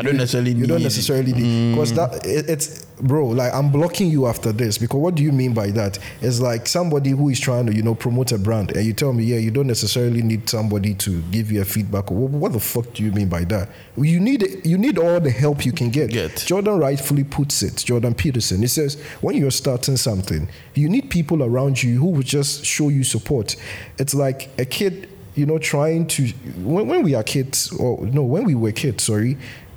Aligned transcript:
I 0.00 0.04
don't 0.04 0.16
necessarily 0.16 0.52
you 0.52 0.68
don't 0.68 0.84
necessarily 0.84 1.32
need 1.32 1.72
because 1.72 1.90
mm. 1.90 1.96
that 1.96 2.24
it, 2.24 2.48
it's 2.48 2.84
bro 3.00 3.26
like 3.26 3.52
i'm 3.52 3.72
blocking 3.72 4.08
you 4.08 4.28
after 4.28 4.52
this 4.52 4.78
because 4.78 5.00
what 5.00 5.16
do 5.16 5.24
you 5.24 5.32
mean 5.32 5.52
by 5.52 5.72
that? 5.72 5.98
It's 6.20 6.38
like 6.38 6.68
somebody 6.68 7.10
who 7.10 7.30
is 7.30 7.40
trying 7.40 7.66
to 7.66 7.74
you 7.74 7.82
know 7.82 7.96
promote 7.96 8.30
a 8.30 8.38
brand 8.38 8.76
and 8.76 8.86
you 8.86 8.92
tell 8.92 9.12
me 9.12 9.24
yeah 9.24 9.38
you 9.38 9.50
don't 9.50 9.66
necessarily 9.66 10.22
need 10.22 10.48
somebody 10.48 10.94
to 10.94 11.20
give 11.32 11.50
you 11.50 11.62
a 11.62 11.64
feedback. 11.64 12.12
What, 12.12 12.30
what 12.30 12.52
the 12.52 12.60
fuck 12.60 12.92
do 12.92 13.02
you 13.02 13.10
mean 13.10 13.28
by 13.28 13.42
that? 13.46 13.70
You 13.96 14.20
need 14.20 14.64
you 14.64 14.78
need 14.78 14.98
all 14.98 15.18
the 15.18 15.32
help 15.32 15.66
you 15.66 15.72
can 15.72 15.90
get. 15.90 16.10
Get. 16.10 16.44
jordan 16.46 16.78
rightfully 16.78 17.24
puts 17.24 17.60
it 17.64 17.82
jordan 17.84 18.14
peterson. 18.14 18.60
He 18.60 18.68
says 18.68 19.02
when 19.20 19.36
you're 19.36 19.50
starting 19.50 19.96
something 19.96 20.48
you 20.74 20.88
need 20.88 21.10
people 21.10 21.42
around 21.42 21.82
you 21.82 21.98
who 21.98 22.10
will 22.10 22.22
just 22.22 22.64
show 22.64 22.88
you 22.88 23.02
support. 23.02 23.56
It's 23.98 24.14
like 24.14 24.48
a 24.60 24.64
kid 24.64 25.08
you 25.34 25.44
know 25.44 25.58
trying 25.58 26.06
to 26.06 26.28
when, 26.62 26.86
when 26.86 27.02
we 27.02 27.16
are 27.16 27.24
kids 27.24 27.72
or 27.72 28.06
no 28.06 28.22
when 28.22 28.44
we 28.44 28.54
were 28.54 28.72
kids 28.72 29.04
sorry 29.04 29.36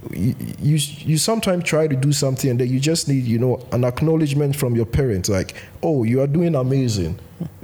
you, 0.10 0.36
you 0.60 0.78
you 1.06 1.18
sometimes 1.18 1.64
try 1.64 1.88
to 1.88 1.96
do 1.96 2.12
something 2.12 2.50
and 2.50 2.60
then 2.60 2.68
you 2.70 2.80
just 2.80 3.08
need 3.08 3.24
you 3.24 3.38
know 3.38 3.64
an 3.72 3.84
acknowledgement 3.84 4.56
from 4.56 4.76
your 4.76 4.86
parents 4.86 5.30
like 5.30 5.54
oh 5.84 6.04
you 6.04 6.20
are 6.22 6.28
doing 6.28 6.56
amazing 6.56 7.20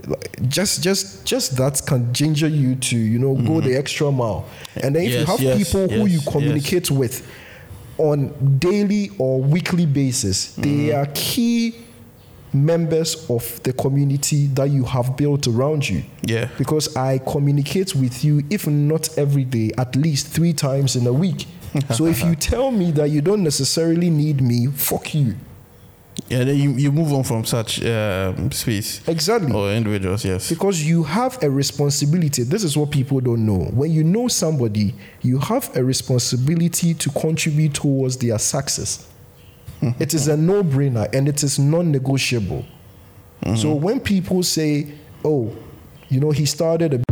Like, 0.07 0.47
just 0.47 0.84
just 0.84 1.25
just 1.25 1.58
that 1.58 1.81
can 1.88 2.13
ginger 2.13 2.47
you 2.47 2.75
to 2.75 2.95
you 2.97 3.17
know 3.20 3.35
go 3.35 3.59
the 3.61 3.75
extra 3.75 4.11
mile 4.11 4.45
and 4.84 4.95
then 4.95 5.03
if 5.03 5.13
you 5.20 5.25
have 5.25 5.41
yes, 5.41 5.58
people 5.58 5.88
who 5.89 6.05
you 6.05 6.17
yes, 6.17 6.25
yes. 6.25 6.31
communicate 6.31 6.91
with 6.91 7.27
on 7.97 8.30
daily 8.59 9.09
or 9.17 9.41
weekly 9.41 9.85
basis 9.88 10.53
they 10.55 10.69
Mm-hmm. 10.91 10.99
are 10.99 11.08
key 11.16 11.73
members 12.53 13.30
of 13.30 13.61
the 13.63 13.73
community 13.73 14.47
that 14.47 14.69
you 14.69 14.83
have 14.85 15.17
built 15.17 15.47
around 15.47 15.88
you 15.88 16.03
Yeah. 16.23 16.47
because 16.58 16.95
I 16.95 17.17
communicate 17.19 17.94
with 17.95 18.23
you, 18.23 18.41
if 18.49 18.66
not 18.67 19.16
every 19.17 19.44
day, 19.44 19.72
at 19.77 19.95
least 19.95 20.27
three 20.27 20.53
times 20.53 20.95
in 20.95 21.05
a 21.08 21.13
week. 21.13 21.45
so 21.94 22.05
if 22.05 22.23
you 22.23 22.35
tell 22.35 22.71
me 22.71 22.91
that 22.91 23.09
you 23.09 23.21
don't 23.21 23.44
necessarily 23.44 24.09
need 24.09 24.41
me, 24.41 24.67
fuck 24.67 25.13
you. 25.13 25.35
Yeah, 26.30 26.44
then 26.44 26.58
you, 26.58 26.72
you 26.72 26.91
move 26.91 27.14
on 27.14 27.23
from 27.23 27.45
such 27.45 27.83
um, 27.86 28.52
space 28.52 29.08
Exactly. 29.08 29.53
or 29.53 29.72
individuals. 29.72 30.25
Yes. 30.25 30.50
Because 30.50 30.83
you 30.83 31.03
have 31.03 31.41
a 31.44 31.50
responsibility. 31.50 32.41
This 32.44 32.64
is 32.64 32.75
what 32.75 32.89
people 32.89 33.19
don't 33.19 33.45
know. 33.45 33.66
When 33.72 33.91
you 33.91 34.03
know 34.03 34.28
somebody, 34.28 34.95
you 35.22 35.38
have 35.38 35.75
a 35.78 35.83
responsibility 35.83 36.95
to 36.95 37.09
contribute 37.11 37.75
towards 37.75 38.17
their 38.17 38.39
success. 38.39 39.08
it 40.00 40.16
is 40.16 40.28
a 40.28 40.36
no 40.36 40.63
brainer 40.63 41.13
and 41.13 41.30
it 41.30 41.44
is 41.44 41.59
non 41.59 41.91
negotiable. 41.91 42.66
So 43.56 43.73
when 43.75 44.02
people 44.02 44.44
say, 44.44 44.91
oh, 45.23 45.56
you 46.09 46.19
know, 46.19 46.31
he 46.31 46.45
started 46.45 46.94
a 46.95 47.06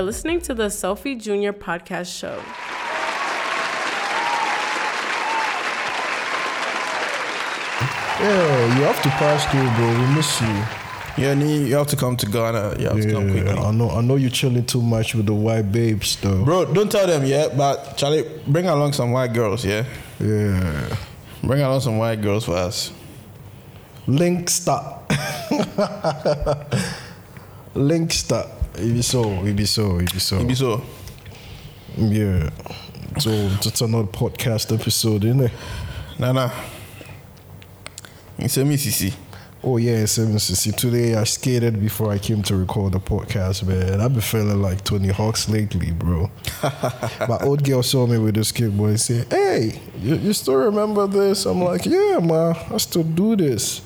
are 0.00 0.04
listening 0.04 0.40
to 0.40 0.54
the 0.54 0.70
Sophie 0.70 1.14
Junior 1.14 1.52
podcast 1.52 2.18
show. 2.18 2.42
Yeah, 8.18 8.76
you 8.76 8.82
have 8.84 9.02
to 9.02 9.10
pass 9.10 9.44
through, 9.50 9.68
bro. 9.76 9.88
We 10.00 10.06
miss 10.14 10.40
you. 10.40 10.64
Yeah, 11.22 11.34
nee, 11.34 11.66
you 11.66 11.74
have 11.74 11.88
to 11.88 11.96
come 11.96 12.16
to 12.16 12.24
Ghana. 12.24 12.76
You 12.78 12.88
have 12.88 13.00
to 13.02 13.12
come 13.12 13.30
quickly. 13.30 13.50
I 13.50 13.70
know. 13.72 13.90
I 13.90 14.00
know 14.00 14.16
you're 14.16 14.30
chilling 14.30 14.64
too 14.64 14.80
much 14.80 15.14
with 15.14 15.26
the 15.26 15.34
white 15.34 15.70
babes, 15.70 16.16
though. 16.16 16.46
Bro, 16.46 16.72
don't 16.72 16.90
tell 16.90 17.06
them 17.06 17.26
yet, 17.26 17.58
but 17.58 17.98
Charlie, 17.98 18.24
bring 18.46 18.68
along 18.68 18.94
some 18.94 19.12
white 19.12 19.34
girls, 19.34 19.66
yeah? 19.66 19.84
Yeah. 20.18 20.96
Bring 21.42 21.60
along 21.60 21.80
some 21.80 21.98
white 21.98 22.22
girls 22.22 22.46
for 22.46 22.54
us. 22.54 22.90
Link 24.06 24.48
stop. 24.48 25.12
Link 27.74 28.12
stop. 28.12 28.59
It 28.76 28.92
be 28.94 29.02
so. 29.02 29.44
It 29.44 29.54
be 29.56 29.66
so. 29.66 29.98
It 29.98 30.12
be 30.12 30.18
so. 30.20 30.38
Maybe 30.38 30.54
so. 30.54 30.82
Yeah. 31.96 32.50
So 33.18 33.30
it's 33.30 33.80
another 33.80 34.06
podcast 34.06 34.72
episode, 34.78 35.24
isn't 35.24 35.40
it? 35.40 35.52
Nah, 36.18 36.32
nah. 36.32 36.50
You 38.38 38.48
say 38.48 38.64
me, 38.64 38.76
CC. 38.76 39.12
Oh 39.62 39.76
yeah, 39.76 40.06
seven 40.06 40.38
sixty. 40.38 40.72
Today 40.72 41.14
I 41.16 41.24
skated 41.24 41.78
before 41.80 42.10
I 42.10 42.18
came 42.18 42.42
to 42.44 42.56
record 42.56 42.92
the 42.92 43.00
podcast, 43.00 43.66
man. 43.66 44.00
I've 44.00 44.12
been 44.12 44.22
feeling 44.22 44.62
like 44.62 44.82
Tony 44.84 45.08
Hawk's 45.08 45.50
lately, 45.50 45.90
bro. 45.90 46.30
My 47.28 47.38
old 47.42 47.62
girl 47.62 47.82
saw 47.82 48.06
me 48.06 48.16
with 48.16 48.36
this 48.36 48.52
kid 48.52 48.74
boy 48.74 48.86
and 48.88 49.00
said, 49.00 49.26
Hey, 49.30 49.78
you, 50.00 50.14
you 50.14 50.32
still 50.32 50.54
remember 50.54 51.06
this? 51.06 51.44
I'm 51.44 51.60
like, 51.60 51.84
Yeah, 51.84 52.20
ma, 52.22 52.54
I 52.72 52.78
still 52.78 53.02
do 53.02 53.36
this. 53.36 53.82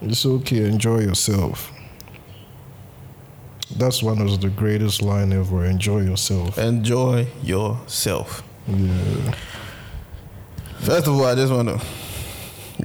It's 0.00 0.24
okay, 0.24 0.66
enjoy 0.68 1.00
yourself. 1.00 1.72
That's 3.76 4.02
one 4.02 4.20
of 4.20 4.40
the 4.40 4.48
greatest 4.48 5.00
line 5.00 5.32
ever. 5.32 5.64
Enjoy 5.64 6.00
yourself. 6.00 6.58
Enjoy 6.58 7.26
yourself. 7.42 8.42
Yeah. 8.66 9.34
First 10.80 11.06
of 11.06 11.14
all, 11.14 11.24
I 11.24 11.34
just 11.34 11.52
want 11.52 11.68
to 11.68 11.80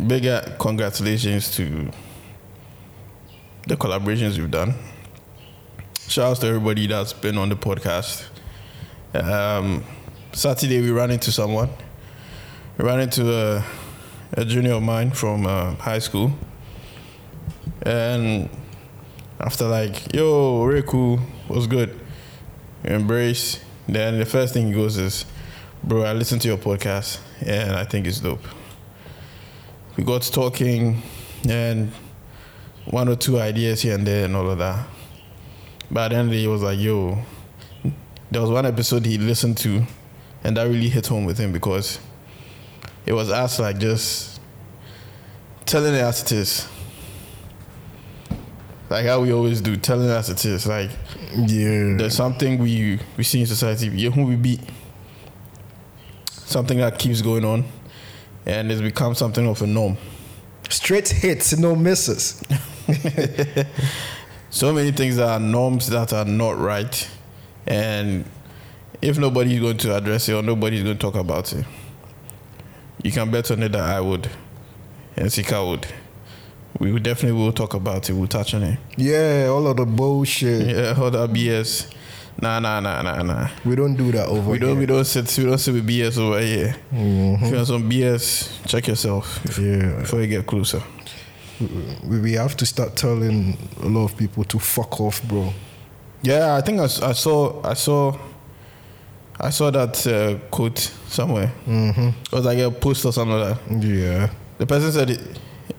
big 0.08 0.28
congratulations 0.60 1.56
to 1.56 1.90
the 3.68 3.76
collaborations 3.76 4.38
you've 4.38 4.52
done. 4.52 4.74
Shout 6.08 6.32
out 6.32 6.42
to 6.42 6.48
everybody 6.48 6.88
that's 6.88 7.14
been 7.14 7.38
on 7.38 7.50
the 7.50 7.56
podcast. 7.56 8.26
Um, 9.14 9.84
Saturday 10.34 10.82
we 10.82 10.92
ran 10.92 11.10
into 11.12 11.32
someone. 11.32 11.70
We 12.78 12.86
ran 12.86 13.00
into 13.00 13.34
a, 13.34 13.66
a 14.34 14.46
junior 14.46 14.74
of 14.74 14.84
mine 14.84 15.12
from 15.12 15.46
uh, 15.48 15.76
high 15.76 16.00
school, 16.00 16.32
and 17.82 18.50
after 19.40 19.68
like, 19.68 20.14
yo, 20.14 20.66
cool, 20.84 21.20
was 21.48 21.68
good. 21.68 22.00
Embrace. 22.84 23.64
Then 23.88 24.20
the 24.20 24.26
first 24.26 24.54
thing 24.54 24.68
he 24.68 24.74
goes 24.74 24.98
is, 24.98 25.26
bro, 25.84 26.04
I 26.04 26.14
listened 26.14 26.42
to 26.44 26.48
your 26.48 26.58
podcast 26.58 27.20
and 27.46 27.76
I 27.76 27.84
think 27.84 28.08
it's 28.08 28.20
dope. 28.20 28.44
We 29.98 30.04
got 30.04 30.24
talking 30.24 31.02
and 31.48 31.92
one 32.86 33.10
or 33.10 33.16
two 33.16 33.40
ideas 33.40 33.82
here 33.82 33.96
and 33.96 34.06
there 34.06 34.26
and 34.26 34.36
all 34.36 34.50
of 34.50 34.58
that. 34.58 34.88
But 35.92 36.10
the 36.10 36.18
the 36.18 36.30
day, 36.30 36.42
he 36.42 36.48
was 36.48 36.64
like, 36.64 36.80
yo, 36.80 37.20
there 38.32 38.42
was 38.42 38.50
one 38.50 38.66
episode 38.66 39.06
he 39.06 39.18
listened 39.18 39.58
to 39.60 39.84
and 40.44 40.58
that 40.58 40.64
really 40.64 40.90
hit 40.90 41.08
home 41.08 41.26
with 41.26 41.38
him 41.38 41.52
because 41.52 42.00
it 43.06 43.14
was 43.14 43.30
us 43.30 43.60
like 43.60 43.78
just 43.78 44.40
telling 45.66 45.94
it 45.94 46.02
as. 46.02 46.68
Like 48.90 49.06
how 49.06 49.22
we 49.22 49.34
always 49.34 49.62
do, 49.62 49.76
telling 49.78 50.10
us 50.10 50.30
it 50.30 50.46
is. 50.46 50.68
Like 50.68 50.92
Yeah. 51.36 51.96
there's 51.98 52.16
something 52.16 52.60
we 52.60 53.00
we 53.18 53.24
see 53.24 53.42
in 53.42 53.46
society 53.48 53.88
yeah, 53.88 54.10
who 54.12 54.26
we 54.26 54.36
beat 54.36 54.62
something 56.30 56.78
that 56.78 57.00
keeps 57.00 57.22
going 57.22 57.44
on 57.44 57.66
and 58.46 58.72
it's 58.72 58.82
become 58.82 59.16
something 59.16 59.48
of 59.48 59.62
a 59.62 59.68
norm 59.68 59.98
Straight 60.70 61.08
hits, 61.10 61.58
no 61.58 61.76
misses. 61.76 62.42
so 64.50 64.74
many 64.74 64.92
things 64.92 65.18
that 65.18 65.28
are 65.28 65.40
norms 65.40 65.88
that 65.88 66.14
are 66.14 66.26
not 66.26 66.58
right 66.58 67.10
and 67.68 68.26
if 69.02 69.18
nobody's 69.18 69.60
going 69.60 69.78
to 69.78 69.96
address 69.96 70.30
it 70.30 70.34
or 70.34 70.42
nobody's 70.44 70.84
going 70.84 70.96
to 70.96 71.02
talk 71.02 71.16
about 71.16 71.52
it 71.54 71.66
you 73.04 73.12
can 73.12 73.30
bet 73.32 73.50
on 73.52 73.62
it 73.64 73.72
that 73.72 73.82
i 73.84 74.00
would 74.00 74.30
and 75.18 75.32
sika 75.34 75.64
would 75.66 75.86
we 76.80 76.92
will 76.92 77.00
definitely 77.00 77.40
will 77.40 77.52
talk 77.54 77.74
about 77.74 78.10
it 78.10 78.14
we'll 78.14 78.28
touch 78.28 78.54
on 78.54 78.64
it 78.64 78.78
Yeah, 78.98 79.48
all 79.50 79.68
of 79.68 79.78
the 79.78 79.86
bullshit. 79.86 80.68
yeah 80.76 80.96
all 81.00 81.12
that 81.12 81.30
bs 81.32 81.92
nah 82.42 82.60
nah 82.60 82.80
nah 82.82 83.02
nah 83.02 83.22
nah 83.24 83.48
We 83.64 83.76
don't 83.76 83.96
do 83.96 84.12
that 84.12 84.28
over 84.28 84.52
we 84.52 84.60
don't 84.60 84.72
here. 84.72 84.80
we 84.80 84.86
don't 84.86 85.06
sit 85.06 85.38
we 85.38 85.46
don't 85.46 85.58
sit 85.58 85.74
with 85.74 85.88
bs 85.88 86.18
over 86.18 86.40
here 86.42 86.76
if 86.92 87.50
you 87.52 87.56
have 87.58 87.68
some 87.68 87.90
bs 87.90 88.68
check 88.68 88.88
yourself 88.88 89.40
Yeah. 89.58 90.00
before 90.02 90.22
you 90.22 90.28
get 90.28 90.46
closer 90.46 90.82
we, 92.04 92.20
we 92.20 92.32
have 92.34 92.58
to 92.58 92.66
start 92.66 92.98
telling 92.98 93.58
a 93.82 93.88
lot 93.88 94.06
of 94.12 94.18
people 94.18 94.44
to 94.44 94.60
fuck 94.60 95.00
off, 95.00 95.24
bro. 95.24 95.54
Yeah, 96.22 96.58
I 96.58 96.60
think 96.60 96.82
I, 96.82 96.84
I 96.84 97.14
saw 97.14 97.62
I 97.64 97.76
saw 97.76 98.18
I 99.40 99.52
saw 99.52 99.72
that 99.72 100.06
uh, 100.06 100.38
quote 100.50 100.80
somewhere. 101.08 101.54
Mm-hmm. 101.66 102.10
It 102.10 102.32
was 102.34 102.44
like 102.44 102.60
a 102.60 102.70
post 102.72 103.06
or 103.06 103.14
something 103.14 103.38
like 103.40 103.58
that. 103.70 103.84
Yeah. 103.88 104.30
The 104.58 104.66
person 104.66 104.92
said 104.92 105.10
it, 105.12 105.22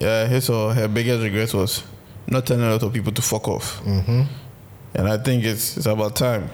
uh, 0.00 0.27
his 0.27 0.49
or 0.50 0.75
her 0.75 0.88
biggest 0.88 1.23
regret 1.23 1.53
was 1.55 1.83
not 2.27 2.47
telling 2.47 2.65
a 2.65 2.71
lot 2.71 2.83
of 2.83 2.93
people 2.93 3.12
to 3.12 3.23
fuck 3.23 3.49
off. 3.49 3.81
Mm-hmm. 3.85 4.23
And 4.94 5.09
I 5.09 5.19
think 5.19 5.44
it's 5.44 5.77
it's 5.77 5.87
about 5.87 6.17
time. 6.17 6.49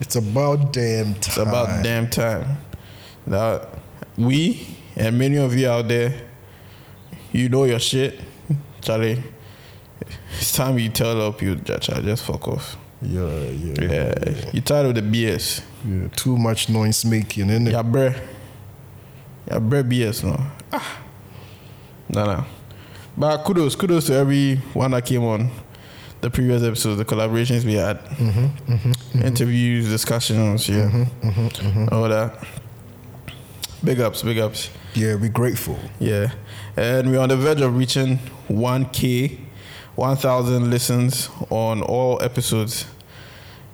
It's 0.00 0.16
about 0.16 0.72
damn 0.72 1.14
time. 1.14 1.16
It's 1.16 1.36
about 1.36 1.84
damn 1.84 2.08
time. 2.10 2.58
that 3.26 3.68
we 4.16 4.66
and 4.96 5.18
many 5.18 5.36
of 5.36 5.54
you 5.56 5.68
out 5.68 5.88
there, 5.88 6.14
you 7.32 7.48
know 7.48 7.64
your 7.64 7.78
shit, 7.80 8.20
Charlie. 8.80 9.22
It's 10.38 10.52
time 10.52 10.78
you 10.78 10.88
tell 10.88 11.20
up 11.22 11.40
you 11.42 11.56
Charlie, 11.56 12.02
just 12.04 12.24
fuck 12.24 12.48
off. 12.48 12.76
Yeah, 13.00 13.28
yeah. 13.50 13.74
Yeah, 13.82 14.50
you 14.52 14.60
tired 14.60 14.86
of 14.86 14.94
the 14.94 15.02
BS. 15.02 15.62
yeah. 15.84 16.08
Too 16.16 16.36
much 16.36 16.68
noise 16.68 17.04
making, 17.04 17.46
innit? 17.48 17.72
Yeah, 17.72 17.82
bruh. 17.82 18.18
Yeah, 19.46 19.58
bruh 19.58 19.82
BS, 19.84 20.24
no. 20.24 20.40
Ah. 20.72 21.00
No, 22.08 22.24
no. 22.24 22.44
But 23.16 23.44
kudos, 23.44 23.76
kudos 23.76 24.06
to 24.06 24.14
everyone 24.14 24.90
that 24.90 25.04
came 25.06 25.22
on 25.22 25.50
the 26.20 26.30
previous 26.30 26.62
episodes, 26.62 26.98
the 26.98 27.04
collaborations 27.04 27.64
we 27.64 27.74
had, 27.74 27.98
mm-hmm, 28.06 28.46
mm-hmm, 28.46 28.74
mm-hmm. 28.74 29.22
interviews, 29.22 29.88
discussions, 29.88 30.68
yeah, 30.68 31.04
all 31.92 32.08
that. 32.08 32.44
Big 33.84 34.00
ups, 34.00 34.22
big 34.22 34.38
ups. 34.38 34.70
Yeah, 34.94 35.16
we're 35.16 35.28
grateful. 35.28 35.78
Yeah. 36.00 36.32
And 36.76 37.10
we're 37.10 37.20
on 37.20 37.28
the 37.28 37.36
verge 37.36 37.60
of 37.60 37.76
reaching 37.76 38.18
1K, 38.48 39.38
1,000 39.94 40.70
listens 40.70 41.28
on 41.50 41.82
all 41.82 42.20
episodes. 42.22 42.86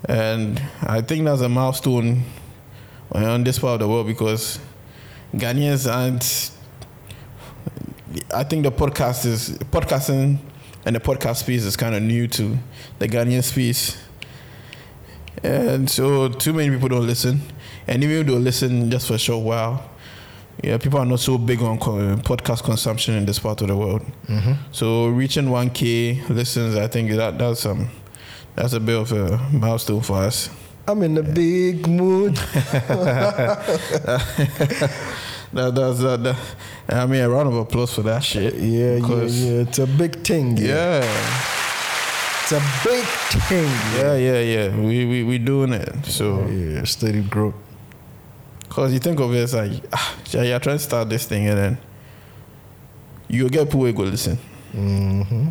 And 0.06 0.60
I 0.82 1.00
think 1.00 1.24
that's 1.26 1.42
a 1.42 1.48
milestone 1.48 2.24
on 3.12 3.44
this 3.44 3.58
part 3.60 3.74
of 3.74 3.80
the 3.80 3.88
world 3.88 4.06
because 4.06 4.58
Ghanaians 5.34 5.90
aren't. 5.90 6.50
I 8.34 8.42
think 8.42 8.64
the 8.64 8.72
podcast 8.72 9.24
is 9.24 9.50
podcasting 9.70 10.38
and 10.84 10.96
the 10.96 11.00
podcast 11.00 11.36
space 11.36 11.64
is 11.64 11.76
kind 11.76 11.94
of 11.94 12.02
new 12.02 12.26
to 12.28 12.58
the 12.98 13.08
Ghanaian 13.08 13.44
space. 13.44 14.02
And 15.44 15.88
so 15.88 16.28
too 16.28 16.52
many 16.52 16.70
people 16.70 16.88
don't 16.88 17.06
listen. 17.06 17.40
And 17.86 18.02
even 18.02 18.16
if 18.18 18.26
they 18.26 18.32
listen 18.32 18.90
just 18.90 19.06
for 19.06 19.14
a 19.14 19.18
short 19.18 19.44
while, 19.44 19.88
yeah, 20.62 20.76
people 20.78 20.98
are 20.98 21.06
not 21.06 21.20
so 21.20 21.38
big 21.38 21.62
on 21.62 21.78
co- 21.78 22.16
podcast 22.16 22.64
consumption 22.64 23.14
in 23.14 23.26
this 23.26 23.38
part 23.38 23.62
of 23.62 23.68
the 23.68 23.76
world. 23.76 24.02
So 24.72 25.06
reaching 25.06 25.46
1K 25.46 26.28
listens, 26.28 26.76
I 26.76 26.88
think 26.88 27.12
that 27.12 27.38
that's 27.38 27.64
um 27.64 27.88
that's 28.56 28.72
a 28.72 28.80
bit 28.80 28.98
of 28.98 29.12
a 29.12 29.38
milestone 29.52 30.02
for 30.02 30.16
us. 30.16 30.50
I'm 30.88 31.02
in 31.02 31.16
a 31.16 31.22
big 31.22 31.86
mood. 31.86 32.36
That, 35.52 35.74
that's 35.74 35.98
that, 36.00 36.22
that, 36.22 36.36
I 36.88 37.06
mean, 37.06 37.20
a 37.22 37.28
round 37.28 37.48
of 37.48 37.56
applause 37.56 37.92
for 37.94 38.02
that 38.02 38.22
shit. 38.22 38.54
Yeah, 38.54 38.96
yeah, 38.96 39.24
yeah. 39.24 39.60
It's 39.62 39.78
a 39.80 39.86
big 39.86 40.22
thing. 40.24 40.56
Yeah. 40.56 41.00
Yeah, 41.00 41.40
It's 42.42 42.52
a 42.52 42.62
big 42.84 43.04
thing. 43.48 43.68
yeah, 43.98 44.14
yeah, 44.16 44.40
yeah. 44.40 44.76
We 44.76 45.06
we 45.06 45.24
we 45.24 45.38
doing 45.38 45.72
it. 45.72 46.06
So, 46.06 46.46
Yeah, 46.46 46.84
steady 46.84 47.22
growth. 47.22 47.54
cause 48.68 48.92
you 48.92 49.00
think 49.00 49.18
of 49.18 49.34
it 49.34 49.38
as 49.38 49.54
like, 49.54 49.72
ah, 49.92 50.16
yeah, 50.30 50.42
you're 50.42 50.60
trying 50.60 50.78
to 50.78 50.82
start 50.84 51.08
this 51.08 51.26
thing, 51.26 51.48
and 51.48 51.58
then 51.58 51.78
you 53.28 53.48
get 53.48 53.66
people 53.66 53.84
who 53.86 53.92
go 53.92 54.04
listen. 54.04 54.38
Mm-hmm. 54.72 55.48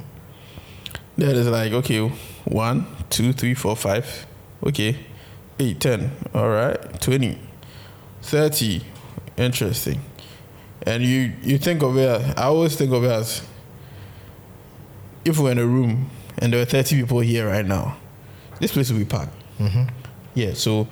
Then 1.18 1.36
it's 1.36 1.48
like, 1.50 1.74
okay, 1.74 2.08
one, 2.46 2.86
two, 3.10 3.34
three, 3.34 3.54
four, 3.54 3.76
five. 3.76 4.26
Okay, 4.66 4.96
eight, 5.60 5.80
ten. 5.82 6.12
All 6.34 6.48
right, 6.50 6.78
twenty, 7.02 7.38
thirty. 8.22 8.82
Interesting. 9.40 10.02
And 10.86 11.04
you 11.04 11.34
you 11.42 11.58
think 11.58 11.84
of 11.84 11.98
it. 11.98 12.38
I 12.38 12.44
always 12.44 12.76
think 12.76 12.92
of 12.92 13.04
it 13.04 13.12
as 13.12 13.42
if 15.26 15.40
we're 15.40 15.52
in 15.52 15.60
a 15.60 15.66
room 15.66 16.10
and 16.38 16.54
there 16.54 16.62
are 16.62 16.66
thirty 16.66 16.96
people 16.96 17.20
here 17.20 17.48
right 17.48 17.66
now, 17.66 17.98
this 18.60 18.72
place 18.72 18.92
will 18.92 19.00
be 19.00 19.06
packed. 19.06 19.34
Mm-hmm. 19.60 19.84
Yeah. 20.36 20.54
So 20.54 20.88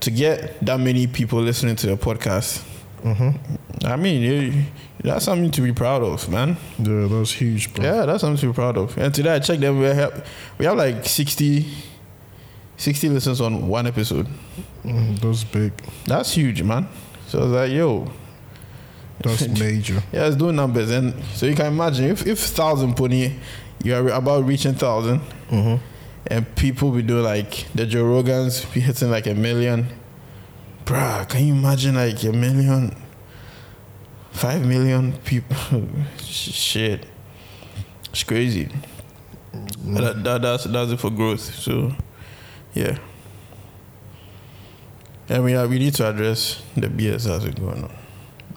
to 0.00 0.10
get 0.10 0.64
that 0.64 0.80
many 0.80 1.06
people 1.06 1.40
listening 1.40 1.76
to 1.76 1.86
the 1.86 1.96
podcast, 1.96 2.64
Mm-hmm. 3.02 3.86
I 3.86 3.96
mean, 3.96 4.22
you, 4.22 4.64
that's 5.02 5.24
something 5.24 5.50
to 5.52 5.60
be 5.60 5.72
proud 5.72 6.02
of, 6.02 6.28
man. 6.28 6.56
Yeah, 6.78 7.06
that's 7.08 7.32
huge, 7.32 7.72
bro. 7.72 7.84
Yeah, 7.84 8.06
that's 8.06 8.22
something 8.22 8.40
to 8.40 8.46
be 8.48 8.52
proud 8.52 8.76
of. 8.76 8.96
And 8.98 9.14
today 9.14 9.34
I 9.36 9.38
checked 9.38 9.60
them. 9.60 9.78
We 9.78 9.86
have 9.86 10.26
we 10.58 10.64
have 10.64 10.76
like 10.76 11.04
60, 11.06 11.66
60 12.76 13.08
listens 13.08 13.40
on 13.40 13.68
one 13.68 13.86
episode. 13.86 14.26
Mm, 14.84 15.20
that's 15.20 15.44
big. 15.44 15.72
That's 16.06 16.32
huge, 16.32 16.62
man. 16.62 16.88
So 17.28 17.38
I 17.38 17.42
was 17.44 17.52
like, 17.52 17.70
yo, 17.72 18.10
That's 19.20 19.46
major. 19.60 20.02
yeah, 20.12 20.26
it's 20.26 20.36
doing 20.36 20.56
numbers. 20.56 20.90
And 20.90 21.14
so 21.34 21.46
you 21.46 21.54
can 21.54 21.66
imagine 21.66 22.06
if 22.06 22.26
if 22.26 22.38
thousand 22.40 22.94
pony, 22.96 23.34
you 23.84 23.94
are 23.94 24.08
about 24.08 24.44
reaching 24.44 24.74
thousand, 24.74 25.20
Mm-hmm. 25.50 25.76
and 26.26 26.56
people 26.56 26.90
be 26.90 27.02
doing 27.02 27.24
like 27.24 27.66
the 27.74 27.86
Joe 27.86 28.04
Rogans 28.04 28.64
be 28.74 28.80
hitting 28.80 29.10
like 29.10 29.26
a 29.26 29.34
million. 29.34 29.86
Bruh, 30.84 31.28
can 31.28 31.44
you 31.46 31.52
imagine 31.54 31.94
like 31.94 32.22
a 32.24 32.32
million, 32.32 32.96
five 34.30 34.64
million 34.66 35.12
people? 35.24 35.86
Shit, 36.22 37.06
it's 38.10 38.24
crazy. 38.24 38.68
But 39.84 40.00
That, 40.00 40.24
that, 40.24 40.42
that's 40.42 40.64
that's 40.64 40.90
it 40.92 41.00
for 41.00 41.10
growth. 41.10 41.40
So, 41.40 41.92
yeah. 42.74 42.98
And 45.28 45.44
we 45.44 45.56
we 45.66 45.78
need 45.78 45.94
to 45.94 46.08
address 46.08 46.62
the 46.74 46.88
BS 46.88 47.24
that's 47.24 47.44
been 47.44 47.54
going 47.54 47.84
on. 47.84 47.90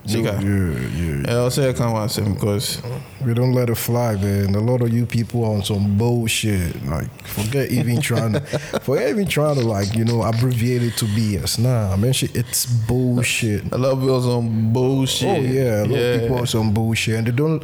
Yeah, 0.04 0.40
yeah, 0.40 1.22
yeah. 1.28 1.34
I'll 1.34 1.50
say 1.50 1.68
I 1.68 1.72
can't 1.72 1.94
answer 1.94 2.22
because 2.22 2.82
We 3.24 3.34
don't 3.34 3.52
let 3.52 3.70
it 3.70 3.76
fly, 3.76 4.16
man. 4.16 4.52
A 4.56 4.58
lot 4.60 4.82
of 4.82 4.92
you 4.92 5.06
people 5.06 5.44
are 5.44 5.54
on 5.54 5.62
some 5.62 5.96
bullshit. 5.96 6.84
Like, 6.86 7.08
forget 7.24 7.70
even 7.70 8.00
trying 8.00 8.32
to, 8.32 8.40
forget 8.80 9.10
even 9.10 9.28
trying 9.28 9.54
to 9.56 9.60
like, 9.62 9.94
you 9.94 10.04
know, 10.04 10.22
abbreviate 10.22 10.82
it 10.82 10.96
to 10.96 11.04
BS. 11.04 11.60
Nah, 11.60 11.96
man, 11.96 12.12
shit, 12.12 12.34
it's 12.34 12.66
bullshit. 12.66 13.70
a 13.70 13.78
lot 13.78 13.92
of 13.92 14.00
people 14.00 14.32
on 14.32 14.72
bullshit. 14.72 15.28
Oh 15.28 15.40
yeah, 15.40 15.82
a 15.82 15.86
lot 15.86 15.98
of 15.98 16.20
people 16.20 16.38
on 16.38 16.46
some 16.48 16.74
bullshit, 16.74 17.14
and 17.18 17.26
they 17.28 17.32
don't 17.32 17.62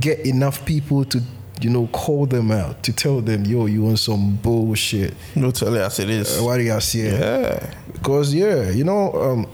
get 0.00 0.26
enough 0.26 0.64
people 0.66 1.04
to, 1.04 1.22
you 1.60 1.70
know, 1.70 1.86
call 1.88 2.26
them 2.26 2.50
out 2.50 2.82
to 2.84 2.92
tell 2.92 3.20
them, 3.20 3.44
yo, 3.44 3.66
you 3.66 3.86
on 3.86 3.96
some 3.96 4.36
bullshit. 4.36 5.14
No 5.36 5.50
tell 5.50 5.76
as 5.76 5.98
it 5.98 6.10
is. 6.10 6.38
Uh, 6.38 6.44
Why 6.44 6.56
do 6.58 6.62
you 6.64 6.80
say 6.80 7.00
it? 7.00 7.20
yeah. 7.20 7.74
Because 7.92 8.32
yeah, 8.34 8.70
you 8.70 8.84
know, 8.84 9.12
um, 9.12 9.46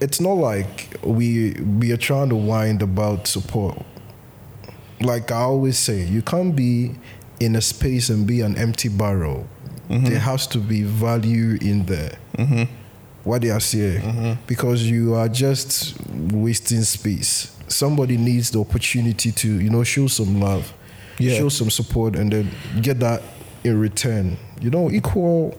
it's 0.00 0.20
not 0.20 0.34
like 0.34 0.94
we 1.02 1.52
we 1.80 1.90
are 1.92 1.96
trying 1.96 2.28
to 2.28 2.36
wind 2.36 2.82
about 2.82 3.26
support. 3.26 3.82
Like 5.00 5.30
I 5.30 5.36
always 5.42 5.78
say, 5.78 6.04
you 6.04 6.22
can't 6.22 6.54
be 6.54 6.94
in 7.40 7.56
a 7.56 7.60
space 7.60 8.08
and 8.08 8.26
be 8.26 8.40
an 8.40 8.56
empty 8.56 8.88
barrel. 8.88 9.46
There 9.88 10.18
has 10.18 10.46
to 10.48 10.58
be 10.58 10.82
value 10.82 11.56
in 11.62 11.86
there. 11.86 12.18
What 13.24 13.42
they 13.42 13.50
are 13.50 13.60
saying, 13.60 14.38
because 14.46 14.82
you 14.88 15.14
are 15.14 15.28
just 15.28 15.96
wasting 16.10 16.82
space. 16.82 17.54
Somebody 17.68 18.16
needs 18.16 18.50
the 18.50 18.60
opportunity 18.60 19.32
to 19.32 19.60
you 19.60 19.70
know 19.70 19.84
show 19.84 20.06
some 20.08 20.40
love, 20.40 20.72
Yeah. 21.18 21.36
show 21.38 21.48
some 21.48 21.70
support, 21.70 22.16
and 22.16 22.32
then 22.32 22.50
get 22.82 23.00
that 23.00 23.22
in 23.64 23.78
return. 23.80 24.36
You 24.60 24.70
know, 24.70 24.90
equal 24.90 25.56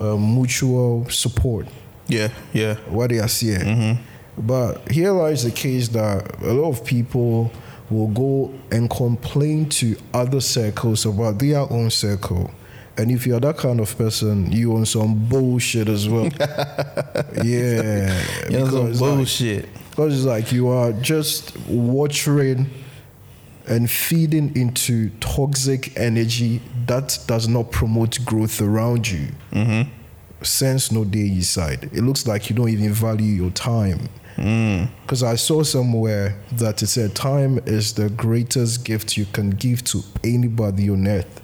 uh, 0.00 0.16
mutual 0.16 1.08
support. 1.10 1.66
Yeah, 2.08 2.28
yeah. 2.52 2.74
What 2.88 3.10
they 3.10 3.18
are 3.20 3.28
saying. 3.28 3.98
But 4.38 4.90
here 4.90 5.12
lies 5.12 5.44
the 5.44 5.50
case 5.50 5.88
that 5.88 6.40
a 6.42 6.52
lot 6.52 6.70
of 6.70 6.84
people 6.84 7.52
will 7.90 8.06
go 8.08 8.54
and 8.70 8.88
complain 8.88 9.68
to 9.68 9.96
other 10.14 10.40
circles 10.40 11.04
about 11.04 11.38
their 11.38 11.58
own 11.70 11.90
circle. 11.90 12.50
And 12.96 13.10
if 13.10 13.26
you're 13.26 13.40
that 13.40 13.58
kind 13.58 13.80
of 13.80 13.96
person, 13.98 14.50
you 14.52 14.74
on 14.76 14.86
some 14.86 15.14
bullshit 15.28 15.88
as 15.88 16.08
well. 16.08 16.24
yeah. 17.44 18.22
Yeah, 18.48 18.64
some 18.64 18.64
because, 18.64 19.00
like, 19.00 19.16
bullshit. 19.16 19.68
Because 20.00 20.16
it's 20.16 20.24
like 20.24 20.50
you 20.50 20.68
are 20.68 20.92
just 20.94 21.54
watering 21.68 22.70
and 23.68 23.90
feeding 23.90 24.56
into 24.56 25.10
toxic 25.20 25.94
energy 25.94 26.62
that 26.86 27.18
does 27.26 27.46
not 27.48 27.70
promote 27.70 28.18
growth 28.24 28.62
around 28.62 29.06
you. 29.06 29.28
Mm-hmm. 29.52 29.90
Sense 30.42 30.90
no 30.90 31.04
day 31.04 31.38
side. 31.40 31.90
It 31.92 32.00
looks 32.00 32.26
like 32.26 32.48
you 32.48 32.56
don't 32.56 32.70
even 32.70 32.94
value 32.94 33.26
your 33.26 33.50
time. 33.50 34.08
Because 35.02 35.22
I 35.22 35.34
saw 35.34 35.62
somewhere 35.64 36.38
that 36.52 36.82
it 36.82 36.86
said 36.86 37.14
time 37.14 37.58
is 37.66 37.92
the 37.92 38.08
greatest 38.08 38.86
gift 38.86 39.18
you 39.18 39.26
can 39.26 39.50
give 39.50 39.84
to 39.84 40.02
anybody 40.24 40.88
on 40.88 41.06
earth. 41.06 41.42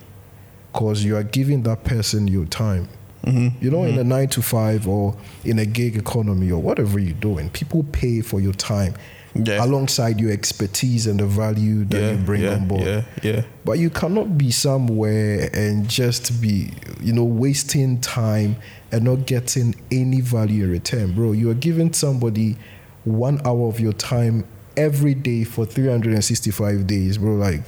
Because 0.72 1.04
you 1.04 1.14
are 1.14 1.24
giving 1.24 1.62
that 1.64 1.84
person 1.84 2.26
your 2.26 2.46
time. 2.46 2.88
Mm-hmm. 3.26 3.64
You 3.64 3.70
know, 3.70 3.82
in 3.82 3.92
mm-hmm. 3.92 4.00
a 4.00 4.04
nine 4.04 4.28
to 4.28 4.42
five 4.42 4.86
or 4.86 5.16
in 5.44 5.58
a 5.58 5.66
gig 5.66 5.96
economy 5.96 6.50
or 6.50 6.62
whatever 6.62 6.98
you're 6.98 7.12
doing, 7.14 7.50
people 7.50 7.84
pay 7.90 8.20
for 8.20 8.40
your 8.40 8.52
time 8.52 8.94
Yeah. 9.34 9.64
alongside 9.64 10.20
your 10.20 10.30
expertise 10.30 11.06
and 11.06 11.18
the 11.18 11.26
value 11.26 11.84
that 11.86 12.00
yeah, 12.00 12.10
you 12.12 12.16
bring 12.18 12.42
yeah, 12.42 12.54
on 12.54 12.68
board. 12.68 12.82
Yeah, 12.82 13.02
yeah. 13.22 13.42
But 13.64 13.78
you 13.80 13.90
cannot 13.90 14.38
be 14.38 14.50
somewhere 14.52 15.50
and 15.52 15.88
just 15.88 16.40
be, 16.40 16.70
you 17.02 17.12
know, 17.12 17.24
wasting 17.24 18.00
time 18.00 18.56
and 18.92 19.04
not 19.04 19.26
getting 19.26 19.74
any 19.90 20.20
value 20.20 20.64
in 20.64 20.70
return, 20.70 21.12
bro. 21.12 21.32
You 21.32 21.50
are 21.50 21.54
giving 21.54 21.92
somebody 21.92 22.56
one 23.04 23.40
hour 23.44 23.68
of 23.68 23.80
your 23.80 23.92
time 23.92 24.46
every 24.76 25.14
day 25.14 25.44
for 25.44 25.66
365 25.66 26.86
days, 26.86 27.18
bro. 27.18 27.34
Like, 27.34 27.62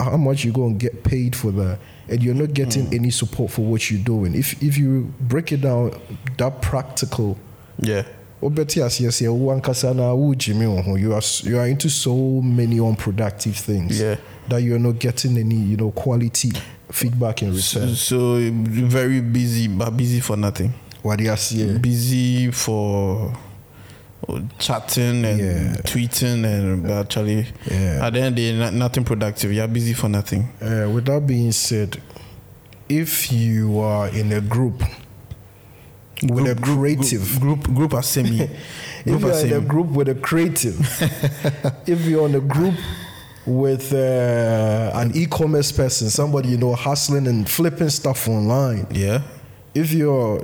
how 0.00 0.16
much 0.16 0.44
you 0.44 0.52
going 0.52 0.78
to 0.78 0.90
get 0.90 1.04
paid 1.04 1.36
for 1.36 1.50
that? 1.52 1.78
And 2.08 2.22
you're 2.22 2.34
not 2.34 2.54
getting 2.54 2.86
hmm. 2.86 2.94
any 2.94 3.10
support 3.10 3.50
for 3.50 3.62
what 3.62 3.90
you're 3.90 4.02
doing. 4.02 4.34
If 4.34 4.62
if 4.62 4.78
you 4.78 5.12
break 5.20 5.52
it 5.52 5.62
down 5.62 6.00
that 6.38 6.62
practical, 6.62 7.36
Yeah. 7.80 8.02
Oh, 8.42 8.50
wobɛte 8.50 8.82
aseɛ 8.84 9.10
sɛ 9.10 9.28
wo 9.32 9.50
ankasa 9.52 9.94
na 9.94 10.12
wogyimi 10.14 10.66
oh, 10.66 10.74
wo 10.74 10.78
oh, 10.78 10.82
ho 10.82 10.94
you 10.96 11.14
are, 11.14 11.22
you 11.44 11.58
are 11.58 11.66
into 11.66 11.88
so 11.88 12.14
many 12.42 12.78
unproductive 12.78 13.56
things 13.56 13.98
Yeah. 13.98 14.16
that 14.48 14.62
you're 14.62 14.78
not 14.78 14.98
getting 14.98 15.38
any 15.38 15.56
you 15.56 15.76
know 15.76 15.90
quality 15.90 16.52
feedback 16.90 17.42
in 17.42 17.54
So, 17.58 17.80
return 17.80 17.94
so 17.94 18.38
very 18.88 19.20
busy, 19.20 19.68
but 19.68 19.90
busy 19.96 20.20
for 20.20 20.36
nothing. 20.36 20.72
wade 21.02 21.20
aseɛ 21.20 21.80
Busy 21.80 22.50
for 22.50 23.32
chatting 24.58 25.24
and 25.24 25.38
Yeah. 25.40 25.76
tweeting 25.82 26.44
and 26.44 26.90
actually 26.90 27.46
Yeah. 27.70 28.06
at 28.06 28.12
the 28.14 28.20
end 28.20 28.28
of 28.28 28.36
the 28.36 28.52
day, 28.52 28.70
nothing 28.76 29.04
productive. 29.04 29.52
You're 29.52 29.68
busy 29.68 29.92
for 29.92 30.08
nothing. 30.08 30.48
Uh, 30.60 30.88
with 30.90 31.04
that 31.06 31.26
being 31.26 31.52
said, 31.52 31.98
if 32.88 33.32
you 33.32 33.78
are 33.80 34.08
in 34.08 34.32
a 34.32 34.40
group 34.40 34.82
with 36.22 36.46
a 36.48 36.54
creative, 36.60 37.40
group 37.40 37.62
group, 37.64 37.74
group 37.76 37.92
assembly. 38.02 38.48
if 39.04 39.04
group 39.04 39.20
you 39.22 39.28
are 39.30 39.46
in 39.46 39.52
a 39.52 39.60
group 39.60 39.88
with 39.88 40.08
a 40.08 40.14
creative, 40.14 40.78
if 41.86 42.04
you're 42.06 42.24
on 42.24 42.34
a 42.34 42.40
group 42.40 42.74
with 43.44 43.92
uh, 43.92 44.90
an 44.94 45.12
e-commerce 45.14 45.70
person, 45.72 46.08
somebody 46.10 46.48
you 46.48 46.56
know 46.56 46.74
hustling 46.74 47.26
and 47.28 47.48
flipping 47.48 47.90
stuff 47.90 48.28
online, 48.28 48.86
Yeah. 48.92 49.22
If 49.76 49.92
you're 49.92 50.40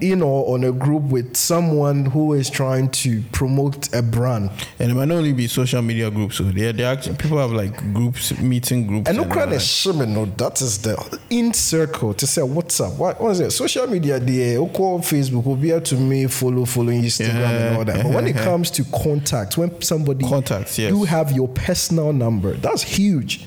in 0.00 0.22
or 0.22 0.54
on 0.54 0.64
a 0.64 0.72
group 0.72 1.02
with 1.04 1.36
someone 1.36 2.06
who 2.06 2.32
is 2.32 2.48
trying 2.48 2.88
to 2.90 3.22
promote 3.32 3.92
a 3.94 4.02
brand, 4.02 4.50
And 4.78 4.90
it 4.90 4.94
might 4.94 5.06
not 5.06 5.16
only 5.16 5.32
be 5.32 5.46
social 5.46 5.82
media 5.82 6.10
groups. 6.10 6.36
So 6.36 6.44
they 6.44 6.72
they 6.72 6.84
actually 6.84 7.16
people 7.16 7.38
have 7.38 7.52
like 7.52 7.76
groups, 7.92 8.38
meeting 8.38 8.86
groups. 8.86 9.08
and 9.08 9.30
crowd 9.30 9.50
that. 9.50 9.56
is 9.56 9.66
shimming, 9.66 10.14
no, 10.14 10.24
that 10.24 10.60
is 10.60 10.78
the 10.78 11.18
in 11.30 11.52
circle 11.52 12.14
to 12.14 12.26
say 12.26 12.42
what's 12.42 12.80
up. 12.80 12.94
What 12.94 13.20
was 13.20 13.40
it? 13.40 13.50
Social 13.50 13.86
media, 13.86 14.18
the 14.18 14.56
call 14.72 15.00
Facebook 15.00 15.44
will 15.44 15.56
be 15.56 15.70
able 15.70 15.82
to 15.82 15.96
me 15.96 16.26
follow, 16.26 16.64
follow 16.64 16.92
Instagram 16.92 17.34
and 17.34 17.76
all 17.76 17.84
that. 17.84 18.02
But 18.04 18.12
when 18.12 18.26
it 18.26 18.36
comes 18.36 18.70
to 18.72 18.84
contact, 18.84 19.58
when 19.58 19.80
somebody 19.82 20.24
Contacts, 20.24 20.78
yes. 20.78 20.90
you 20.90 21.04
have 21.04 21.32
your 21.32 21.48
personal 21.48 22.12
number, 22.12 22.54
that's 22.54 22.82
huge. 22.82 23.44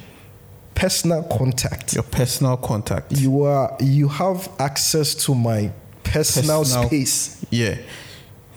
Personal 0.75 1.23
contact. 1.23 1.93
Your 1.93 2.03
personal 2.03 2.57
contact. 2.57 3.11
You 3.11 3.43
are 3.43 3.75
you 3.79 4.07
have 4.07 4.49
access 4.59 5.13
to 5.25 5.35
my 5.35 5.71
personal, 6.03 6.59
Personal- 6.59 6.87
space. 6.87 7.45
Yeah. 7.49 7.77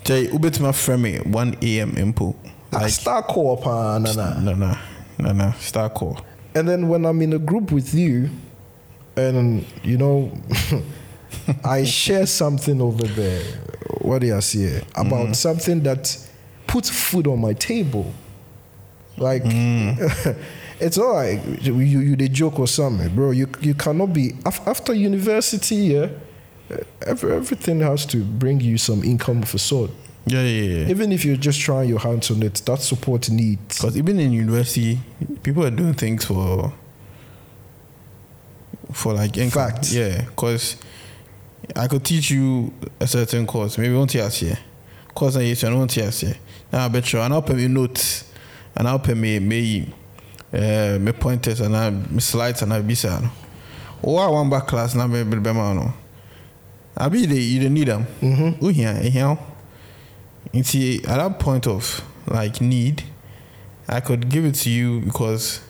Jay, 0.03 0.27
ubet 0.27 0.59
my 0.59 0.71
friend 0.71 1.33
1 1.33 1.57
a.m. 1.63 1.91
impo. 1.93 2.35
Ah, 2.45 2.47
like, 2.71 2.81
Like, 2.83 2.91
start 2.91 3.27
call 3.27 3.53
upon 3.57 4.03
nah, 4.03 4.13
nah. 4.13 4.39
no, 4.39 4.53
no, 4.53 4.77
no, 5.17 5.31
no. 5.31 5.51
Start 5.59 5.93
call. 5.95 6.19
And 6.53 6.69
then 6.69 6.87
when 6.87 7.05
I'm 7.05 7.21
in 7.21 7.33
a 7.33 7.39
group 7.39 7.71
with 7.71 7.93
you, 7.93 8.29
and 9.17 9.65
you 9.83 9.97
know, 9.97 10.31
I 11.63 11.83
share 11.83 12.25
something 12.25 12.81
over 12.81 13.07
there. 13.07 13.43
What 14.01 14.21
do 14.21 14.35
I 14.35 14.39
say 14.39 14.77
about 14.95 15.25
mm-hmm. 15.25 15.33
something 15.33 15.83
that 15.83 16.17
puts 16.67 16.89
food 16.89 17.27
on 17.27 17.39
my 17.39 17.53
table? 17.53 18.13
Like, 19.17 19.43
mm. 19.43 20.37
it's 20.85 20.97
not 20.97 21.13
like 21.13 21.41
you 21.61 21.79
you 21.79 22.15
the 22.15 22.29
joke 22.29 22.59
or 22.59 22.67
something, 22.67 23.13
bro. 23.15 23.31
You 23.31 23.47
you 23.59 23.73
cannot 23.73 24.13
be 24.13 24.33
af- 24.45 24.67
after 24.67 24.93
university. 24.93 25.75
Yeah, 25.75 26.09
every, 27.05 27.31
everything 27.33 27.79
has 27.81 28.05
to 28.07 28.23
bring 28.23 28.61
you 28.61 28.77
some 28.77 29.03
income 29.03 29.41
of 29.43 29.53
a 29.53 29.57
sort. 29.57 29.91
Yeah, 30.27 30.41
yeah, 30.41 30.61
yeah. 30.61 30.89
Even 30.89 31.11
if 31.11 31.25
you're 31.25 31.37
just 31.37 31.59
trying 31.59 31.89
your 31.89 31.99
hands 31.99 32.29
on 32.31 32.41
it, 32.43 32.55
that 32.65 32.81
support 32.81 33.29
needs. 33.29 33.77
Because 33.77 33.97
even 33.97 34.19
in 34.19 34.31
university, 34.31 34.99
people 35.43 35.65
are 35.65 35.71
doing 35.71 35.93
things 35.93 36.25
for 36.25 36.71
for 38.91 39.13
like 39.13 39.37
income. 39.37 39.71
Fact. 39.71 39.91
Yeah, 39.91 40.21
because 40.25 40.77
I 41.75 41.87
could 41.87 42.05
teach 42.05 42.29
you 42.29 42.73
a 42.99 43.07
certain 43.07 43.47
course. 43.47 43.77
Maybe 43.77 43.95
one 43.95 44.07
year 44.09 44.29
here. 44.29 44.57
Course 45.15 45.37
I 45.37 45.41
use 45.41 45.63
one 45.63 45.87
year 45.89 46.09
here. 46.09 46.35
Now 46.71 46.85
I 46.85 46.87
bet 46.89 47.11
you, 47.11 47.19
and 47.21 47.33
I'll 47.33 47.41
pay 47.41 47.53
me 47.53 47.67
notes, 47.67 48.31
and 48.75 48.87
I'll 48.87 48.99
pay 48.99 49.13
me 49.15 49.39
me 49.39 49.93
uh, 50.53 50.97
me 50.99 51.11
pointers 51.11 51.61
and 51.61 51.75
I 51.75 51.89
me 51.89 52.19
slides 52.19 52.61
and 52.61 52.73
I 52.73 52.81
be 52.81 52.95
say 52.95 53.09
no. 53.09 53.29
Oh, 54.03 54.17
I 54.17 54.27
want 54.29 54.49
back 54.49 54.67
class 54.67 54.95
now 54.95 55.07
me 55.07 55.23
be 55.23 55.37
be 55.37 55.53
man 55.53 55.75
no. 55.77 55.93
I 56.97 57.09
be 57.09 57.25
the 57.25 57.35
you 57.41 57.61
don't 57.63 57.73
need 57.73 57.87
them. 57.87 58.05
Mm-hmm. 58.21 58.65
Oh 58.65 58.69
yeah, 58.69 59.01
yeah. 59.01 59.35
Nti 60.53 60.99
at 61.07 61.17
that 61.17 61.39
point 61.39 61.67
of 61.67 62.03
like 62.27 62.61
need, 62.61 63.03
I 63.87 63.99
could 63.99 64.29
give 64.29 64.45
it 64.45 64.55
to 64.55 64.69
you 64.69 65.01
because 65.01 65.61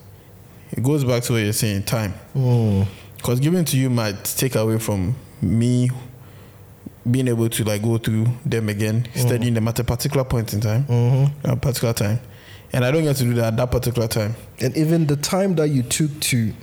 it 0.71 0.83
goes 0.83 1.03
back 1.03 1.23
to 1.23 1.33
what 1.33 1.39
you're 1.39 1.53
saying, 1.53 1.83
time. 1.83 2.13
Mm. 2.35 2.85
Because 3.17 3.39
giving 3.39 3.65
to 3.65 3.77
you 3.77 3.89
might 3.89 4.23
take 4.23 4.55
away 4.55 4.77
from 4.77 5.15
me 5.41 5.89
being 7.09 7.27
able 7.27 7.49
to 7.49 7.63
like 7.63 7.81
go 7.81 7.97
through 7.97 8.27
them 8.45 8.69
again, 8.69 9.07
studying 9.15 9.53
them 9.53 9.67
at 9.67 9.79
a 9.79 9.83
particular 9.83 10.23
point 10.23 10.53
in 10.53 10.61
time, 10.61 10.83
Mm-hmm. 10.85 11.49
a 11.49 11.55
particular 11.55 11.93
time, 11.93 12.19
and 12.73 12.83
I 12.85 12.91
don't 12.91 13.03
get 13.03 13.15
to 13.17 13.23
do 13.23 13.33
that 13.35 13.45
at 13.53 13.57
that 13.57 13.71
particular 13.71 14.07
time. 14.07 14.35
and 14.59 14.75
even 14.77 15.07
the 15.07 15.15
time 15.15 15.55
that 15.55 15.69
you 15.69 15.83
took 15.83 16.11
to, 16.21 16.53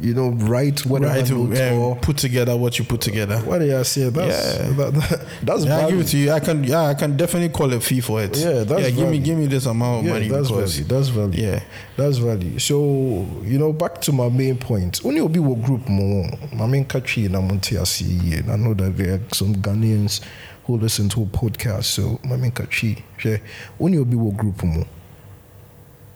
you 0.00 0.14
know, 0.14 0.30
write 0.30 0.86
whatever 0.86 1.12
right? 1.14 1.26
To 1.26 1.34
um, 1.72 1.78
or 1.78 1.96
put 1.96 2.16
together 2.16 2.56
what 2.56 2.78
you 2.78 2.84
put 2.84 3.00
together. 3.00 3.38
what 3.40 3.58
do 3.58 3.76
I 3.78 3.82
say? 3.82 4.08
That's 4.10 4.56
Yeah. 4.58 4.70
that, 4.76 4.94
that- 4.94 5.26
that's 5.42 5.64
Yeah, 5.64 5.86
I 5.86 5.90
give 5.90 6.00
it 6.00 6.06
to 6.08 6.16
you. 6.18 6.30
I 6.32 6.40
can, 6.40 6.64
yeah, 6.64 6.82
I 6.84 6.94
can 6.94 7.16
definitely 7.16 7.48
call 7.50 7.72
a 7.72 7.80
fee 7.80 8.00
for 8.00 8.22
it. 8.22 8.36
Yeah, 8.36 8.64
that's 8.64 8.82
yeah. 8.82 8.90
Give 8.90 9.08
me, 9.08 9.18
give 9.18 9.36
me 9.36 9.46
this 9.46 9.66
amount 9.66 10.00
of 10.00 10.04
Yeah, 10.06 10.12
money 10.14 10.28
that's 10.28 10.48
because 10.48 10.76
value. 10.78 10.88
That's 10.88 11.08
value. 11.08 11.42
yeah, 11.46 11.62
That's 11.96 12.18
value. 12.18 12.58
So 12.58 13.26
you 13.44 13.58
know, 13.58 13.72
back 13.72 14.00
to 14.02 14.12
my 14.12 14.28
main 14.28 14.56
point. 14.56 15.04
Only 15.04 15.26
be 15.28 15.40
what 15.40 15.62
group 15.62 15.86
more. 15.88 16.26
My 16.54 16.66
main 16.66 16.84
country 16.84 17.24
in 17.26 17.32
Amontiasi, 17.32 18.38
and 18.38 18.50
I 18.52 18.56
know 18.56 18.74
that 18.74 18.96
there 18.96 19.14
are 19.14 19.20
some 19.34 19.56
Ghanaians 19.56 20.20
who 20.64 20.76
listen 20.78 21.08
to 21.10 21.22
a 21.22 21.26
podcast. 21.26 21.84
So 21.84 22.20
my 22.24 22.36
main 22.36 22.52
country, 22.52 23.04
yeah, 23.24 23.38
only 23.80 24.02
be 24.04 24.16
what 24.16 24.36
group 24.36 24.62
more. 24.62 24.86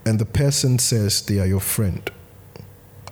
And 0.06 0.20
the 0.20 0.24
person 0.24 0.78
says 0.78 1.20
they 1.22 1.40
are 1.40 1.46
your 1.46 1.60
friend, 1.60 2.08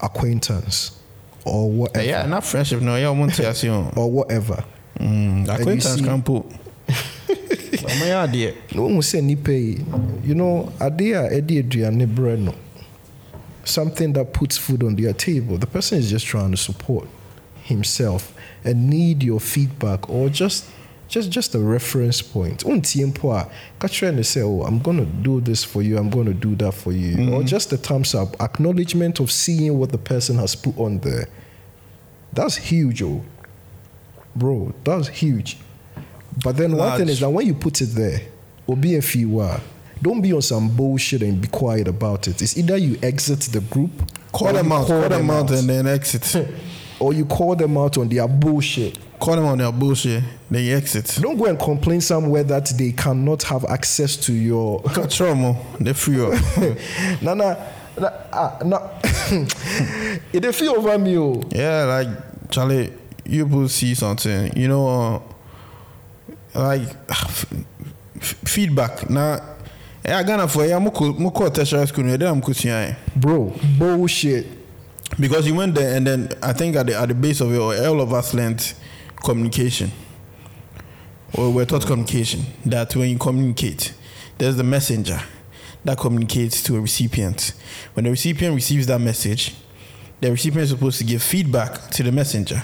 acquaintance, 0.01 0.97
or 1.45 1.69
whatever, 1.71 2.07
yeah, 2.07 2.25
not 2.25 2.45
friendship. 2.45 2.81
No, 2.81 2.95
yeah, 2.97 3.09
I 3.09 3.11
want 3.11 3.35
to 3.35 3.49
ask 3.49 3.65
you. 3.65 3.73
or 3.97 4.11
whatever. 4.11 4.65
Mm, 5.01 5.49
acquaintance 5.49 5.97
see- 5.97 6.05
can 6.05 6.23
put. 6.23 6.47
I'm 7.87 8.03
a 8.03 8.13
idea. 8.15 8.55
na 8.73 8.81
wɔn 8.83 9.03
sɛ 9.03 9.23
nipa 9.23 9.53
yi 9.53 9.85
you 10.23 10.35
know 10.35 10.73
adeɛ 10.79 11.27
a 11.27 11.41
ɛde 11.41 11.63
aduane 11.63 12.07
brɛ 12.07 12.39
no 12.39 12.55
something 13.65 14.13
that 14.13 14.33
puts 14.33 14.57
food 14.57 14.83
on 14.83 14.95
their 14.95 15.13
table 15.13 15.59
the 15.59 15.67
person 15.67 15.99
is 15.99 16.09
just 16.09 16.25
trying 16.27 16.51
to 16.51 16.57
support 16.57 17.09
himself 17.65 18.33
and 18.65 18.89
need 18.89 19.23
your 19.23 19.41
feedback 19.41 20.09
or 20.09 20.29
just 20.29 20.65
just 21.09 21.31
just 21.31 21.55
a 21.55 21.59
reference 21.59 22.23
point. 22.23 22.65
Wontie 22.65 23.05
mpo 23.07 23.33
a 23.33 23.51
ka 23.79 23.89
kyerɛ 23.89 24.15
no 24.15 24.61
oh 24.61 24.63
i'm 24.65 24.79
gonna 24.79 25.05
do 25.05 25.41
this 25.41 25.65
for 25.65 25.83
you 25.83 25.99
i'm 25.99 26.11
gonna 26.11 26.35
do 26.35 26.55
that 26.57 26.73
for 26.73 26.93
you. 26.93 27.15
Or 27.33 27.43
mm. 27.43 27.47
just 27.47 27.73
a 27.73 27.77
thumbs 27.77 28.15
up 28.15 28.41
acknowledgement 28.41 29.21
of 29.21 29.31
seeing 29.31 29.79
what 29.79 29.91
the 29.91 29.99
person 29.99 30.37
has 30.39 30.55
put 30.55 30.77
on 30.79 30.99
there. 31.01 31.29
That's 32.33 32.57
huge 32.57 33.03
oh. 33.03 33.23
Bro 34.37 34.75
that's 34.85 35.09
huge. 35.09 35.59
But 36.43 36.57
then 36.57 36.77
one 36.77 36.99
thing 36.99 37.09
is 37.09 37.21
that 37.21 37.31
when 37.31 37.47
you 37.47 37.55
put 37.55 37.81
it 37.81 37.95
there, 37.95 38.21
or 38.67 38.77
be 38.77 38.97
a 38.97 39.03
few 39.03 39.41
don't 40.03 40.21
be 40.21 40.33
on 40.33 40.43
some 40.43 40.69
bullshit 40.69 41.23
and 41.23 41.41
be 41.41 41.49
quiet 41.49 41.89
about 41.89 42.29
it. 42.29 42.43
It's 42.43 42.59
either 42.59 42.77
you 42.77 42.99
exit 43.03 43.41
the 43.41 43.61
group, 43.61 43.91
Call 44.33 44.53
them 44.53 44.73
out, 44.73 44.89
call 44.89 45.09
them 45.09 45.31
out, 45.31 45.51
and 45.51 45.69
then 45.69 45.87
exit. 45.87 46.37
or 47.05 47.13
you 47.13 47.27
call 47.27 47.55
them 47.55 47.77
out 47.77 47.99
on 47.99 48.09
their 48.09 48.27
bullshit. 48.27 48.99
call 49.21 49.37
them 49.37 49.45
on 49.45 49.59
their 49.59 49.71
bullshit, 49.71 50.23
then 50.51 50.65
you 50.65 50.75
exit. 50.75 51.19
Don't 51.21 51.37
go 51.37 51.45
and 51.45 51.59
complain 51.59 52.01
somewhere 52.01 52.43
that 52.45 52.67
they 52.79 52.93
cannot 52.93 53.43
have 53.43 53.65
access 53.67 54.17
to 54.17 54.33
your. 54.33 54.81
Control 54.85 55.35
more, 55.35 55.67
they 55.79 55.93
free 55.93 56.19
up. 56.25 56.33
nah, 57.23 57.35
nah, 57.35 57.57
nah, 57.99 58.11
ah, 58.33 58.59
nah. 58.65 58.89
it 60.33 60.41
dey 60.41 60.53
feel 60.53 60.77
over 60.77 60.99
me, 60.99 61.19
oh. 61.19 61.43
yeah, 61.51 61.85
like 61.85 62.09
Charlie, 62.51 62.91
you 63.27 63.45
will 63.45 63.69
see 63.69 63.95
something. 63.95 64.57
You 64.57 64.69
know, 64.69 65.23
uh, 66.55 66.59
like 66.59 66.89
f- 67.11 67.53
f- 68.17 68.35
feedback. 68.47 69.11
Now, 69.11 69.41
I 70.07 70.23
gonna 70.23 70.49
for 70.49 70.65
ya 70.65 70.79
muko 70.81 71.13
muko 71.19 71.53
tertiary 71.53 71.87
school. 71.87 72.07
Yeah, 72.07 72.31
I'm 72.31 72.41
kusiyan. 72.41 72.97
bro, 73.15 73.53
bullshit. 73.79 74.64
Because 75.19 75.47
you 75.47 75.55
went 75.55 75.75
there, 75.75 75.97
and 75.97 76.07
then 76.07 76.31
I 76.43 76.53
think 76.53 76.77
at 76.77 76.87
the 76.87 76.97
at 76.97 77.09
the 77.09 77.15
base 77.15 77.41
of 77.41 77.53
it, 77.53 77.59
all 77.59 78.01
of 78.01 78.13
us 78.13 78.35
learned 78.35 78.75
communication. 79.23 79.91
Or 81.35 81.53
we're 81.53 81.65
taught 81.65 81.87
communication. 81.87 82.45
That 82.67 82.95
when 82.97 83.11
you 83.11 83.19
communicate, 83.19 83.95
there's 84.39 84.57
the 84.57 84.65
messenger 84.65 85.21
that 85.85 85.99
communicates 85.99 86.63
to 86.65 86.77
a 86.77 86.81
recipient. 86.81 87.53
When 87.95 88.05
the 88.05 88.11
recipient 88.11 88.55
receives 88.55 88.87
that 88.87 89.01
message, 89.01 89.55
the 90.21 90.31
recipient 90.31 90.65
is 90.65 90.71
supposed 90.71 90.99
to 90.99 91.05
give 91.05 91.23
feedback 91.23 91.91
to 91.91 92.03
the 92.03 92.13
messenger. 92.13 92.63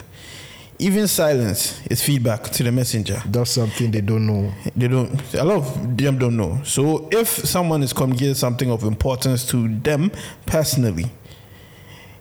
Even 0.79 1.07
silence 1.07 1.87
is 1.89 2.03
feedback 2.03 2.45
to 2.45 2.63
the 2.63 2.73
messenger. 2.73 3.23
That's 3.27 3.51
something 3.51 3.91
they 3.91 4.01
don't 4.01 4.27
know. 4.27 4.51
They 4.75 4.89
don't. 4.89 5.35
A 5.35 5.45
lot 5.45 5.59
of 5.59 5.97
them 5.97 6.17
don't 6.17 6.37
know. 6.39 6.63
So 6.65 7.09
if 7.13 7.29
someone 7.29 7.83
is 7.83 7.93
communicating 7.93 8.35
something 8.35 8.71
of 8.71 8.85
importance 8.85 9.45
to 9.49 9.69
them 9.69 10.11
personally, 10.47 11.11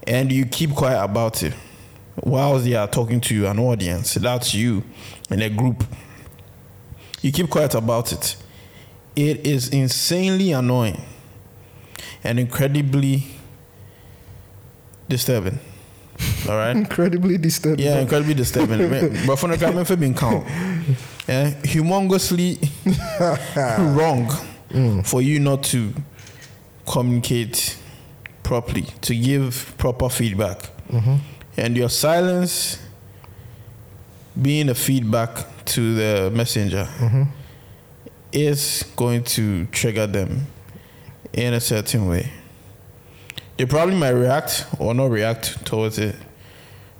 and 0.07 0.31
you 0.31 0.45
keep 0.45 0.71
quiet 0.71 1.03
about 1.03 1.43
it, 1.43 1.53
while 2.15 2.59
they 2.59 2.75
are 2.75 2.87
talking 2.87 3.21
to 3.21 3.45
an 3.47 3.59
audience, 3.59 4.15
that's 4.15 4.53
you 4.53 4.83
in 5.29 5.41
a 5.41 5.49
group. 5.49 5.83
you 7.21 7.31
keep 7.31 7.49
quiet 7.49 7.75
about 7.75 8.11
it. 8.11 8.35
It 9.15 9.45
is 9.45 9.69
insanely 9.69 10.51
annoying 10.51 11.01
and 12.23 12.39
incredibly 12.39 13.25
disturbing. 15.07 15.59
All 16.47 16.55
right. 16.55 16.75
Incredibly 16.75 17.37
disturbing. 17.37 17.85
Yeah, 17.85 17.99
incredibly 17.99 18.33
disturbing. 18.33 18.89
but 19.27 19.37
for 19.37 19.47
the 19.47 19.57
government 19.57 19.87
for 19.87 19.95
being 19.95 20.13
calm, 20.13 20.43
yeah, 21.27 21.51
humongously 21.63 22.59
wrong 23.95 24.27
mm. 24.69 25.05
for 25.05 25.21
you 25.21 25.39
not 25.39 25.63
to 25.63 25.93
communicate 26.85 27.77
properly, 28.49 28.87
to 29.01 29.15
give 29.15 29.75
proper 29.77 30.09
feedback, 30.09 30.57
mm-hmm. 30.91 31.17
and 31.55 31.77
your 31.77 31.87
silence 31.87 32.79
being 34.41 34.69
a 34.69 34.73
feedback 34.73 35.45
to 35.65 35.93
the 35.93 36.31
messenger 36.31 36.89
mm-hmm. 36.97 37.23
is 38.31 38.83
going 38.95 39.23
to 39.23 39.67
trigger 39.67 40.07
them 40.07 40.47
in 41.31 41.53
a 41.53 41.59
certain 41.59 42.07
way. 42.09 42.31
They 43.57 43.67
probably 43.67 43.95
might 43.95 44.17
react 44.17 44.65
or 44.79 44.95
not 44.95 45.11
react 45.11 45.63
towards 45.63 45.99
it. 45.99 46.15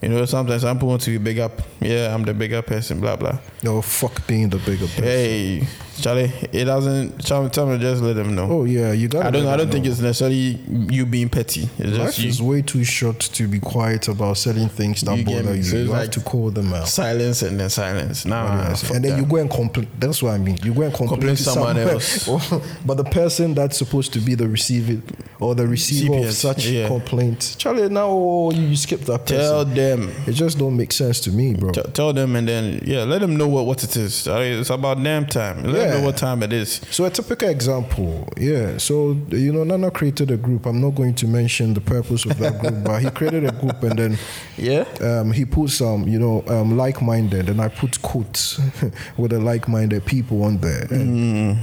You 0.03 0.09
know, 0.09 0.25
sometimes 0.25 0.61
some 0.61 0.77
people 0.77 0.89
want 0.89 1.01
to 1.01 1.09
be 1.09 1.17
big 1.17 1.39
up. 1.39 1.61
Yeah, 1.81 2.13
I'm 2.13 2.23
the 2.25 2.33
bigger 2.35 2.61
person, 2.61 2.99
blah 2.99 3.15
blah. 3.15 3.39
No, 3.63 3.81
fuck 3.81 4.27
being 4.27 4.49
the 4.49 4.59
bigger 4.59 4.85
person. 4.85 5.03
Hey, 5.03 5.67
Charlie, 5.99 6.31
it 6.51 6.65
doesn't. 6.65 7.25
Tell, 7.25 7.49
tell 7.49 7.67
me, 7.67 7.77
just 7.77 8.01
let 8.01 8.15
them 8.15 8.35
know. 8.35 8.47
Oh 8.49 8.63
yeah, 8.65 8.91
you 8.91 9.07
got. 9.07 9.25
I 9.25 9.31
don't. 9.31 9.47
I 9.47 9.57
don't 9.57 9.71
think 9.71 9.85
it's 9.85 9.99
necessarily 9.99 10.59
you 10.89 11.05
being 11.05 11.29
petty. 11.29 11.69
It's 11.77 11.97
Life 11.97 12.07
just 12.07 12.19
you. 12.19 12.29
is 12.29 12.41
way 12.41 12.61
too 12.61 12.83
short 12.83 13.19
to 13.19 13.47
be 13.47 13.59
quiet 13.59 14.07
about 14.07 14.37
certain 14.37 14.69
things 14.69 15.01
that 15.01 15.17
You 15.17 15.25
bother 15.25 15.55
you. 15.55 15.63
So 15.63 15.77
you 15.77 15.83
it's 15.83 15.93
have 15.93 16.11
to 16.11 16.21
call 16.21 16.51
them 16.51 16.73
out. 16.73 16.87
silence 16.87 17.41
and 17.41 17.59
then 17.59 17.69
silence. 17.69 18.25
Nah, 18.25 18.75
and 18.93 19.03
then 19.03 19.11
that. 19.11 19.17
you 19.17 19.25
go 19.25 19.37
and 19.37 19.49
complain. 19.49 19.87
That's 19.97 20.21
what 20.23 20.33
I 20.33 20.37
mean. 20.37 20.57
You 20.63 20.73
go 20.73 20.83
and 20.83 20.93
complain, 20.93 21.19
Complain 21.19 21.35
to 21.35 21.43
someone 21.43 21.77
else. 21.77 22.27
but 22.85 22.95
the 22.95 23.03
person 23.03 23.53
that's 23.53 23.77
supposed 23.77 24.13
to 24.13 24.19
be 24.19 24.35
the 24.35 24.47
receiver 24.47 25.01
or 25.39 25.55
the 25.55 25.67
receiver 25.67 26.27
of 26.27 26.33
such 26.33 26.67
yeah. 26.67 26.87
complaints, 26.87 27.55
Charlie, 27.55 27.89
now 27.89 28.07
oh, 28.09 28.51
you, 28.51 28.61
you 28.63 28.75
skip 28.75 29.01
that 29.01 29.25
person. 29.25 29.37
tell 29.37 29.65
them. 29.65 30.11
it 30.27 30.33
just 30.33 30.57
don't 30.57 30.75
make 30.75 30.91
sense 30.91 31.19
to 31.21 31.31
me, 31.31 31.55
bro. 31.55 31.71
T- 31.71 31.81
tell 31.93 32.13
them 32.13 32.35
and 32.35 32.47
then 32.47 32.81
yeah, 32.85 33.03
let 33.03 33.19
them 33.21 33.37
know 33.37 33.47
what, 33.47 33.65
what 33.65 33.83
it 33.83 33.95
is. 33.95 34.23
Charlie, 34.23 34.51
It's 34.51 34.69
about 34.69 35.01
damn 35.03 35.25
time. 35.25 35.63
Let 35.63 35.73
them 35.73 35.88
Yeah. 35.89 35.99
know 35.99 36.05
what 36.05 36.17
time 36.17 36.43
it 36.43 36.53
is. 36.53 36.81
So 36.91 37.05
a 37.05 37.09
typical 37.09 37.49
example, 37.49 38.27
yeah. 38.37 38.77
So 38.77 39.17
you 39.29 39.51
know, 39.53 39.63
Nana 39.63 39.91
created 39.91 40.31
a 40.31 40.37
group. 40.37 40.65
I'm 40.65 40.79
not 40.81 40.91
going 40.95 41.15
to 41.15 41.27
mention 41.27 41.73
the 41.73 41.81
purpose 41.81 42.25
of 42.25 42.37
that 42.39 42.59
group, 42.59 42.83
but 42.83 43.01
he 43.01 43.09
created 43.19 43.45
a 43.45 43.51
group 43.51 43.81
and 43.83 43.99
then 43.99 44.17
Yeah. 44.57 44.85
um, 45.01 45.31
he 45.31 45.45
put 45.45 45.69
some, 45.69 46.07
you 46.07 46.19
know, 46.19 46.43
um, 46.47 46.77
like-minded, 46.77 47.49
and 47.49 47.61
I 47.61 47.67
put 47.67 48.01
quotes 48.01 48.59
with 49.17 49.31
the 49.31 49.39
like-minded 49.39 50.05
people 50.05 50.43
on 50.43 50.57
there. 50.57 50.87
And, 50.91 51.57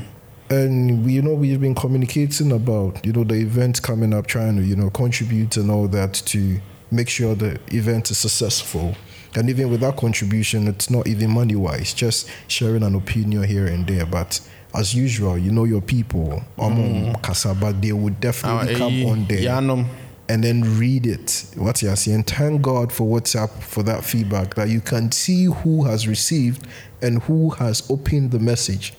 and 0.49 1.05
we, 1.05 1.13
you 1.15 1.23
know, 1.23 1.35
we've 1.35 1.61
been 1.61 1.75
communicating 1.75 2.53
about, 2.53 3.05
you 3.05 3.13
know, 3.13 3.25
the 3.25 3.35
event 3.35 3.83
coming 3.83 4.15
up, 4.15 4.27
trying 4.27 4.57
to, 4.57 4.63
you 4.63 4.77
know, 4.77 4.91
contribute 4.91 5.57
and 5.57 5.71
all 5.71 5.89
that 5.89 6.15
to 6.27 6.61
make 6.91 7.09
sure 7.09 7.35
the 7.35 7.59
event 7.73 8.11
is 8.11 8.19
successful. 8.19 8.95
And 9.37 9.51
even 9.51 9.71
with 9.71 9.81
that 9.81 9.97
contribution, 9.97 10.67
it's 10.67 10.91
not 10.91 11.07
even 11.07 11.31
money-wise, 11.31 11.93
just 11.93 12.29
sharing 12.49 12.83
an 12.83 12.95
opinion 12.95 13.45
here 13.45 13.67
and 13.67 13.87
there. 13.87 14.07
But 14.07 14.41
as 14.75 14.95
usual, 14.95 15.39
you 15.39 15.51
know 15.53 15.65
your 15.65 15.83
people, 15.83 16.43
mm. 16.59 17.21
Kasaba, 17.21 17.81
they 17.81 17.93
would 17.93 18.19
definitely 18.21 18.75
Ah, 18.75 18.79
come 18.79 18.93
eh, 18.95 19.07
on 19.07 19.25
there 19.27 19.89
and 20.29 20.43
then 20.43 20.79
read 20.79 21.07
it. 21.07 21.47
What 21.57 21.83
you 21.83 21.91
are 21.91 21.97
saying. 21.97 22.25
Thank 22.25 22.63
God 22.63 22.93
for 22.93 23.05
WhatsApp 23.05 23.51
for 23.63 23.83
that 23.85 24.05
feedback 24.05 24.55
that 24.55 24.69
you 24.69 24.81
can 24.81 25.13
see 25.13 25.45
who 25.45 25.85
has 25.85 26.09
received 26.09 26.67
and 27.03 27.23
who 27.23 27.51
has 27.51 27.89
opened 27.91 28.31
the 28.33 28.39
message. 28.39 28.95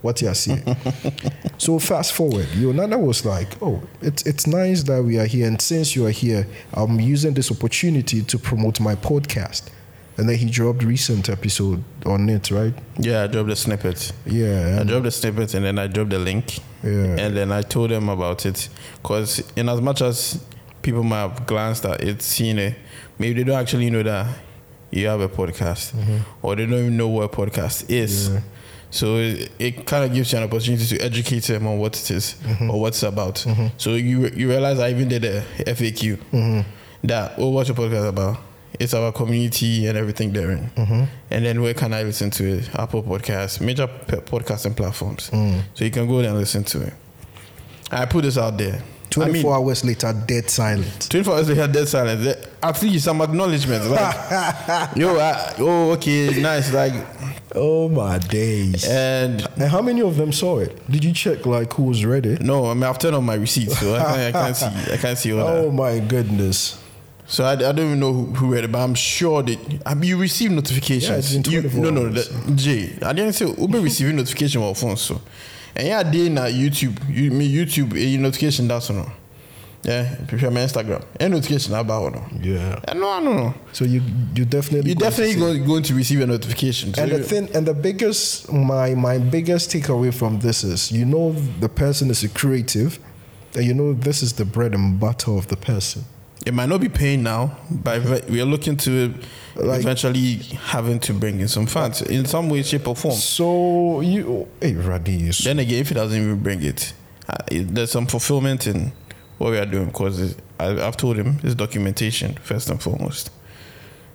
What 0.00 0.22
you 0.22 0.28
are 0.28 0.34
saying. 0.34 0.64
so 1.58 1.80
fast 1.80 2.12
forward, 2.12 2.46
Yonana 2.54 3.00
was 3.00 3.24
like, 3.24 3.60
"Oh, 3.60 3.82
it's 4.00 4.22
it's 4.22 4.46
nice 4.46 4.84
that 4.84 5.02
we 5.02 5.18
are 5.18 5.26
here, 5.26 5.48
and 5.48 5.60
since 5.60 5.96
you 5.96 6.06
are 6.06 6.12
here, 6.12 6.46
I'm 6.72 7.00
using 7.00 7.34
this 7.34 7.50
opportunity 7.50 8.22
to 8.22 8.38
promote 8.38 8.78
my 8.78 8.94
podcast." 8.94 9.70
And 10.18 10.28
then 10.28 10.36
he 10.36 10.50
dropped 10.50 10.82
recent 10.82 11.28
episode 11.28 11.82
on 12.04 12.28
it, 12.28 12.50
right? 12.50 12.74
Yeah, 12.98 13.22
I 13.22 13.26
dropped 13.28 13.50
the 13.50 13.56
snippet. 13.56 14.12
Yeah, 14.26 14.78
I 14.80 14.84
dropped 14.84 15.04
the 15.04 15.12
snippet 15.12 15.54
and 15.54 15.64
then 15.64 15.78
I 15.78 15.86
dropped 15.86 16.10
the 16.10 16.18
link. 16.18 16.58
Yeah. 16.82 17.16
And 17.18 17.36
then 17.36 17.52
I 17.52 17.62
told 17.62 17.90
them 17.90 18.08
about 18.08 18.44
it. 18.44 18.68
Because, 19.00 19.48
in 19.54 19.68
as 19.68 19.80
much 19.80 20.02
as 20.02 20.44
people 20.82 21.04
might 21.04 21.20
have 21.20 21.46
glanced 21.46 21.84
at 21.84 22.02
it, 22.02 22.20
seen 22.20 22.58
it, 22.58 22.74
maybe 23.18 23.42
they 23.42 23.44
don't 23.44 23.60
actually 23.60 23.90
know 23.90 24.02
that 24.02 24.26
you 24.90 25.06
have 25.06 25.20
a 25.20 25.28
podcast 25.28 25.94
mm-hmm. 25.94 26.18
or 26.42 26.56
they 26.56 26.66
don't 26.66 26.78
even 26.78 26.96
know 26.96 27.08
what 27.08 27.22
a 27.24 27.28
podcast 27.28 27.88
is. 27.88 28.30
Yeah. 28.30 28.40
So 28.90 29.16
it, 29.16 29.52
it 29.58 29.86
kind 29.86 30.04
of 30.04 30.12
gives 30.12 30.32
you 30.32 30.38
an 30.38 30.44
opportunity 30.44 30.84
to 30.96 30.98
educate 30.98 31.44
them 31.44 31.66
on 31.66 31.78
what 31.78 31.96
it 31.96 32.10
is 32.10 32.34
mm-hmm. 32.42 32.70
or 32.70 32.80
what 32.80 32.88
it's 32.88 33.02
about. 33.02 33.36
Mm-hmm. 33.36 33.66
So 33.76 33.90
you 33.90 34.28
you 34.28 34.48
realize 34.48 34.80
I 34.80 34.90
even 34.90 35.08
did 35.08 35.24
a 35.24 35.42
FAQ 35.58 36.64
that 37.04 37.34
oh 37.38 37.50
what's 37.50 37.68
your 37.68 37.76
podcast 37.76 38.08
about? 38.08 38.47
It's 38.78 38.94
our 38.94 39.12
community 39.12 39.86
and 39.86 39.96
everything 39.98 40.32
therein. 40.32 40.70
And 41.30 41.44
then 41.44 41.60
where 41.62 41.74
can 41.74 41.92
I 41.94 42.02
listen 42.02 42.30
to 42.32 42.44
it? 42.58 42.70
Apple 42.74 43.02
Podcasts, 43.02 43.60
major 43.60 43.86
p- 43.86 44.16
podcasting 44.16 44.76
platforms. 44.76 45.30
So 45.74 45.84
you 45.84 45.90
can 45.90 46.06
go 46.06 46.20
there 46.20 46.30
and 46.30 46.38
listen 46.38 46.64
to 46.64 46.82
it. 46.82 46.92
I 47.90 48.04
put 48.06 48.22
this 48.24 48.36
out 48.38 48.56
there. 48.58 48.82
I 49.10 49.10
24 49.10 49.32
mean, 49.32 49.46
hours 49.66 49.84
later, 49.84 50.12
dead 50.26 50.50
silent. 50.50 51.08
24 51.10 51.34
hours 51.34 51.48
later, 51.48 51.66
dead 51.66 51.88
silence. 51.88 52.26
Eh, 52.26 52.34
At 52.62 52.82
least 52.82 53.06
some 53.06 53.22
acknowledgement. 53.22 53.86
Like, 53.90 54.14
yo, 54.96 55.16
I, 55.18 55.54
oh, 55.58 55.92
okay, 55.92 56.38
nice. 56.40 56.72
Like, 56.72 56.92
Oh 57.54 57.88
my 57.88 58.18
days. 58.18 58.84
and 58.86 59.40
And 59.56 59.70
how 59.72 59.80
many 59.80 60.02
of 60.02 60.16
them 60.16 60.30
saw 60.32 60.58
it? 60.58 60.78
Did 60.90 61.02
you 61.02 61.14
check 61.14 61.46
like 61.46 61.72
who 61.72 61.84
was 61.84 62.04
read 62.04 62.26
it? 62.26 62.42
no, 62.42 62.66
I 62.70 62.74
mean, 62.74 62.82
I've 62.84 62.98
turned 62.98 63.16
on 63.16 63.24
my 63.24 63.34
receipts, 63.36 63.78
so 63.80 63.94
I 63.96 63.98
can't, 64.04 64.20
I 64.20 64.32
can't 64.32 64.56
see. 64.56 64.92
I 64.92 64.96
can't 64.98 65.18
see 65.18 65.32
all 65.32 65.38
that. 65.46 65.56
Oh 65.64 65.70
my 65.72 65.98
goodness. 66.00 66.78
So 67.30 67.44
I, 67.44 67.52
I 67.52 67.56
don't 67.56 67.78
even 67.80 68.00
know 68.00 68.12
who, 68.12 68.24
who 68.32 68.54
read 68.54 68.64
it, 68.64 68.72
but 68.72 68.78
I'm 68.78 68.94
sure 68.94 69.42
that 69.42 69.58
I 69.84 69.92
mean, 69.94 70.08
you 70.08 70.16
receive 70.18 70.50
notifications. 70.50 71.36
Yeah, 71.36 71.60
you, 71.60 71.68
no, 71.80 71.90
no, 71.90 72.08
the, 72.08 72.52
Jay. 72.56 72.98
I 73.02 73.12
didn't 73.12 73.34
say 73.34 73.46
Uber 73.46 73.80
receiving 73.82 74.16
notification 74.16 74.62
on 74.62 74.74
phone. 74.74 74.96
So, 74.96 75.20
and 75.76 75.86
yeah, 75.88 76.02
day 76.02 76.30
na 76.30 76.46
YouTube. 76.46 76.96
You 77.08 77.30
me 77.30 77.46
YouTube 77.54 77.92
a 77.94 78.16
notification 78.18 78.66
that's 78.66 78.88
no. 78.88 79.12
Yeah, 79.84 80.16
prepare 80.26 80.50
my 80.50 80.60
Instagram. 80.60 81.04
Any 81.20 81.34
notification 81.34 81.74
about 81.74 82.14
no. 82.14 82.24
Yeah. 82.42 82.80
Eh, 82.88 82.94
No, 82.94 83.20
no, 83.20 83.32
no. 83.34 83.54
So 83.72 83.84
you 83.84 84.02
you 84.34 84.44
definitely 84.46 84.90
You 84.90 84.96
going 84.96 85.12
to 85.12 85.16
definitely 85.16 85.36
going, 85.36 85.66
going 85.66 85.82
to 85.84 85.94
receive 85.94 86.20
a 86.22 86.26
notification. 86.26 86.94
So 86.94 87.02
And 87.02 87.12
the 87.12 87.22
thing 87.22 87.48
and 87.54 87.66
the 87.66 87.74
biggest 87.74 88.50
my 88.50 88.94
my 88.94 89.18
biggest 89.18 89.70
takeaway 89.70 90.12
from 90.12 90.40
this 90.40 90.64
is 90.64 90.90
you 90.90 91.04
know 91.04 91.32
the 91.60 91.68
person 91.68 92.08
is 92.10 92.24
a 92.24 92.28
creative, 92.30 92.98
and 93.54 93.66
you 93.66 93.74
know 93.74 93.92
this 93.92 94.22
is 94.22 94.32
the 94.32 94.46
bread 94.46 94.74
and 94.74 94.98
butter 94.98 95.32
of 95.32 95.48
the 95.48 95.56
person. 95.58 96.04
It 96.46 96.54
might 96.54 96.68
not 96.68 96.80
be 96.80 96.88
paying 96.88 97.22
now, 97.22 97.56
but 97.70 98.28
we 98.30 98.40
are 98.40 98.44
looking 98.46 98.76
to 98.78 99.12
Like- 99.56 99.80
eventually 99.80 100.34
having 100.66 101.00
to 101.00 101.12
bring 101.12 101.40
in 101.40 101.48
some 101.48 101.66
funds 101.66 102.02
in 102.02 102.26
some 102.26 102.48
way, 102.48 102.62
shape, 102.62 102.86
or 102.88 102.94
form. 102.96 103.14
So 103.14 104.00
you 104.00 104.46
hey. 104.60 104.72
Then 104.72 105.58
again, 105.58 105.80
if 105.80 105.90
it 105.90 105.94
doesn't 105.94 106.16
even 106.20 106.38
bring 106.40 106.62
it, 106.62 106.92
uh, 107.28 107.36
there's 107.50 107.90
some 107.90 108.06
fulfillment 108.06 108.66
in 108.66 108.92
what 109.38 109.50
we 109.50 109.58
are 109.58 109.66
doing 109.66 109.86
because 109.86 110.36
I've 110.60 110.96
told 110.96 111.16
him 111.16 111.38
it's 111.42 111.54
documentation 111.54 112.34
first 112.42 112.70
and 112.70 112.80
foremost. 112.80 113.30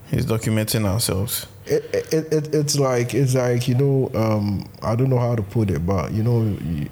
He's 0.10 0.26
documenting 0.26 0.86
ourselves. 0.86 1.48
It, 1.66 1.84
it, 2.14 2.34
it, 2.34 2.56
it's 2.56 2.78
like 2.78 3.14
it's 3.14 3.36
like 3.36 3.68
you 3.68 3.76
know 3.76 4.12
um, 4.14 4.70
I 4.82 4.96
don't 4.96 5.10
know 5.10 5.20
how 5.20 5.36
to 5.36 5.42
put 5.44 5.70
it, 5.70 5.86
but 5.86 6.12
you 6.12 6.24
know. 6.24 6.42
You, 6.44 6.90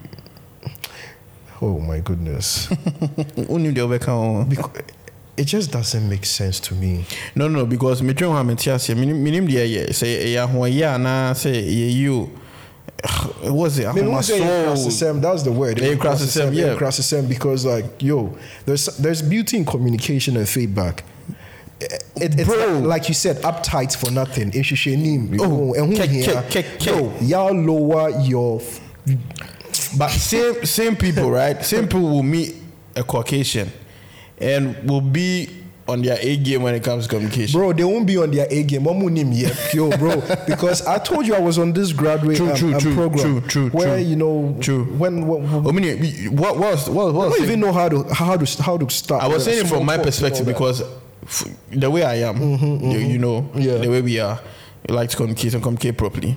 oh 1.61 1.79
my 1.79 1.99
goodness. 1.99 2.67
Only 3.49 3.71
the 3.71 3.83
other 3.83 3.99
kind 3.99 4.49
because 4.49 4.69
it 5.37 5.45
just 5.45 5.71
doesn't 5.71 6.07
make 6.09 6.25
sense 6.25 6.59
to 6.59 6.75
me. 6.75 7.05
No, 7.35 7.47
no, 7.47 7.65
because 7.65 8.01
me 8.01 8.13
try 8.13 8.43
me 8.43 8.55
tia 8.55 8.77
say 8.79 8.93
minim 8.93 9.47
dia 9.47 9.63
ye 9.65 9.91
say 9.93 10.33
ya 10.33 10.45
ho 10.47 10.65
ya 10.65 10.97
na 10.97 11.33
say 11.33 11.61
you. 11.61 12.29
What's 13.43 13.79
it? 13.79 13.87
I 13.87 13.93
mean, 13.93 14.11
who's 14.11 14.27
saying 14.27 14.43
soul. 14.43 14.75
Krassisem? 14.75 15.21
That's 15.21 15.41
the 15.41 15.51
word. 15.51 15.79
Yeah, 15.79 15.95
Krassisem, 15.95 16.53
yeah. 16.53 16.75
Krassisem, 16.75 17.27
because 17.27 17.65
like, 17.65 18.01
yo, 18.01 18.37
there's 18.65 18.85
there's 18.97 19.23
beauty 19.23 19.57
in 19.57 19.65
communication 19.65 20.37
and 20.37 20.47
feedback. 20.47 21.03
Eh, 21.81 21.85
it, 22.17 22.39
it's 22.39 22.43
Bro. 22.43 22.79
like, 22.79 22.83
like 22.83 23.07
you 23.07 23.15
said, 23.15 23.37
uptight 23.37 23.95
for 23.95 24.11
nothing. 24.11 24.49
Eh, 24.49 24.59
Ishushenim. 24.61 25.35
Oh, 25.41 25.73
and 25.73 25.97
who 25.97 26.03
ke- 26.03 26.09
here? 26.09 26.43
ke. 26.43 26.85
Yo, 26.85 27.11
y'all 27.21 27.53
lower 27.55 28.11
your. 28.21 28.61
But 29.97 30.09
same 30.09 30.63
same 30.65 30.95
people, 30.95 31.31
right? 31.31 31.63
Same 31.65 31.87
people 31.87 32.01
will 32.01 32.23
meet 32.23 32.55
a 32.95 33.03
Caucasian 33.03 33.71
and 34.41 34.75
will 34.89 35.01
be 35.01 35.49
on 35.87 36.01
their 36.01 36.17
A 36.21 36.37
game 36.37 36.61
when 36.63 36.73
it 36.75 36.83
comes 36.83 37.05
to 37.05 37.09
communication. 37.09 37.59
Bro, 37.59 37.73
they 37.73 37.83
won't 37.83 38.05
be 38.07 38.15
on 38.17 38.31
their 38.31 38.47
A 38.49 38.63
game. 38.63 38.83
Wamunim 38.83 39.35
yet, 39.37 39.73
yo, 39.73 39.89
bro. 39.97 40.21
Because 40.47 40.85
I 40.85 40.99
told 40.99 41.25
you 41.27 41.35
I 41.35 41.39
was 41.39 41.57
on 41.57 41.73
this 41.73 41.91
graduate 41.91 42.37
True, 42.37 42.49
um, 42.51 42.55
true, 42.55 42.73
um, 42.73 42.79
true, 42.79 42.93
program 42.95 43.23
true, 43.23 43.41
true, 43.49 43.69
where 43.71 43.97
true. 43.97 44.05
you 44.05 44.15
know 44.15 44.57
True. 44.61 44.85
when, 44.85 45.27
when, 45.27 45.63
when 45.63 45.67
I 45.67 45.71
mean, 45.71 46.35
what 46.37 46.57
was 46.57 46.89
what 46.89 47.07
I 47.07 47.11
was 47.11 47.35
don't 47.37 47.43
even 47.43 47.59
know 47.59 47.73
how 47.73 47.89
to 47.89 48.03
how 48.13 48.37
to 48.37 48.63
how 48.63 48.77
to 48.77 48.89
start. 48.89 49.23
I 49.23 49.27
was 49.27 49.43
saying 49.43 49.65
it 49.65 49.67
from 49.67 49.85
my 49.85 49.97
talks 49.97 50.17
and 50.17 50.23
all 50.25 50.29
perspective 50.29 50.45
because 50.45 50.81
f- 51.23 51.47
the 51.71 51.89
way 51.89 52.03
I 52.03 52.15
am, 52.29 52.37
you, 52.39 52.99
you 52.99 53.17
know, 53.17 53.49
Yeah. 53.55 53.77
the 53.79 53.89
way 53.89 54.01
we 54.01 54.19
are, 54.19 54.39
we 54.87 54.95
like 54.95 55.09
to 55.09 55.17
communicate 55.17 55.53
and 55.55 55.63
communicate 55.63 55.97
properly. 55.97 56.33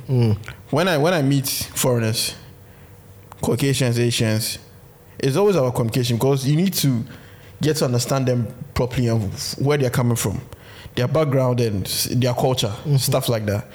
when 0.70 0.88
I 0.88 0.98
when 0.98 1.12
I 1.14 1.22
meet 1.22 1.46
foreigners, 1.48 2.34
Caucasians, 3.40 3.98
Asians, 4.00 4.58
it's 5.18 5.36
always 5.36 5.54
about 5.56 5.74
communication 5.74 6.16
because 6.16 6.46
you 6.46 6.56
need 6.56 6.72
to 6.74 7.04
get 7.64 7.77
to 7.79 7.85
understand 7.87 8.27
them 8.27 8.46
properly 8.74 9.09
and 9.09 9.33
where 9.59 9.79
they're 9.79 9.90
coming 9.90 10.16
from, 10.16 10.40
their 10.94 11.09
background 11.09 11.61
and 11.61 11.87
their 11.87 12.35
culture, 12.35 12.72
stuff 12.98 13.29
like 13.29 13.46
that. 13.46 13.66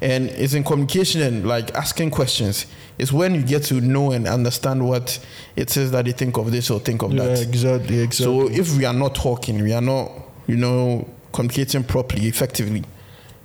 And 0.00 0.28
it's 0.30 0.54
in 0.54 0.62
communication 0.62 1.22
and 1.22 1.46
like 1.48 1.74
asking 1.74 2.10
questions. 2.12 2.66
It's 2.98 3.10
when 3.12 3.34
you 3.34 3.42
get 3.42 3.64
to 3.64 3.80
know 3.80 4.12
and 4.12 4.28
understand 4.28 4.86
what 4.88 5.18
it 5.56 5.76
is 5.76 5.90
that 5.90 6.04
they 6.04 6.12
think 6.12 6.36
of 6.38 6.52
this 6.52 6.70
or 6.70 6.78
think 6.78 7.02
of 7.02 7.12
Yeah, 7.12 7.24
that. 7.24 7.42
exactly, 7.42 8.00
exactly. 8.00 8.24
So 8.24 8.48
if 8.48 8.76
we 8.76 8.84
are 8.84 8.92
not 8.94 9.14
talking, 9.16 9.60
we 9.62 9.72
are 9.72 9.80
not, 9.80 10.10
you 10.46 10.56
know, 10.56 11.04
communicating 11.32 11.82
properly, 11.84 12.26
effectively, 12.28 12.84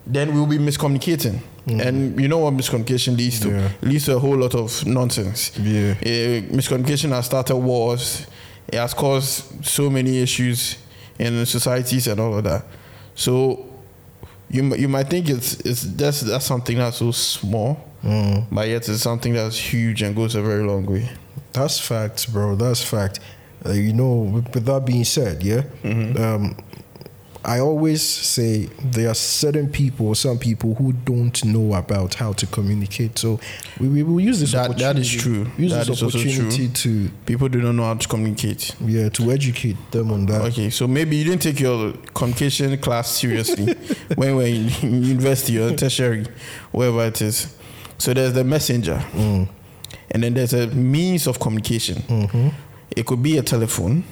then 0.05 0.33
we'll 0.35 0.45
be 0.47 0.57
miscommunicating. 0.59 1.39
And 1.65 2.19
you 2.19 2.27
know 2.27 2.39
what 2.39 2.53
miscommunication 2.55 3.15
leads 3.17 3.39
to? 3.39 3.49
Yeah. 3.49 3.69
Leads 3.81 4.05
to 4.05 4.17
a 4.17 4.19
whole 4.19 4.35
lot 4.37 4.53
of 4.53 4.85
nonsense. 4.85 5.57
Yeah. 5.57 5.95
Eh, 6.03 6.41
miscommunication 6.51 7.09
has 7.11 7.25
started 7.25 7.55
wars. 7.55 8.27
It 8.67 8.75
has 8.75 8.93
caused 8.93 9.65
so 9.65 9.89
many 9.89 10.19
issues 10.21 10.77
in 11.19 11.45
societies 11.45 12.07
and 12.07 12.19
all 12.19 12.37
of 12.37 12.43
that. 12.45 12.65
So 13.15 13.65
you 14.49 14.75
you 14.75 14.87
might 14.87 15.09
think 15.09 15.29
it's 15.29 15.59
it's 15.61 15.81
that's 15.83 16.21
that's 16.21 16.45
something 16.45 16.77
that's 16.77 16.97
so 16.97 17.11
small, 17.11 17.77
Mm. 18.03 18.45
but 18.51 18.67
yet 18.67 18.87
it's 18.89 19.01
something 19.01 19.33
that's 19.33 19.57
huge 19.57 20.01
and 20.01 20.15
goes 20.15 20.35
a 20.35 20.41
very 20.41 20.63
long 20.63 20.85
way. 20.85 21.09
That's 21.53 21.79
fact, 21.79 22.31
bro. 22.33 22.55
That's 22.55 22.83
fact. 22.83 23.19
Uh, 23.65 23.71
you 23.71 23.93
know, 23.93 24.13
with, 24.33 24.53
with 24.53 24.65
that 24.65 24.85
being 24.85 25.05
said, 25.05 25.41
yeah, 25.43 25.61
Mm-hmm. 25.83 26.21
um, 26.21 26.57
I 27.45 27.59
always 27.59 28.01
say 28.01 28.69
there 28.81 29.09
are 29.09 29.13
certain 29.13 29.67
people, 29.69 30.15
some 30.15 30.37
people 30.39 30.75
who 30.75 30.93
don't 30.93 31.43
know 31.43 31.73
about 31.73 32.13
how 32.13 32.31
to 32.33 32.45
communicate. 32.47 33.19
So 33.19 33.39
we, 33.79 33.89
we 33.89 34.03
will 34.03 34.21
use 34.21 34.39
this 34.39 34.53
That- 34.53 34.77
that 34.77 34.97
is 34.97 35.09
true. 35.11 35.47
Use 35.57 35.71
That 35.73 35.87
this 35.87 36.01
is 36.01 36.03
opportunity 36.03 36.69
to 36.69 37.09
People 37.25 37.49
do 37.49 37.61
not 37.61 37.73
know 37.75 37.83
how 37.83 37.95
to 37.95 38.07
communicate. 38.07 38.73
yeah 38.85 39.09
to 39.09 39.31
educate 39.31 39.75
them 39.91 40.11
on 40.11 40.25
that. 40.27 40.41
Okay, 40.51 40.69
so 40.69 40.87
maybe 40.87 41.17
you 41.17 41.25
didn't 41.25 41.41
take 41.41 41.59
your 41.59 41.91
communication 42.13 42.77
class 42.77 43.09
seriously 43.11 43.73
when 44.15 44.29
you 44.29 44.35
were 44.37 44.45
in 44.45 45.03
university 45.03 45.59
or 45.59 45.75
tertiary, 45.75 46.25
wherever 46.71 47.03
it 47.05 47.21
is. 47.21 47.55
So 47.97 48.13
there's 48.13 48.33
the 48.33 48.43
messenger, 48.43 49.03
Mm. 49.13 49.47
and 50.11 50.23
then 50.23 50.33
there's 50.33 50.53
a 50.53 50.67
means 50.67 51.27
of 51.27 51.39
communication. 51.39 51.97
Mm-hmm. 52.07 52.49
It 52.95 53.05
could 53.05 53.21
be 53.21 53.37
a 53.37 53.43
telephone, 53.43 54.03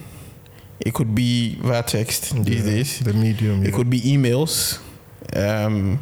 it 0.85 0.93
could 0.93 1.13
be 1.15 1.55
via 1.61 1.83
text 1.83 2.33
these 2.45 2.65
Yeah, 2.65 2.71
days. 2.71 2.99
the 2.99 3.13
medium. 3.13 3.63
It 3.63 3.69
yeah. 3.69 3.75
could 3.75 3.89
be 3.89 4.01
emails. 4.01 4.79
Um, 5.35 5.99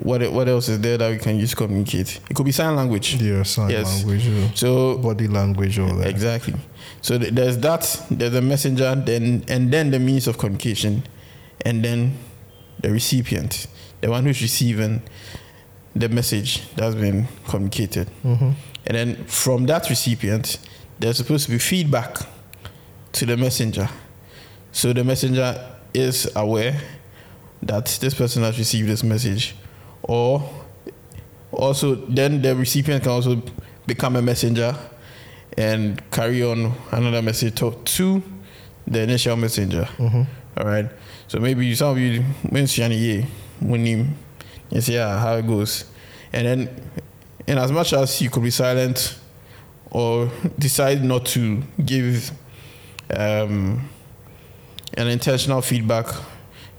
what 0.00 0.20
what 0.32 0.48
else 0.48 0.68
is 0.68 0.80
there 0.80 0.98
that 0.98 1.10
we 1.10 1.18
can 1.18 1.36
use 1.38 1.50
to 1.50 1.56
communicate? 1.56 2.20
It 2.28 2.34
could 2.34 2.44
be 2.46 2.52
sign 2.52 2.74
language. 2.76 3.14
yeah, 3.22 3.42
sign 3.44 3.70
Yes. 3.70 3.86
language, 3.98 4.26
yeah. 4.26 4.48
So 4.54 4.98
body 4.98 5.28
language, 5.28 5.78
all 5.78 5.94
that. 5.96 6.08
Exactly. 6.08 6.54
So 7.00 7.18
th- 7.18 7.32
there's 7.32 7.58
that. 7.58 8.06
There's 8.10 8.34
a 8.34 8.42
messenger, 8.42 8.94
then 8.96 9.44
and 9.48 9.70
then 9.72 9.90
the 9.90 9.98
means 9.98 10.26
of 10.26 10.36
communication, 10.38 11.02
and 11.64 11.84
then 11.84 12.14
the 12.80 12.90
recipient, 12.90 13.66
the 14.00 14.10
one 14.10 14.24
who's 14.24 14.42
receiving 14.42 15.02
the 15.96 16.08
message 16.08 16.62
that's 16.76 16.96
been 16.96 17.26
communicated, 17.48 18.08
Mm-hmm. 18.24 18.50
and 18.86 18.96
then 18.96 19.24
from 19.26 19.66
that 19.66 19.88
recipient, 19.88 20.58
there's 20.98 21.16
supposed 21.18 21.46
to 21.46 21.52
be 21.52 21.58
feedback 21.58 22.18
to 23.14 23.26
the 23.26 23.36
messenger. 23.36 23.88
So 24.72 24.92
the 24.92 25.04
messenger 25.04 25.76
is 25.92 26.30
aware 26.36 26.80
that 27.62 27.86
this 28.00 28.14
person 28.14 28.42
has 28.42 28.58
received 28.58 28.88
this 28.88 29.02
message, 29.02 29.54
or 30.02 30.42
also 31.52 31.94
then 31.94 32.42
the 32.42 32.54
recipient 32.54 33.02
can 33.02 33.12
also 33.12 33.42
become 33.86 34.16
a 34.16 34.22
messenger 34.22 34.76
and 35.56 36.02
carry 36.10 36.42
on 36.42 36.72
another 36.90 37.22
message 37.22 37.54
to, 37.54 37.72
to 37.84 38.22
the 38.86 39.02
initial 39.02 39.36
messenger. 39.36 39.88
Mm-hmm. 39.96 40.22
All 40.58 40.66
right. 40.66 40.90
So 41.28 41.38
maybe 41.38 41.74
some 41.74 41.90
of 41.90 41.98
you 41.98 42.24
mention 42.50 42.92
yeah, 42.92 43.24
when 43.60 43.86
you 43.86 44.06
you 44.70 44.80
see 44.80 44.94
yeah, 44.94 45.18
how 45.18 45.36
it 45.36 45.46
goes, 45.46 45.84
and 46.32 46.46
then 46.46 46.90
in 47.46 47.58
as 47.58 47.70
much 47.70 47.92
as 47.92 48.20
you 48.20 48.30
could 48.30 48.42
be 48.42 48.50
silent 48.50 49.18
or 49.90 50.30
decide 50.58 51.04
not 51.04 51.24
to 51.26 51.62
give 51.84 52.32
um, 53.16 53.88
an 54.96 55.08
intentional 55.08 55.62
feedback. 55.62 56.06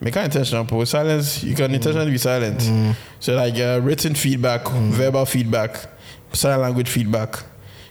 Make 0.01 0.17
an 0.17 0.25
intentional, 0.25 0.65
but 0.65 0.85
silence, 0.87 1.41
you 1.43 1.55
can 1.55 1.73
intentionally 1.73 2.11
be 2.11 2.17
silent. 2.17 2.59
Mm. 2.59 2.95
So, 3.19 3.35
like 3.35 3.55
uh, 3.55 3.79
written 3.81 4.13
feedback, 4.13 4.67
verbal 4.67 5.25
feedback, 5.25 5.87
sign 6.33 6.59
language 6.59 6.89
feedback. 6.89 7.43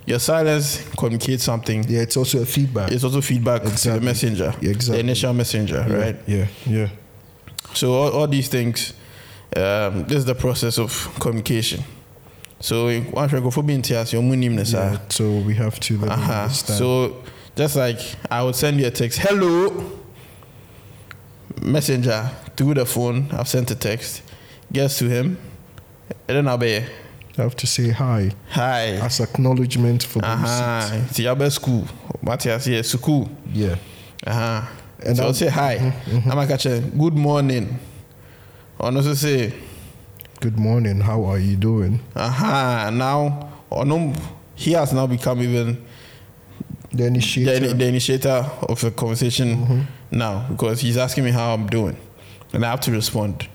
Your 0.06 0.18
silence 0.18 0.86
communicates 0.98 1.44
something. 1.44 1.82
Yeah, 1.88 2.00
it's 2.00 2.16
also 2.18 2.42
a 2.42 2.44
feedback. 2.44 2.92
It's 2.92 3.04
also 3.04 3.22
feedback 3.22 3.62
to 3.62 3.90
the 3.92 4.00
messenger, 4.00 4.54
Yeah, 4.60 4.70
exactly. 4.70 4.96
the 4.96 5.00
initial 5.00 5.32
messenger, 5.32 5.86
yeah, 5.88 5.96
right? 5.96 6.16
Yeah, 6.26 6.46
yeah. 6.66 6.88
So 7.72 7.94
all, 7.94 8.12
all 8.12 8.26
these 8.28 8.48
things, 8.48 8.92
um, 9.56 10.04
this 10.04 10.18
is 10.18 10.24
the 10.26 10.34
process 10.34 10.78
of 10.78 11.08
communication. 11.20 11.82
So 12.60 13.02
once 13.12 13.32
you 13.32 13.40
go 13.40 13.50
for 13.50 13.62
being 13.62 13.82
tears, 13.82 14.12
your 14.12 14.22
money. 14.22 14.48
So 15.08 15.38
we 15.38 15.54
have 15.54 15.80
to 15.80 15.94
uh-huh. 16.06 16.32
understand. 16.32 16.78
So 16.78 17.22
just 17.56 17.76
like 17.76 17.98
I 18.30 18.42
would 18.42 18.56
send 18.56 18.80
you 18.80 18.86
a 18.86 18.90
text, 18.90 19.18
hello, 19.20 20.00
messenger 21.62 22.30
through 22.56 22.74
the 22.74 22.86
phone. 22.86 23.28
I've 23.32 23.48
sent 23.48 23.70
a 23.70 23.74
text, 23.74 24.22
gets 24.72 24.98
to 24.98 25.08
him, 25.08 25.38
and 26.28 26.36
then 26.36 26.48
I'll 26.48 26.58
be 26.58 26.84
I 27.36 27.42
have 27.42 27.56
to 27.56 27.66
say 27.66 27.90
hi 27.90 28.30
hi. 28.50 28.98
as 29.02 29.20
acknowledgement 29.20 30.04
for 30.04 30.20
the 30.20 30.28
Uh-huh. 30.28 31.00
It's 31.08 31.18
your 31.18 31.50
school. 31.50 31.86
Matthias, 32.22 32.66
yeah, 32.66 32.82
school. 32.82 33.28
Yeah. 33.52 33.76
Uh-huh. 34.26 34.62
And 35.04 35.16
so 35.16 35.24
I'll 35.24 35.34
say 35.34 35.48
hi. 35.48 35.92
I'm 36.26 36.36
like, 36.36 36.48
good 36.62 37.14
morning. 37.14 37.78
Or 38.78 38.86
also 38.92 39.14
say, 39.14 39.52
Good 40.40 40.58
morning. 40.58 41.00
How 41.00 41.24
are 41.24 41.38
you 41.38 41.56
doing? 41.56 42.00
aha, 42.16 42.90
now, 42.92 43.50
or 43.70 43.84
no, 43.84 44.12
he 44.54 44.72
has 44.72 44.92
now 44.92 45.06
become 45.06 45.40
even 45.42 45.84
The 46.94 47.06
initiator. 47.06 47.68
the, 47.68 47.74
the 47.74 47.86
initiator 47.86 48.46
of 48.62 48.80
the 48.80 48.90
conversation 48.92 49.56
mm-hmm. 49.56 49.80
now 50.10 50.46
because 50.48 50.80
he's 50.80 50.96
asking 50.96 51.24
me 51.24 51.32
how 51.32 51.52
I'm 51.52 51.66
doing. 51.66 51.96
And 52.52 52.64
I 52.64 52.70
have 52.70 52.80
to 52.82 52.92
respond. 52.92 53.48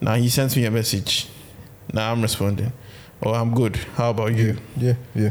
Now 0.00 0.14
he 0.14 0.28
sends 0.28 0.56
me 0.56 0.64
a 0.66 0.70
message. 0.70 1.26
Now 1.92 2.12
I'm 2.12 2.22
responding. 2.22 2.72
Oh, 3.22 3.32
I'm 3.34 3.54
good. 3.54 3.76
How 3.96 4.10
about 4.10 4.34
you? 4.34 4.56
Yeah, 4.76 4.94
yeah. 5.14 5.30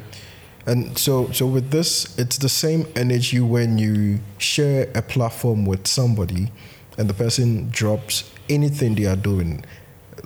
And 0.65 0.97
so, 0.97 1.31
so 1.31 1.45
with 1.45 1.69
this, 1.71 2.17
it's 2.17 2.37
the 2.39 2.49
same 2.49 2.87
energy 2.95 3.39
when 3.39 3.77
you 3.77 4.19
share 4.37 4.89
a 4.95 5.01
platform 5.01 5.65
with 5.65 5.85
somebody, 5.85 6.51
and 6.97 7.07
the 7.07 7.13
person 7.13 7.69
drops 7.69 8.31
anything 8.49 8.95
they 8.95 9.05
are 9.05 9.15
doing. 9.15 9.63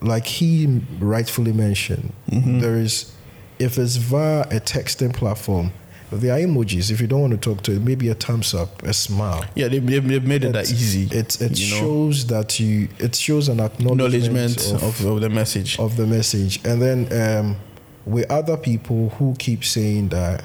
Like 0.02 0.26
he 0.26 0.82
rightfully 1.00 1.52
mentioned, 1.52 2.14
mm-hmm. 2.32 2.60
there 2.60 2.78
is, 2.78 3.14
if 3.60 3.78
it's 3.78 3.98
via 3.98 4.44
a 4.44 4.62
texting 4.62 5.14
platform, 5.14 5.74
there 6.12 6.34
are 6.34 6.40
emojis. 6.40 6.92
If 6.92 7.02
you 7.02 7.08
don't 7.08 7.22
want 7.22 7.32
to 7.32 7.38
talk 7.38 7.62
to 7.64 7.74
it, 7.74 7.82
maybe 7.82 8.10
a 8.10 8.16
thumbs 8.16 8.54
up, 8.54 8.82
a 8.84 8.94
smile. 8.94 9.46
Yeah, 9.56 9.68
they, 9.68 9.80
they, 9.80 10.00
they've 10.00 10.26
made 10.26 10.44
it 10.44 10.54
that 10.54 10.70
easy. 10.72 11.04
It 11.16 11.40
it 11.42 11.60
you 11.60 11.76
know, 11.76 11.80
shows 11.80 12.26
that 12.28 12.60
you. 12.60 12.90
It 12.98 13.16
shows 13.16 13.48
an 13.50 13.60
acknowledgement, 13.60 14.58
acknowledgement 14.58 14.84
of, 14.84 15.06
of 15.06 15.22
the 15.22 15.30
message. 15.30 15.80
of 15.80 15.98
the 15.98 16.08
message. 16.08 16.66
And 16.66 16.82
then 16.82 17.08
um, 17.14 17.58
with 18.06 18.30
other 18.32 18.58
people 18.58 19.10
who 19.10 19.36
keep 19.38 19.64
saying 19.64 20.10
that, 20.10 20.44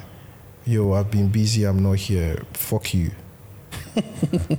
yo, 0.65 0.93
I've 0.93 1.09
been 1.09 1.29
busy, 1.29 1.63
I'm 1.63 1.81
not 1.81 1.97
here, 1.97 2.43
fuck 2.53 2.93
you. 2.93 3.11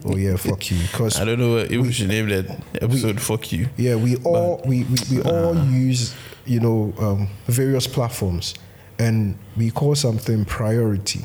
oh, 0.06 0.16
yeah, 0.16 0.36
fuck 0.36 0.70
you. 0.70 0.80
Because, 0.80 1.20
I 1.20 1.24
don't 1.24 1.38
know 1.38 1.58
if 1.58 1.70
we 1.70 1.92
should 1.92 2.08
name 2.08 2.28
that 2.28 2.58
episode 2.80 3.20
"Fuck 3.20 3.52
You." 3.52 3.68
yeah, 3.76 3.94
we 3.94 4.16
all, 4.16 4.62
we, 4.64 4.84
we, 4.84 4.96
we 5.10 5.22
all 5.22 5.54
use, 5.66 6.14
you 6.46 6.60
know, 6.60 6.94
um, 6.98 7.28
various 7.46 7.86
platforms 7.86 8.54
and 8.98 9.36
we 9.56 9.70
call 9.70 9.94
something 9.94 10.44
priority. 10.44 11.24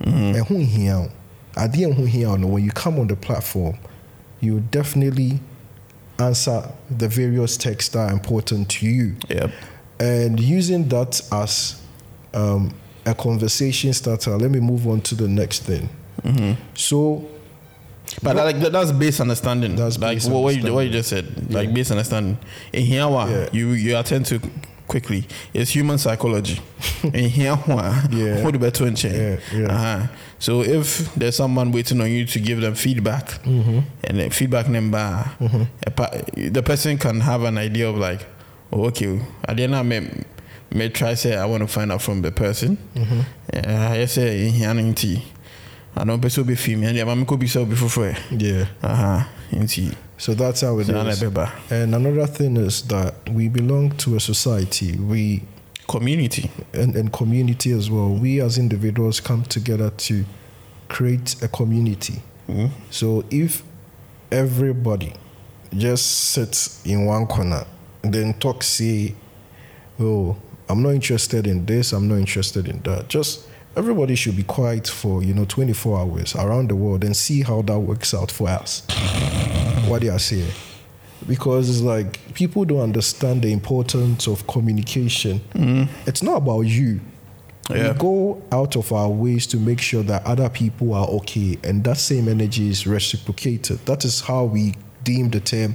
And 0.00 0.36
who 0.46 0.58
here? 0.58 1.08
At 1.56 1.72
the 1.72 1.84
end, 1.84 1.94
who 1.94 2.04
here? 2.04 2.28
When 2.36 2.62
you 2.62 2.70
come 2.70 2.98
on 2.98 3.06
the 3.06 3.16
platform, 3.16 3.78
you 4.40 4.60
definitely 4.60 5.40
answer 6.18 6.70
the 6.90 7.08
various 7.08 7.56
texts 7.56 7.90
that 7.94 8.10
are 8.10 8.12
important 8.12 8.68
to 8.70 8.86
you. 8.86 9.16
Yep. 9.28 9.50
and 9.98 10.38
using 10.38 10.86
that 10.88 11.20
as 11.32 11.80
um, 12.34 12.74
a 13.06 13.14
conversation 13.14 13.92
starter. 13.94 14.36
Let 14.36 14.50
me 14.50 14.60
move 14.60 14.86
on 14.86 15.00
to 15.02 15.14
the 15.14 15.28
next 15.28 15.60
thing. 15.64 15.88
So, 16.74 17.24
But 18.22 18.34
that, 18.36 18.44
like 18.44 18.58
that's 18.72 18.92
base 18.92 19.20
understanding. 19.20 19.76
That's 19.76 19.98
like 19.98 20.16
base 20.16 20.26
what, 20.28 20.42
what 20.42 20.56
you 20.56 20.72
what 20.74 20.84
you 20.86 20.90
just 20.92 21.08
said. 21.08 21.52
Like 21.52 21.72
base 21.72 21.90
understanding. 21.90 22.36
In 22.72 22.82
here, 22.84 23.08
Yeah. 23.08 23.48
you 23.52 23.70
you 23.70 23.96
attend 23.96 24.26
to 24.26 24.40
quickly. 25.00 25.24
It's 25.52 25.70
human 25.74 25.98
psychology. 25.98 26.60
In 27.02 27.28
here, 27.28 27.58
Yeah. 28.10 28.42
what 28.42 28.58
better. 28.58 28.88
Yeah, 28.88 29.38
yeah. 29.52 29.66
Uh-huh. 29.68 30.06
So 30.38 30.62
if 30.62 31.14
there's 31.14 31.36
someone 31.36 31.70
waiting 31.72 32.00
on 32.00 32.10
you 32.10 32.24
to 32.26 32.40
give 32.40 32.60
them 32.60 32.74
feedback, 32.74 33.28
Mm-hmm. 33.44 33.80
and 34.04 34.18
the 34.20 34.30
feedback 34.30 34.68
number, 34.68 34.98
a 35.86 35.90
pa- 35.90 36.10
the 36.34 36.62
person 36.62 36.98
can 36.98 37.20
have 37.20 37.42
an 37.44 37.58
idea 37.58 37.88
of 37.88 37.96
like, 37.96 38.26
oh, 38.72 38.86
okay, 38.86 39.20
at 39.46 39.56
the 39.56 39.64
end 39.64 39.74
of 39.74 39.84
me, 39.86 40.08
may 40.70 40.88
try 40.88 41.14
say 41.14 41.36
I 41.36 41.44
want 41.46 41.62
to 41.62 41.66
find 41.68 41.92
out 41.92 42.02
from 42.02 42.22
the 42.22 42.32
person. 42.32 42.76
Mm-hmm. 42.94 43.20
Uh, 43.54 43.88
I 43.90 44.06
say. 44.06 44.48
I 45.98 46.04
don't 46.04 46.20
be 46.20 46.28
so 46.28 46.44
be 46.44 46.54
female. 46.56 46.94
Yeah, 46.94 47.04
mommy 47.04 47.24
could 47.24 47.40
be 47.40 47.46
so 47.46 47.64
before. 47.64 48.14
Yeah. 48.30 48.66
Uh 48.82 48.94
huh. 48.94 49.24
So 50.18 50.34
that's 50.34 50.62
how 50.62 50.78
it 50.78 50.88
is. 50.88 51.22
And 51.70 51.94
another 51.94 52.26
thing 52.26 52.56
is 52.56 52.82
that 52.88 53.28
we 53.28 53.48
belong 53.48 53.90
to 53.98 54.16
a 54.16 54.20
society. 54.20 54.96
We 54.96 55.42
Community. 55.88 56.50
and, 56.72 56.96
and 56.96 57.12
community 57.12 57.70
as 57.70 57.88
well. 57.90 58.08
We 58.08 58.40
as 58.40 58.58
individuals 58.58 59.20
come 59.20 59.44
together 59.44 59.90
to 59.90 60.24
create 60.88 61.40
a 61.42 61.48
community. 61.48 62.22
Mm. 62.48 62.70
So 62.90 63.24
if 63.30 63.62
everybody 64.32 65.12
just 65.76 66.06
sits 66.32 66.84
in 66.84 67.06
one 67.06 67.26
corner 67.26 67.64
and 68.02 68.12
then 68.12 68.34
talk, 68.34 68.62
say, 68.62 69.14
oh, 70.00 70.36
I'm 70.68 70.82
not 70.82 70.90
interested 70.90 71.46
in 71.46 71.66
this, 71.66 71.92
I'm 71.92 72.08
not 72.08 72.16
interested 72.16 72.68
in 72.68 72.80
that. 72.82 73.08
Just 73.08 73.46
everybody 73.76 74.14
should 74.14 74.36
be 74.36 74.42
quiet 74.42 74.88
for, 74.88 75.22
you 75.22 75.34
know, 75.34 75.44
24 75.44 75.98
hours 75.98 76.34
around 76.34 76.70
the 76.70 76.76
world 76.76 77.04
and 77.04 77.16
see 77.16 77.42
how 77.42 77.62
that 77.62 77.78
works 77.78 78.14
out 78.14 78.30
for 78.30 78.48
us. 78.48 78.82
what 79.86 80.00
do 80.00 80.10
I 80.10 80.16
say? 80.16 80.46
Because 81.28 81.68
it's 81.68 81.80
like 81.80 82.34
people 82.34 82.64
don't 82.64 82.80
understand 82.80 83.42
the 83.42 83.52
importance 83.52 84.26
of 84.26 84.46
communication. 84.46 85.40
Mm-hmm. 85.54 85.92
It's 86.08 86.22
not 86.22 86.36
about 86.38 86.62
you. 86.62 87.00
Yeah. 87.68 87.92
We 87.92 87.98
go 87.98 88.42
out 88.52 88.76
of 88.76 88.92
our 88.92 89.08
ways 89.08 89.46
to 89.48 89.56
make 89.56 89.80
sure 89.80 90.02
that 90.04 90.24
other 90.24 90.48
people 90.48 90.94
are 90.94 91.08
okay, 91.08 91.58
and 91.64 91.82
that 91.84 91.98
same 91.98 92.28
energy 92.28 92.68
is 92.68 92.86
reciprocated. 92.86 93.84
That 93.86 94.04
is 94.04 94.20
how 94.20 94.44
we 94.44 94.74
deem 95.02 95.30
the 95.30 95.40
term 95.40 95.74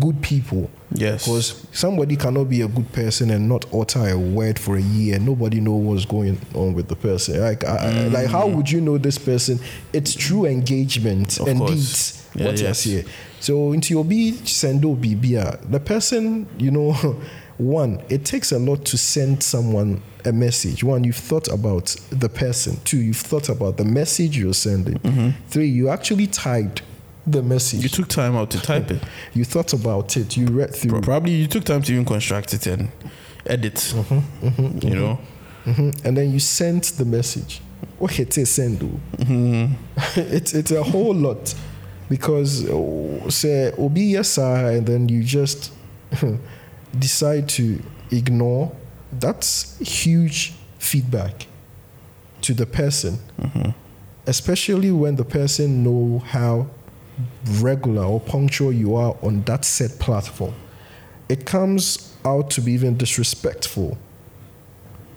good 0.00 0.20
people. 0.22 0.70
Yes. 0.92 1.24
Because 1.24 1.66
somebody 1.72 2.16
cannot 2.16 2.44
be 2.48 2.60
a 2.62 2.68
good 2.68 2.92
person 2.92 3.30
and 3.30 3.48
not 3.48 3.66
utter 3.74 4.08
a 4.08 4.16
word 4.18 4.58
for 4.58 4.76
a 4.76 4.80
year. 4.82 5.18
Nobody 5.18 5.60
know 5.60 5.74
what's 5.74 6.04
going 6.04 6.38
on 6.54 6.74
with 6.74 6.88
the 6.88 6.96
person. 6.96 7.40
Like, 7.40 7.64
I, 7.64 7.76
I- 7.76 7.92
mm. 7.92 8.12
like 8.12 8.26
how 8.26 8.46
would 8.46 8.70
you 8.70 8.80
know 8.80 8.98
this 8.98 9.18
person? 9.18 9.58
It's 9.92 10.14
true 10.14 10.46
engagement 10.46 11.38
Of 11.40 11.48
and 11.48 11.58
course. 11.58 11.70
deeds. 11.72 12.28
Yeah, 12.34 12.44
what 12.46 12.58
you 12.58 12.64
yes. 12.66 12.80
say. 12.80 13.04
So 13.40 13.72
into 13.72 13.94
your 13.94 14.04
be 14.04 14.32
sendo 14.32 14.96
bibia, 14.96 15.58
the 15.70 15.80
person, 15.80 16.46
you 16.58 16.70
know, 16.70 16.92
one, 17.58 18.02
it 18.08 18.24
takes 18.24 18.52
a 18.52 18.58
lot 18.58 18.84
to 18.86 18.98
send 18.98 19.42
someone 19.42 20.02
a 20.24 20.32
message. 20.32 20.82
One, 20.84 21.04
you've 21.04 21.16
thought 21.16 21.48
about 21.48 21.96
the 22.10 22.28
person. 22.28 22.76
Two, 22.84 22.98
you've 22.98 23.16
thought 23.16 23.48
about 23.48 23.76
the 23.76 23.84
message 23.84 24.36
you're 24.36 24.52
sending. 24.54 24.98
Mm-hmm. 24.98 25.30
Three, 25.48 25.68
you 25.68 25.88
actually 25.88 26.26
typed 26.26 26.82
the 27.26 27.42
message. 27.42 27.80
Mm-hmm. 27.80 27.82
You 27.84 27.88
took 27.88 28.08
time 28.08 28.36
out 28.36 28.50
to 28.50 28.60
type 28.60 28.90
it. 28.90 29.02
You 29.34 29.44
thought 29.44 29.72
about 29.72 30.16
it. 30.16 30.36
You 30.36 30.46
read 30.46 30.74
through. 30.74 31.00
Probably 31.00 31.32
you 31.32 31.46
took 31.46 31.64
time 31.64 31.82
to 31.82 31.92
even 31.92 32.04
construct 32.04 32.54
it 32.54 32.66
and 32.66 32.90
edit. 33.44 33.74
Mm-hmm, 33.74 34.86
you 34.86 34.94
know. 34.94 35.18
Mhm. 35.64 36.04
And 36.04 36.16
then 36.16 36.30
you 36.30 36.38
sent 36.38 36.84
the 36.96 37.04
message. 37.04 37.60
What 37.98 38.18
it 38.18 38.38
is 38.38 38.50
send? 38.50 38.78
Mm-hmm. 38.80 39.74
it's 40.20 40.54
it's 40.54 40.70
a 40.70 40.82
whole 40.82 41.14
lot 41.14 41.54
because 42.08 42.68
oh, 42.70 43.28
say 43.28 43.72
obi 43.76 44.02
yes 44.02 44.38
and 44.38 44.86
then 44.86 45.08
you 45.08 45.22
just 45.22 45.72
decide 46.98 47.48
to 47.50 47.82
ignore. 48.10 48.72
That's 49.12 49.78
huge 49.78 50.54
feedback 50.78 51.46
to 52.42 52.54
the 52.54 52.66
person, 52.66 53.18
especially 54.26 54.90
when 54.92 55.16
the 55.16 55.24
person 55.24 55.82
know 55.82 56.18
how 56.20 56.68
regular 57.60 58.04
or 58.04 58.20
punctual 58.20 58.72
you 58.72 58.94
are 58.94 59.16
on 59.22 59.42
that 59.42 59.64
set 59.64 59.98
platform. 59.98 60.54
It 61.28 61.46
comes 61.46 62.14
out 62.24 62.50
to 62.50 62.60
be 62.60 62.72
even 62.72 62.96
disrespectful 62.96 63.98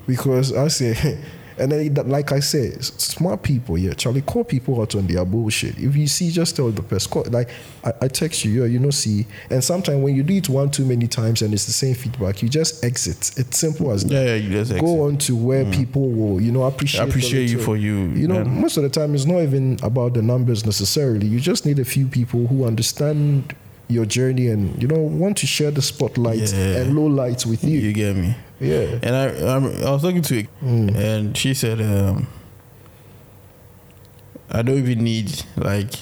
because 0.07 0.53
I 0.53 0.67
say, 0.69 1.19
and 1.59 1.71
then 1.71 1.93
like 2.09 2.31
I 2.31 2.39
say, 2.39 2.73
s- 2.73 2.93
smart 2.97 3.43
people, 3.43 3.77
yeah, 3.77 3.93
Charlie, 3.93 4.21
call 4.21 4.43
people 4.43 4.81
out 4.81 4.95
on 4.95 5.07
their 5.07 5.25
bullshit. 5.25 5.77
If 5.77 5.95
you 5.95 6.07
see, 6.07 6.31
just 6.31 6.55
tell 6.55 6.69
the 6.71 6.81
person. 6.81 7.11
Call, 7.11 7.23
like 7.29 7.49
I, 7.83 7.93
I 8.01 8.07
text 8.07 8.45
you, 8.45 8.61
yeah, 8.61 8.65
you 8.67 8.79
know, 8.79 8.91
see, 8.91 9.25
and 9.49 9.63
sometimes 9.63 10.01
when 10.01 10.15
you 10.15 10.23
do 10.23 10.33
it 10.35 10.49
one 10.49 10.71
too 10.71 10.85
many 10.85 11.07
times 11.07 11.41
and 11.41 11.53
it's 11.53 11.65
the 11.65 11.71
same 11.71 11.95
feedback, 11.95 12.41
you 12.41 12.49
just 12.49 12.83
exit. 12.83 13.37
It's 13.37 13.57
simple 13.57 13.91
as 13.91 14.03
that. 14.05 14.13
Yeah, 14.13 14.23
yeah. 14.23 14.35
You 14.35 14.49
just 14.49 14.71
exit. 14.71 14.85
Go 14.85 15.03
on 15.03 15.17
to 15.19 15.35
where 15.35 15.65
mm. 15.65 15.73
people 15.73 16.09
will, 16.09 16.41
you 16.41 16.51
know, 16.51 16.63
appreciate. 16.63 17.07
appreciate 17.07 17.49
you 17.49 17.59
for 17.59 17.77
you. 17.77 18.07
you 18.09 18.27
know, 18.27 18.43
man. 18.43 18.61
most 18.61 18.77
of 18.77 18.83
the 18.83 18.89
time, 18.89 19.13
it's 19.13 19.25
not 19.25 19.39
even 19.39 19.77
about 19.83 20.13
the 20.13 20.21
numbers 20.21 20.65
necessarily. 20.65 21.27
You 21.27 21.39
just 21.39 21.65
need 21.65 21.79
a 21.79 21.85
few 21.85 22.07
people 22.07 22.47
who 22.47 22.65
understand 22.65 23.55
your 23.89 24.05
journey 24.05 24.47
and 24.47 24.79
you 24.81 24.87
know 24.87 24.99
want 24.99 25.35
to 25.35 25.47
share 25.47 25.71
the 25.71 25.81
spotlight 25.81 26.53
Yeah. 26.53 26.77
and 26.77 26.95
low 26.95 27.07
lights 27.07 27.45
with 27.45 27.63
you. 27.63 27.79
You 27.79 27.91
get 27.91 28.15
me. 28.15 28.35
Yeah. 28.59 28.99
And 29.01 29.15
I, 29.15 29.55
I'm, 29.55 29.65
I 29.85 29.91
was 29.91 30.01
talking 30.01 30.21
to, 30.23 30.43
Mm. 30.63 30.95
and 30.95 31.37
she 31.37 31.53
said, 31.53 31.79
um, 31.81 32.27
I 34.51 34.61
don't 34.61 34.77
even 34.77 35.03
need 35.03 35.43
like, 35.55 35.93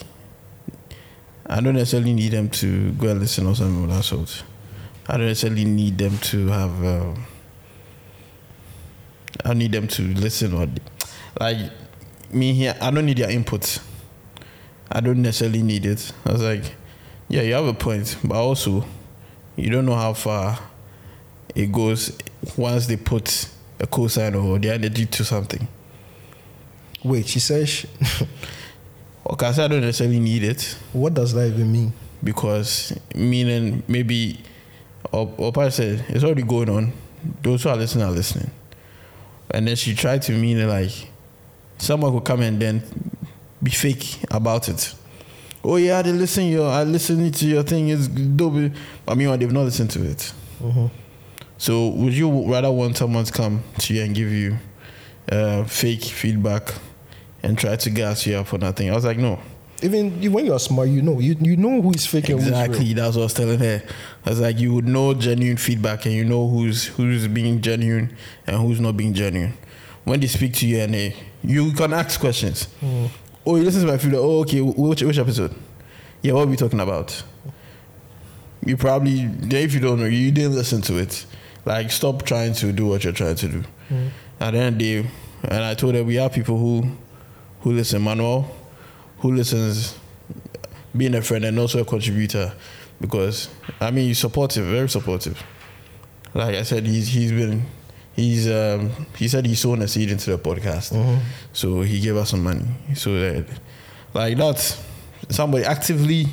I 1.45 1.61
don't 1.61 1.75
necessarily 1.75 2.13
need 2.13 2.31
them 2.31 2.49
to 2.49 2.91
go 2.93 3.09
and 3.09 3.19
listen 3.19 3.45
or 3.45 3.55
something 3.55 3.83
of 3.83 3.89
that 3.89 4.03
sort. 4.03 4.43
I 5.07 5.17
don't 5.17 5.27
necessarily 5.27 5.65
need 5.65 5.97
them 5.97 6.17
to 6.17 6.47
have. 6.47 6.83
Um, 6.83 7.25
I 9.45 9.53
need 9.53 9.71
them 9.71 9.87
to 9.89 10.01
listen 10.01 10.53
or 10.53 10.67
like 11.39 11.71
me 12.31 12.53
here. 12.53 12.75
I 12.81 12.91
don't 12.91 13.05
need 13.05 13.17
their 13.17 13.29
input. 13.29 13.79
I 14.91 14.99
don't 14.99 15.21
necessarily 15.21 15.61
need 15.63 15.85
it. 15.85 16.11
I 16.25 16.31
was 16.31 16.41
like, 16.41 16.75
yeah, 17.29 17.41
you 17.41 17.53
have 17.53 17.65
a 17.65 17.73
point, 17.73 18.17
but 18.23 18.35
also, 18.35 18.85
you 19.55 19.69
don't 19.69 19.85
know 19.85 19.95
how 19.95 20.13
far 20.13 20.59
it 21.55 21.71
goes 21.71 22.17
once 22.55 22.87
they 22.87 22.97
put 22.97 23.49
a 23.79 23.87
cosign 23.87 24.41
or 24.43 24.59
their 24.59 24.73
energy 24.73 25.05
to 25.05 25.23
something. 25.25 25.67
Wait, 27.03 27.27
she 27.27 27.39
says, 27.39 27.69
she- 27.69 27.87
Okay, 29.29 29.51
so 29.51 29.65
I 29.65 29.67
don't 29.67 29.81
necessarily 29.81 30.19
need 30.21 30.43
it 30.43 30.77
what 30.93 31.13
does 31.13 31.33
that 31.33 31.47
even 31.47 31.71
mean? 31.71 31.93
because 32.23 32.97
meaning 33.13 33.83
maybe, 33.87 34.39
or, 35.11 35.31
or 35.37 35.51
part 35.51 35.71
said 35.73 36.03
it's 36.09 36.23
already 36.23 36.41
going 36.41 36.69
on. 36.69 36.91
Those 37.43 37.63
who 37.63 37.69
are 37.69 37.75
listening 37.75 38.05
are 38.05 38.11
listening, 38.11 38.49
and 39.51 39.67
then 39.67 39.75
she 39.75 39.93
tried 39.93 40.21
to 40.23 40.31
mean 40.31 40.57
it 40.57 40.65
like 40.65 40.91
someone 41.77 42.11
could 42.13 42.25
come 42.25 42.41
and 42.41 42.59
then 42.59 42.81
be 43.61 43.69
fake 43.69 44.17
about 44.31 44.67
it. 44.69 44.95
Oh 45.63 45.75
yeah, 45.75 46.01
they 46.01 46.11
listen 46.11 46.45
your, 46.45 46.69
I 46.71 46.83
listen 46.83 47.29
to 47.31 47.45
your 47.45 47.61
thing. 47.63 47.89
It's 47.89 48.07
dope. 48.07 48.71
I 49.07 49.13
mean, 49.13 49.37
they've 49.39 49.51
not 49.51 49.65
listened 49.65 49.91
to 49.91 50.03
it. 50.09 50.33
Mhm. 50.61 50.89
So 51.57 51.89
would 51.89 52.13
you 52.13 52.49
rather 52.51 52.71
want 52.71 52.97
someone 52.97 53.25
to 53.25 53.31
come 53.33 53.63
to 53.79 53.93
you 53.93 54.03
and 54.03 54.13
give 54.15 54.31
you 54.31 54.57
uh, 55.31 55.63
fake 55.63 56.03
feedback 56.03 56.73
and 57.43 57.57
try 57.57 57.75
to 57.75 57.89
gas 57.89 58.25
you 58.27 58.35
up 58.37 58.47
for 58.47 58.57
nothing? 58.57 58.89
I 58.91 58.95
was 58.95 59.05
like, 59.05 59.17
no. 59.17 59.39
Even 59.83 60.31
when 60.31 60.45
you 60.45 60.53
are 60.53 60.59
smart, 60.59 60.89
you 60.89 61.03
know 61.03 61.19
you 61.19 61.35
you 61.39 61.55
know 61.55 61.81
who 61.83 61.91
is 61.91 62.05
fake 62.07 62.29
and 62.29 62.39
who's 62.39 62.47
Exactly. 62.47 62.93
That's 62.93 63.15
what 63.15 63.21
I 63.21 63.25
was 63.25 63.33
telling 63.35 63.59
her. 63.59 63.83
I 64.25 64.29
was 64.31 64.39
like, 64.39 64.59
you 64.59 64.73
would 64.73 64.87
know 64.87 65.13
genuine 65.13 65.57
feedback 65.57 66.05
and 66.07 66.15
you 66.15 66.25
know 66.25 66.47
who's 66.47 66.85
who's 66.87 67.27
being 67.27 67.61
genuine 67.61 68.15
and 68.47 68.57
who's 68.57 68.79
not 68.79 68.97
being 68.97 69.13
genuine. 69.13 69.53
When 70.03 70.19
they 70.19 70.25
speak 70.27 70.53
to 70.55 70.67
you 70.67 70.79
and 70.79 70.93
they, 70.95 71.15
you 71.43 71.71
can 71.73 71.93
ask 71.93 72.19
questions. 72.19 72.67
Oh, 73.45 73.55
you 73.55 73.63
listen 73.63 73.81
to 73.81 73.87
my 73.87 73.97
feedback. 73.99 74.19
Oh, 74.19 74.39
okay. 74.41 74.61
Which 74.61 75.03
which 75.03 75.19
episode? 75.19 75.53
Yeah, 76.23 76.33
what 76.33 76.47
are 76.47 76.49
we 76.49 76.55
talking 76.55 76.79
about? 76.79 77.21
You 78.65 78.77
probably 78.77 79.29
if 79.43 79.73
you 79.75 79.79
don't 79.79 79.99
know, 79.99 80.05
you 80.07 80.31
didn't 80.31 80.55
listen 80.55 80.81
to 80.83 80.97
it. 80.97 81.25
Like, 81.67 81.91
stop 81.91 82.23
trying 82.23 82.53
to 82.53 82.71
do 82.71 82.85
what 82.85 83.03
you're 83.03 83.11
trying 83.11 83.35
to 83.35 83.47
do. 83.49 83.63
Mm. 83.89 84.09
At 84.39 84.51
the 84.51 84.57
end 84.57 84.75
of 84.75 84.79
the 84.79 85.01
day, 85.03 85.09
and 85.43 85.63
I 85.65 85.73
told 85.73 85.95
her 85.95 86.03
we 86.03 86.15
have 86.15 86.31
people 86.31 86.57
who 86.57 86.89
who 87.59 87.73
listen. 87.73 88.01
Manuel, 88.01 88.49
who 89.19 89.33
listens 89.33 89.97
being 90.95 91.13
a 91.13 91.21
friend 91.21 91.43
and 91.43 91.59
also 91.59 91.81
a 91.81 91.85
contributor 91.85 92.53
because 93.01 93.49
I 93.81 93.91
mean 93.91 94.07
he's 94.07 94.19
supportive, 94.19 94.65
very 94.65 94.87
supportive. 94.87 95.43
Like 96.33 96.55
I 96.55 96.63
said, 96.63 96.85
he's 96.85 97.09
he's 97.09 97.33
been 97.33 97.65
he's 98.13 98.49
um 98.49 98.91
he 99.17 99.27
said 99.27 99.45
he 99.45 99.55
sown 99.55 99.81
a 99.81 99.89
seed 99.89 100.09
into 100.09 100.31
the 100.31 100.37
podcast, 100.37 100.93
mm-hmm. 100.93 101.19
so 101.51 101.81
he 101.81 101.99
gave 101.99 102.15
us 102.15 102.29
some 102.29 102.43
money. 102.43 102.65
So 102.95 103.13
that 103.19 103.45
like 104.13 104.37
that's 104.37 104.81
somebody 105.27 105.65
actively 105.65 106.27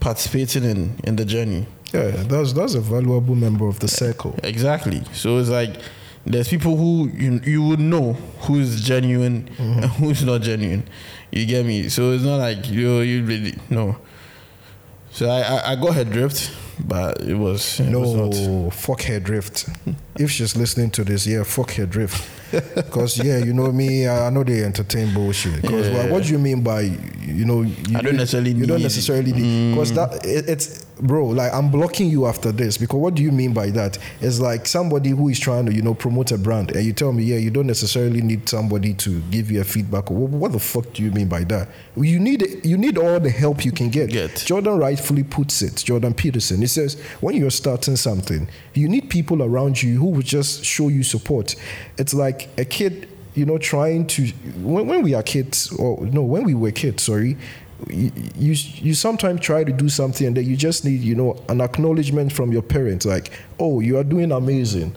participating 0.00 0.62
in 0.62 1.00
in 1.02 1.16
the 1.16 1.24
journey. 1.24 1.66
Yeah, 1.92 2.10
that's 2.10 2.52
that's 2.52 2.74
a 2.74 2.80
valuable 2.80 3.34
member 3.34 3.66
of 3.66 3.80
the 3.80 3.88
circle. 3.88 4.38
Exactly. 4.42 5.02
So 5.12 5.38
it's 5.38 5.50
like 5.50 5.76
there's 6.24 6.48
people 6.48 6.76
who 6.76 7.08
you 7.08 7.40
you 7.44 7.62
would 7.62 7.80
know 7.80 8.14
who's 8.40 8.80
genuine 8.80 9.48
and 9.58 9.82
mm-hmm. 9.82 10.04
who's 10.04 10.24
not 10.24 10.42
genuine. 10.42 10.88
You 11.30 11.46
get 11.46 11.66
me? 11.66 11.88
So 11.88 12.12
it's 12.12 12.24
not 12.24 12.36
like 12.36 12.68
you 12.70 13.00
you 13.00 13.24
really 13.24 13.54
no. 13.68 13.96
So 15.10 15.28
I 15.28 15.40
I, 15.40 15.72
I 15.72 15.76
got 15.76 15.94
her 15.94 16.04
drift, 16.04 16.50
but 16.80 17.20
it 17.20 17.34
was 17.34 17.80
it 17.80 17.94
was 17.94 18.14
not. 18.14 18.32
No, 18.32 18.70
fuck 18.70 19.02
her 19.02 19.20
drift. 19.20 19.68
if 20.18 20.30
she's 20.30 20.56
listening 20.56 20.90
to 20.92 21.04
this, 21.04 21.26
yeah, 21.26 21.42
fuck 21.42 21.72
her 21.72 21.86
drift. 21.86 22.28
Because 22.74 23.16
yeah, 23.16 23.38
you 23.38 23.54
know 23.54 23.72
me, 23.72 24.06
I 24.06 24.28
know 24.28 24.44
they 24.44 24.62
entertain 24.62 25.14
bullshit. 25.14 25.62
Because 25.62 25.88
Yeah. 25.88 26.10
what 26.10 26.24
do 26.24 26.32
you 26.32 26.38
mean 26.38 26.62
by 26.62 26.82
you 26.82 27.46
know? 27.46 27.62
You 27.62 27.96
I 27.96 28.02
don't 28.02 28.16
necessarily 28.16 28.52
You 28.52 28.66
don't 28.66 28.82
necessarily 28.82 29.32
because 29.32 29.92
mm. 29.92 29.94
that 29.94 30.26
it, 30.26 30.50
it's 30.50 30.84
bro, 31.00 31.26
like 31.26 31.52
I'm 31.52 31.70
blocking 31.70 32.08
you 32.08 32.26
after 32.26 32.52
this 32.52 32.78
because 32.78 32.98
what 32.98 33.14
do 33.14 33.22
you 33.22 33.32
mean 33.32 33.52
by 33.52 33.70
that? 33.70 33.98
It's 34.20 34.40
like 34.40 34.66
somebody 34.66 35.10
who 35.10 35.28
is 35.28 35.38
trying 35.38 35.66
to, 35.66 35.72
you 35.72 35.82
know, 35.82 35.94
promote 35.94 36.32
a 36.32 36.38
brand, 36.38 36.72
and 36.72 36.84
you 36.84 36.92
tell 36.92 37.12
me, 37.12 37.24
yeah, 37.24 37.36
you 37.36 37.50
don't 37.50 37.66
necessarily 37.66 38.22
need 38.22 38.48
somebody 38.48 38.94
to 38.94 39.20
give 39.30 39.50
you 39.50 39.60
a 39.60 39.64
feedback. 39.64 40.10
What, 40.10 40.30
what 40.30 40.52
the 40.52 40.60
fuck 40.60 40.92
do 40.92 41.02
you 41.02 41.10
mean 41.10 41.28
by 41.28 41.44
that? 41.44 41.68
You 41.96 42.18
need 42.18 42.64
you 42.64 42.76
need 42.76 42.98
all 42.98 43.20
the 43.20 43.30
help 43.30 43.64
you 43.64 43.72
can 43.72 43.90
get. 43.90 44.10
Get. 44.10 44.44
Jordan 44.46 44.78
rightfully 44.78 45.24
puts 45.24 45.62
it. 45.62 45.76
Jordan 45.76 46.14
Peterson. 46.14 46.60
He 46.60 46.66
says 46.66 47.00
when 47.20 47.36
you're 47.36 47.50
starting 47.50 47.96
something, 47.96 48.48
you 48.74 48.88
need 48.88 49.10
people 49.10 49.42
around 49.42 49.82
you 49.82 49.98
who 49.98 50.06
will 50.06 50.22
just 50.22 50.64
show 50.64 50.88
you 50.88 51.02
support. 51.02 51.54
It's 51.98 52.14
like 52.14 52.48
a 52.58 52.64
kid 52.64 53.08
you 53.34 53.46
know, 53.46 53.56
trying 53.58 54.06
to 54.06 54.26
when, 54.60 54.86
when 54.86 55.02
we 55.02 55.14
are 55.14 55.22
kids, 55.22 55.72
or 55.72 56.04
no, 56.06 56.22
when 56.22 56.44
we 56.44 56.54
were 56.54 56.70
kids, 56.70 57.04
sorry, 57.04 57.36
you, 57.88 58.12
you 58.36 58.52
you 58.52 58.94
sometimes 58.94 59.40
try 59.40 59.64
to 59.64 59.72
do 59.72 59.88
something 59.88 60.26
and 60.26 60.36
then 60.36 60.44
you 60.44 60.56
just 60.56 60.84
need 60.84 61.00
you 61.00 61.14
know 61.14 61.42
an 61.48 61.60
acknowledgement 61.60 62.32
from 62.32 62.52
your 62.52 62.62
parents, 62.62 63.06
like, 63.06 63.30
oh, 63.58 63.80
you 63.80 63.98
are 63.98 64.04
doing 64.04 64.32
amazing. 64.32 64.94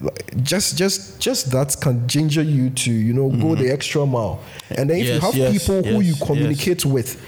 Like, 0.00 0.42
just 0.42 0.76
just 0.76 1.20
just 1.20 1.50
that 1.52 1.76
can 1.80 2.06
ginger 2.06 2.42
you 2.42 2.70
to 2.70 2.92
you 2.92 3.12
know 3.12 3.30
go 3.30 3.36
mm-hmm. 3.36 3.62
the 3.62 3.70
extra 3.70 4.06
mile. 4.06 4.40
And 4.70 4.90
then 4.90 4.98
if 4.98 5.06
you 5.06 5.20
have 5.20 5.34
yes, 5.34 5.52
people 5.52 5.82
who 5.82 6.00
you 6.00 6.12
yes, 6.12 6.18
yes. 6.18 6.26
communicate 6.26 6.84
with 6.84 7.24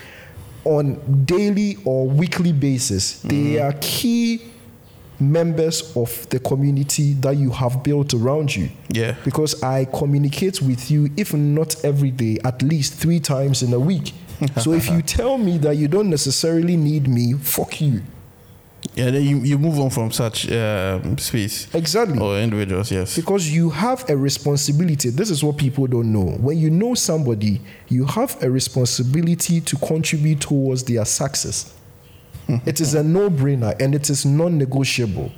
on 0.64 1.24
daily 1.24 1.78
or 1.84 2.06
weekly 2.06 2.52
basis, 2.52 3.20
they 3.22 3.34
mm-hmm. 3.34 3.66
are 3.66 3.78
key 3.80 4.42
members 5.20 5.96
of 5.96 6.28
the 6.30 6.38
community 6.38 7.14
that 7.14 7.36
you 7.36 7.50
have 7.50 7.82
built 7.82 8.14
around 8.14 8.54
you. 8.54 8.70
Yeah. 8.88 9.16
Because 9.24 9.62
I 9.62 9.86
communicate 9.86 10.62
with 10.62 10.90
you, 10.90 11.10
if 11.16 11.34
not 11.34 11.84
every 11.84 12.10
day, 12.10 12.38
at 12.44 12.62
least 12.62 12.94
three 12.94 13.20
times 13.20 13.62
in 13.62 13.72
a 13.72 13.80
week. 13.80 14.12
so 14.60 14.72
if 14.72 14.88
you 14.88 15.02
tell 15.02 15.38
me 15.38 15.58
that 15.58 15.76
you 15.76 15.88
don't 15.88 16.10
necessarily 16.10 16.76
need 16.76 17.08
me, 17.08 17.34
fuck 17.34 17.80
you. 17.80 18.02
Yeah, 18.94 19.10
then 19.10 19.24
you, 19.24 19.38
you 19.38 19.58
move 19.58 19.78
on 19.80 19.90
from 19.90 20.12
such 20.12 20.50
um, 20.52 21.18
space 21.18 21.72
Exactly. 21.74 22.18
or 22.18 22.38
individuals. 22.38 22.90
Yes. 22.90 23.16
Because 23.16 23.50
you 23.50 23.70
have 23.70 24.08
a 24.08 24.16
responsibility. 24.16 25.10
This 25.10 25.30
is 25.30 25.42
what 25.42 25.56
people 25.56 25.86
don't 25.86 26.12
know. 26.12 26.36
When 26.38 26.58
you 26.58 26.70
know 26.70 26.94
somebody, 26.94 27.60
you 27.88 28.04
have 28.06 28.40
a 28.42 28.50
responsibility 28.50 29.60
to 29.62 29.76
contribute 29.76 30.40
towards 30.40 30.84
their 30.84 31.04
success. 31.04 31.74
it 32.66 32.80
is 32.80 32.94
a 32.94 33.02
no 33.02 33.28
brainer 33.28 33.78
and 33.80 33.94
it 33.94 34.08
is 34.10 34.24
non 34.24 34.58
negotiable. 34.58 35.32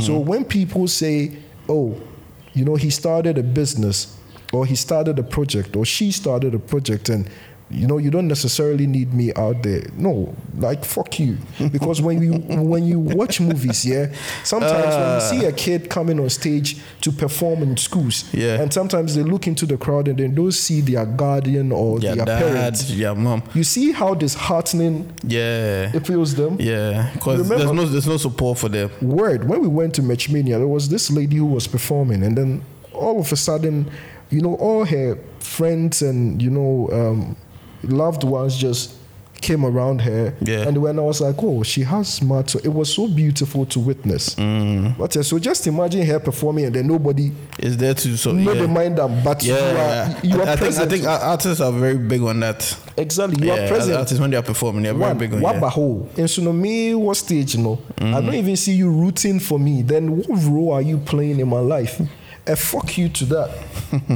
So 0.00 0.18
when 0.18 0.44
people 0.44 0.88
say, 0.88 1.36
oh, 1.68 2.00
you 2.54 2.64
know, 2.64 2.74
he 2.74 2.90
started 2.90 3.38
a 3.38 3.42
business 3.44 4.18
or 4.52 4.66
he 4.66 4.74
started 4.74 5.16
a 5.20 5.22
project 5.22 5.76
or 5.76 5.84
she 5.84 6.10
started 6.10 6.54
a 6.54 6.58
project 6.58 7.08
and 7.08 7.30
you 7.68 7.84
know 7.86 7.98
you 7.98 8.10
don't 8.12 8.28
necessarily 8.28 8.86
need 8.86 9.12
me 9.12 9.32
out 9.34 9.60
there 9.64 9.82
no 9.96 10.32
like 10.58 10.84
fuck 10.84 11.18
you 11.18 11.36
because 11.72 12.00
when 12.00 12.22
you 12.22 12.32
when 12.62 12.84
you 12.84 13.00
watch 13.00 13.40
movies 13.40 13.84
yeah 13.84 14.06
sometimes 14.44 14.94
when 14.94 15.14
you 15.14 15.20
see 15.42 15.46
a 15.46 15.52
kid 15.52 15.90
coming 15.90 16.20
on 16.20 16.30
stage 16.30 16.76
to 17.00 17.10
perform 17.10 17.62
in 17.64 17.76
schools 17.76 18.32
Yeah. 18.32 18.60
and 18.62 18.72
sometimes 18.72 19.16
they 19.16 19.24
look 19.24 19.48
into 19.48 19.66
the 19.66 19.76
crowd 19.76 20.06
and 20.06 20.16
they 20.16 20.28
don't 20.28 20.52
see 20.52 20.80
their 20.80 21.04
guardian 21.06 21.72
or 21.72 21.98
Your 21.98 22.14
their 22.14 22.24
dad, 22.24 22.38
parents 22.42 22.90
your 22.92 23.16
mom. 23.16 23.42
you 23.52 23.64
see 23.64 23.90
how 23.90 24.14
disheartening 24.14 25.12
Yeah. 25.24 25.90
it 25.92 26.06
feels 26.06 26.34
them 26.36 26.56
Yeah. 26.60 27.10
Because 27.14 27.48
there's 27.48 27.72
no 27.72 27.84
there's 27.84 28.06
no 28.06 28.16
support 28.16 28.58
for 28.58 28.68
them. 28.68 28.90
word 29.02 29.48
when 29.48 29.60
we 29.60 29.68
went 29.68 29.94
to 29.94 30.02
Matchmania, 30.02 30.58
there 30.58 30.68
was 30.68 30.88
this 30.88 31.10
lady 31.10 31.36
who 31.36 31.46
was 31.46 31.66
performing, 31.66 32.22
and 32.22 32.38
then 32.38 32.62
all 32.92 33.18
of 33.20 33.32
a 33.32 33.36
sudden, 33.36 33.90
you 34.30 34.40
know, 34.40 34.54
all 34.54 34.84
her 34.84 35.18
friends 35.40 36.02
and 36.02 36.40
you 36.42 36.50
know 36.50 36.88
um, 36.92 37.36
loved 37.82 38.24
ones 38.24 38.56
just 38.56 38.94
came 39.42 39.64
around 39.64 40.00
her. 40.00 40.34
Yeah. 40.40 40.66
And 40.66 40.78
when 40.82 40.98
I 40.98 41.02
was 41.02 41.20
like, 41.20 41.36
oh, 41.38 41.62
she 41.62 41.82
has 41.82 42.12
smart, 42.12 42.54
it 42.54 42.72
was 42.72 42.92
so 42.92 43.06
beautiful 43.06 43.66
to 43.66 43.78
witness. 43.78 44.34
Mm. 44.34 44.96
But 44.98 45.16
uh, 45.16 45.22
so 45.22 45.38
just 45.38 45.66
imagine 45.66 46.04
her 46.06 46.18
performing, 46.18 46.64
and 46.64 46.74
then 46.74 46.86
nobody, 46.88 47.32
is 47.58 47.76
there 47.76 47.94
to 47.94 48.16
so 48.16 48.32
never 48.32 48.60
yeah. 48.60 48.66
mind 48.66 48.98
them, 48.98 49.22
but 49.22 49.42
Yeah, 49.42 50.08
you 50.24 50.32
are, 50.32 50.36
you 50.36 50.42
are 50.42 50.48
I, 50.48 50.52
I 50.52 50.56
think 50.56 50.74
I 50.76 50.86
think 50.86 51.04
artists 51.06 51.60
are 51.60 51.72
very 51.72 51.98
big 51.98 52.22
on 52.22 52.40
that. 52.40 52.76
exactly, 52.96 53.46
you 53.46 53.52
yeah, 53.52 53.64
are 53.64 53.68
present. 53.68 53.96
artists 53.98 54.20
when 54.20 54.30
they 54.30 54.36
are 54.36 54.42
performing, 54.42 54.82
they're 54.82 54.94
very 54.94 55.10
One, 55.10 55.18
big 55.18 55.34
on 55.34 55.40
what 55.40 55.56
yeah. 55.56 56.06
And 56.16 56.30
so 56.30 56.42
no 56.42 56.52
me 56.52 56.94
what 56.94 57.16
stage 57.16 57.54
you 57.54 57.62
know? 57.62 57.78
I 57.98 58.20
don't 58.20 58.34
even 58.34 58.56
see 58.56 58.72
you 58.74 58.90
rooting 58.90 59.38
for 59.38 59.58
me. 59.58 59.82
Then 59.82 60.16
what 60.16 60.28
role 60.44 60.72
are 60.72 60.82
you 60.82 60.98
playing 60.98 61.38
in 61.40 61.48
my 61.48 61.60
life? 61.60 62.00
A 62.48 62.54
fuck 62.56 62.96
you 62.96 63.08
to 63.08 63.24
that. 63.26 63.50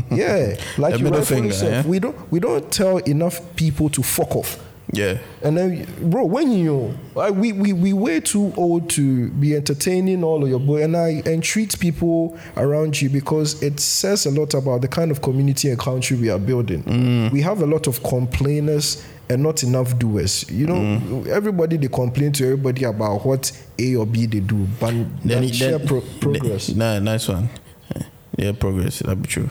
yeah, 0.10 0.56
like 0.78 0.98
you 0.98 1.04
middle 1.04 1.22
finger, 1.22 1.52
said, 1.52 1.84
yeah? 1.84 1.90
we 1.90 1.98
don't 1.98 2.16
we 2.30 2.38
don't 2.40 2.70
tell 2.72 2.98
enough 2.98 3.40
people 3.56 3.88
to 3.90 4.02
fuck 4.02 4.36
off. 4.36 4.56
Yeah. 4.92 5.18
And 5.42 5.56
then, 5.56 5.86
bro, 6.10 6.24
when 6.24 6.50
you, 6.50 6.98
like, 7.14 7.32
we, 7.34 7.52
we, 7.52 7.72
we 7.72 7.92
way 7.92 8.18
too 8.18 8.52
old 8.56 8.90
to 8.90 9.28
be 9.30 9.54
entertaining 9.54 10.24
all 10.24 10.42
of 10.42 10.48
your 10.50 10.58
boy, 10.58 10.82
and 10.82 10.96
I 10.96 11.22
entreat 11.26 11.78
people 11.78 12.36
around 12.56 13.00
you 13.00 13.08
because 13.08 13.62
it 13.62 13.78
says 13.78 14.26
a 14.26 14.32
lot 14.32 14.52
about 14.54 14.80
the 14.82 14.88
kind 14.88 15.12
of 15.12 15.22
community 15.22 15.70
and 15.70 15.78
country 15.78 16.16
we 16.16 16.28
are 16.28 16.40
building. 16.40 16.82
Mm. 16.82 17.30
We 17.30 17.40
have 17.42 17.62
a 17.62 17.66
lot 17.66 17.86
of 17.86 18.02
complainers 18.02 19.04
and 19.28 19.44
not 19.44 19.62
enough 19.62 19.96
doers. 19.96 20.50
You 20.50 20.66
know, 20.66 20.74
Mm. 20.74 21.26
everybody 21.28 21.76
they 21.76 21.86
complain 21.86 22.32
to 22.32 22.44
everybody 22.44 22.82
about 22.84 23.24
what 23.24 23.52
A 23.78 23.94
or 23.94 24.06
B 24.06 24.26
they 24.26 24.40
do, 24.40 24.66
but 24.80 24.92
then, 25.24 25.52
share 25.52 25.78
pro- 25.78 26.02
progress. 26.20 26.68
Nah, 26.70 26.98
nice 26.98 27.28
one. 27.28 27.48
Yeah, 28.40 28.52
progress. 28.52 29.00
That'd 29.00 29.22
be 29.22 29.28
true. 29.28 29.50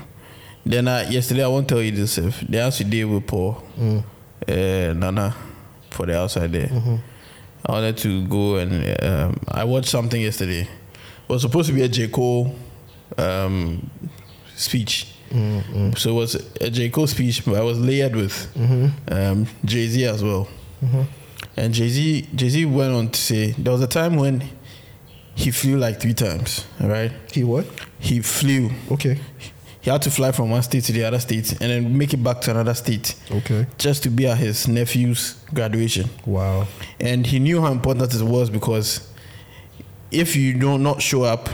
Then 0.66 0.88
uh, 0.88 1.06
yesterday 1.10 1.44
I 1.44 1.48
won't 1.48 1.68
tell 1.68 1.82
you 1.82 1.92
this. 1.92 2.18
If 2.18 2.40
they 2.42 2.58
asked 2.60 2.80
you 2.80 2.86
deal 2.90 3.08
with 3.10 3.28
Paul, 3.28 3.62
Mm. 3.80 4.04
uh, 4.48 4.94
Nana, 4.94 5.36
for 5.92 6.06
the 6.06 6.18
outside 6.20 6.52
there. 6.52 6.68
Mm-hmm. 6.68 6.96
I 7.66 7.72
wanted 7.72 7.98
to 7.98 8.26
go 8.28 8.56
and 8.58 9.04
um, 9.04 9.40
I 9.48 9.64
watched 9.64 9.90
something 9.90 10.22
yesterday. 10.22 10.62
It 10.62 11.30
was 11.30 11.42
supposed 11.44 11.68
to 11.70 11.76
be 11.76 11.84
a 11.84 11.88
J 11.88 12.08
Cole 12.08 12.56
um, 13.18 13.90
speech. 14.56 15.14
Mm-hmm. 15.30 15.92
So 15.98 16.10
it 16.12 16.14
was 16.14 16.36
a 16.62 16.70
J 16.72 16.90
Cole 16.90 17.08
speech, 17.08 17.46
but 17.46 17.56
I 17.56 17.62
was 17.62 17.80
layered 17.80 18.16
with 18.16 18.34
Mm-hmm. 18.56 19.14
um, 19.14 19.48
Jay 19.66 19.88
Z 19.88 20.06
as 20.06 20.24
well. 20.24 20.48
And 21.58 21.74
Jay 21.74 21.90
Z 21.90 22.28
Jay 22.34 22.50
Z 22.50 22.66
went 22.66 22.94
on 22.94 23.10
to 23.10 23.20
say 23.20 23.52
there 23.52 23.74
was 23.74 23.82
a 23.82 23.88
time 23.88 24.16
when 24.16 24.44
he 25.36 25.52
flew 25.52 25.78
like 25.78 26.00
three 26.00 26.14
times. 26.14 26.66
Right? 26.80 27.12
He 27.32 27.44
what? 27.44 27.66
He 28.00 28.22
flew. 28.22 28.70
Okay. 28.92 29.20
He 29.82 29.90
had 29.90 30.02
to 30.02 30.12
fly 30.12 30.32
from 30.34 30.50
one 30.50 30.62
state 30.62 30.84
to 30.86 30.92
the 30.92 31.06
other 31.06 31.20
state 31.20 31.52
and 31.52 31.60
then 31.72 31.98
make 31.98 32.14
it 32.14 32.22
back 32.22 32.42
to 32.42 32.52
another 32.52 32.74
state 32.74 33.16
Okay. 33.32 33.66
just 33.78 34.04
to 34.04 34.10
be 34.10 34.28
at 34.28 34.38
his 34.38 34.68
nephew's 34.68 35.36
graduation. 35.54 36.10
Wow. 36.26 36.68
And 37.00 37.26
he 37.26 37.40
knew 37.40 37.62
how 37.62 37.72
important 37.72 38.14
it 38.14 38.22
was 38.22 38.50
because 38.50 39.08
if 40.12 40.36
you 40.36 40.54
do 40.54 40.78
not 40.78 41.02
show 41.02 41.24
up, 41.24 41.48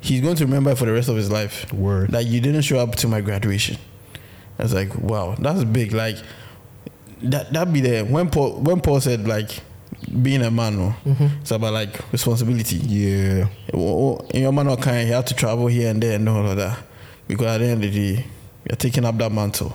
he's 0.00 0.22
going 0.22 0.36
to 0.36 0.44
remember 0.46 0.74
for 0.74 0.86
the 0.86 0.92
rest 0.92 1.08
of 1.10 1.16
his 1.16 1.30
life. 1.30 1.70
Word. 1.72 2.10
That 2.12 2.24
you 2.26 2.40
didn't 2.40 2.62
show 2.62 2.78
up 2.78 2.96
to 2.96 3.08
my 3.08 3.20
graduation. 3.20 3.76
I 4.58 4.62
was 4.62 4.72
like, 4.74 4.94
wow, 4.96 5.34
that's 5.38 5.64
big. 5.64 5.92
Like 5.92 6.16
that 7.22 7.52
that 7.52 7.72
be 7.72 7.80
there. 7.80 8.04
When 8.04 8.30
Paul 8.30 8.60
when 8.60 8.80
Paul 8.80 9.00
said 9.00 9.26
like 9.28 9.60
being 10.22 10.42
a 10.42 10.50
man, 10.50 10.76
no, 10.76 10.94
it's 11.40 11.50
about 11.50 11.72
like 11.72 12.12
responsibility. 12.12 12.76
Yeah. 12.76 13.48
Oh, 13.74 14.18
In 14.30 14.42
your 14.42 14.52
man 14.52 14.68
or 14.68 14.76
kind, 14.76 15.06
he 15.06 15.12
have 15.12 15.24
to 15.26 15.34
travel 15.34 15.66
here 15.66 15.90
and 15.90 16.02
there 16.02 16.16
and 16.16 16.28
all 16.28 16.46
of 16.48 16.56
that. 16.56 16.78
Because 17.28 17.46
at 17.46 17.58
the 17.58 17.66
end 17.66 17.84
of 17.84 17.92
the 17.92 18.14
day, 18.16 18.26
you're 18.68 18.76
taking 18.76 19.04
up 19.04 19.16
that 19.18 19.30
mantle. 19.30 19.74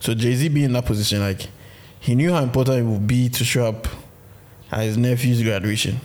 So 0.00 0.14
Jay 0.14 0.34
Z 0.34 0.48
being 0.48 0.66
in 0.66 0.72
that 0.74 0.84
position, 0.86 1.20
like 1.20 1.48
he 2.00 2.14
knew 2.14 2.32
how 2.32 2.42
important 2.42 2.78
it 2.78 2.82
would 2.82 3.06
be 3.06 3.28
to 3.28 3.44
show 3.44 3.66
up 3.66 3.86
at 4.70 4.80
his 4.82 4.96
nephew's 4.98 5.42
graduation. 5.42 6.00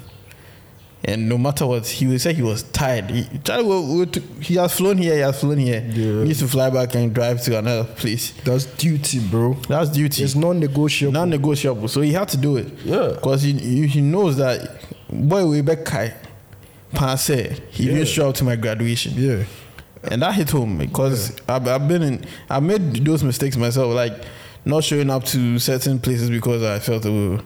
And 1.05 1.29
no 1.29 1.37
matter 1.37 1.65
what, 1.65 1.85
he 1.87 2.07
would 2.07 2.19
say 2.19 2.33
he 2.33 2.41
was 2.41 2.63
tired. 2.63 3.09
He, 3.11 3.23
tried 3.39 3.57
to 3.57 3.63
go- 3.63 3.81
go 3.97 4.05
to- 4.05 4.19
he 4.41 4.55
has 4.55 4.75
flown 4.75 4.97
here, 4.97 5.13
he 5.13 5.19
has 5.21 5.39
flown 5.39 5.57
here. 5.59 5.79
Yeah. 5.87 6.21
He 6.21 6.23
needs 6.25 6.39
to 6.39 6.47
fly 6.47 6.69
back 6.69 6.95
and 6.95 7.13
drive 7.13 7.41
to 7.43 7.57
another 7.57 7.83
place. 7.83 8.31
That's 8.43 8.65
duty, 8.65 9.19
bro. 9.19 9.53
That's 9.69 9.89
duty. 9.91 10.23
It's 10.23 10.35
non-negotiable. 10.35 11.13
non-negotiable. 11.13 11.87
So 11.87 12.01
he 12.01 12.13
had 12.13 12.27
to 12.29 12.37
do 12.37 12.57
it. 12.57 12.67
Yeah. 12.83 13.09
Because 13.13 13.43
he, 13.43 13.53
he 13.53 13.87
he 13.87 14.01
knows 14.01 14.37
that 14.37 14.81
boy 15.09 15.45
we 15.45 15.61
back 15.61 15.85
Kai 15.85 16.13
passe. 16.93 17.61
He 17.69 17.83
Yeah. 17.85 17.93
didn't 17.93 18.07
show 18.07 18.29
up 18.29 18.35
to 18.35 18.43
my 18.43 18.55
graduation. 18.55 19.13
yeah. 19.15 19.43
And 20.03 20.21
that 20.21 20.35
hit 20.35 20.49
home 20.51 20.77
because 20.77 21.35
I've, 21.49 21.67
I've 21.67 21.87
been 21.87 22.01
in 22.01 22.25
I 22.49 22.59
made 22.59 23.05
those 23.05 23.23
mistakes 23.23 23.57
myself, 23.57 23.93
like 23.93 24.13
not 24.63 24.83
showing 24.83 25.09
up 25.09 25.23
to 25.25 25.59
certain 25.59 25.99
places 25.99 26.29
because 26.29 26.63
I 26.63 26.79
felt 26.79 27.05
oh, 27.05 27.39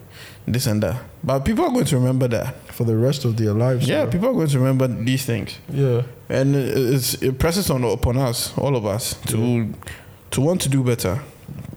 this 0.46 0.66
and 0.66 0.82
that. 0.82 1.00
But 1.24 1.40
people 1.44 1.64
are 1.64 1.70
going 1.70 1.84
to 1.86 1.96
remember 1.96 2.28
that. 2.28 2.54
For 2.72 2.84
the 2.84 2.96
rest 2.96 3.24
of 3.26 3.36
their 3.36 3.52
lives. 3.52 3.86
Yeah, 3.86 4.04
bro. 4.04 4.12
people 4.12 4.28
are 4.30 4.32
going 4.32 4.48
to 4.48 4.58
remember 4.58 4.88
these 4.88 5.24
things. 5.26 5.58
Yeah. 5.70 6.02
And 6.30 6.56
it, 6.56 6.76
it's, 6.94 7.14
it 7.22 7.38
presses 7.38 7.68
on 7.70 7.84
upon 7.84 8.16
us, 8.16 8.56
all 8.56 8.74
of 8.76 8.86
us, 8.86 9.14
to 9.26 9.72
to 10.30 10.40
want 10.40 10.62
to 10.62 10.68
do 10.70 10.82
better. 10.82 11.20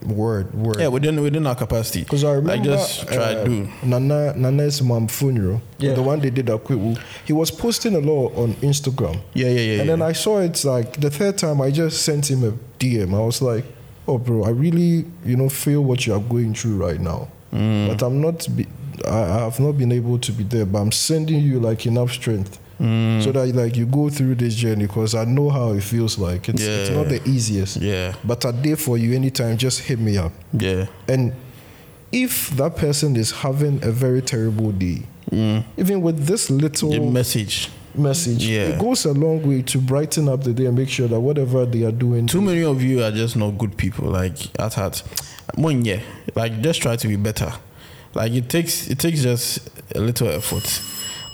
Word. 0.06 0.54
Word. 0.54 0.78
Yeah, 0.80 0.88
within 0.88 1.20
within 1.20 1.46
our 1.46 1.54
capacity. 1.54 2.00
Because 2.04 2.24
I 2.24 2.30
remember 2.32 2.52
like 2.54 2.62
just 2.62 3.06
try 3.08 3.16
uh, 3.34 3.44
to 3.44 3.48
do. 3.48 3.68
Nana 3.82 4.32
Nana's 4.36 4.80
mom 4.80 5.08
funeral, 5.08 5.60
Yeah. 5.78 5.94
the 5.94 6.02
one 6.02 6.20
they 6.20 6.30
did 6.30 6.48
at 6.48 6.64
Kwiwu. 6.64 6.98
He 7.26 7.32
was 7.32 7.50
posting 7.50 7.94
a 7.94 7.98
lot 7.98 8.32
on 8.36 8.54
Instagram, 8.62 9.20
Yeah, 9.34 9.48
yeah, 9.48 9.60
yeah. 9.60 9.60
and 9.80 9.88
yeah. 9.88 9.96
then 9.96 10.02
I 10.02 10.12
saw 10.12 10.38
it 10.40 10.64
like 10.64 10.98
the 11.00 11.10
third 11.10 11.36
time. 11.38 11.60
I 11.60 11.70
just 11.70 12.02
sent 12.02 12.30
him 12.30 12.44
a 12.44 12.52
DM. 12.78 13.14
I 13.14 13.20
was 13.20 13.42
like, 13.42 13.64
"Oh, 14.06 14.18
bro, 14.18 14.44
I 14.44 14.50
really, 14.50 15.04
you 15.24 15.36
know, 15.36 15.48
feel 15.48 15.82
what 15.82 16.06
you 16.06 16.14
are 16.14 16.20
going 16.20 16.54
through 16.54 16.76
right 16.76 17.00
now, 17.00 17.28
Mm. 17.56 17.88
but 17.88 18.02
I'm 18.06 18.20
not, 18.20 18.46
be, 18.56 18.66
I, 19.08 19.44
have 19.44 19.58
not 19.60 19.72
been 19.78 19.92
able 19.92 20.18
to 20.18 20.32
be 20.32 20.44
there, 20.44 20.66
but 20.66 20.78
I'm 20.80 20.92
sending 20.92 21.40
you 21.42 21.58
like 21.60 21.86
enough 21.86 22.12
strength 22.12 22.58
Mm. 22.78 23.24
so 23.24 23.32
that 23.32 23.54
like 23.54 23.74
you 23.74 23.86
go 23.86 24.10
through 24.10 24.34
this 24.34 24.54
journey 24.54 24.86
because 24.86 25.14
I 25.14 25.24
know 25.24 25.48
how 25.48 25.72
it 25.72 25.82
feels 25.82 26.18
like. 26.18 26.50
It's 26.50 26.62
it's 26.62 26.90
not 26.90 27.08
the 27.08 27.26
easiest, 27.26 27.78
Yeah, 27.78 28.14
but 28.22 28.44
I'm 28.44 28.60
there 28.60 28.76
for 28.76 28.98
you 28.98 29.14
anytime. 29.14 29.56
Just 29.56 29.80
hit 29.80 29.98
me 29.98 30.18
up. 30.18 30.32
yeah. 30.52 30.84
And 31.08 31.32
if 32.12 32.50
that 32.56 32.76
person 32.76 33.16
is 33.16 33.30
having 33.32 33.82
a 33.82 33.90
very 33.90 34.20
terrible 34.22 34.72
day, 34.72 35.02
Mm. 35.32 35.64
even 35.78 36.02
with 36.02 36.26
this 36.26 36.50
little 36.50 36.90
The 36.90 37.00
message. 37.00 37.70
message, 37.94 38.44
Yeah. 38.46 38.68
it 38.74 38.78
goes 38.78 39.06
a 39.06 39.12
long 39.12 39.42
way 39.48 39.62
to 39.62 39.78
brighten 39.78 40.28
up 40.28 40.44
the 40.44 40.52
day 40.52 40.66
and 40.66 40.76
make 40.76 40.90
sure 40.90 41.08
that 41.08 41.18
whatever 41.18 41.64
they 41.66 41.82
are 41.82 41.90
doing, 41.92 42.26
Too 42.26 42.42
many 42.42 42.62
of 42.62 42.82
you 42.82 43.02
are 43.02 43.10
just 43.10 43.36
not 43.36 43.56
good 43.58 43.76
people. 43.78 44.10
Like 44.10 44.36
at 44.58 44.74
heart, 44.74 45.02
one 45.56 45.84
yeah. 45.84 46.00
Like 46.34 46.60
just 46.60 46.80
try 46.82 46.96
to 46.96 47.08
be 47.08 47.16
better. 47.16 47.52
Like 48.14 48.32
it 48.32 48.48
takes 48.48 48.88
it 48.88 48.98
takes 48.98 49.22
just 49.22 49.68
a 49.94 50.00
little 50.00 50.28
effort. 50.28 50.82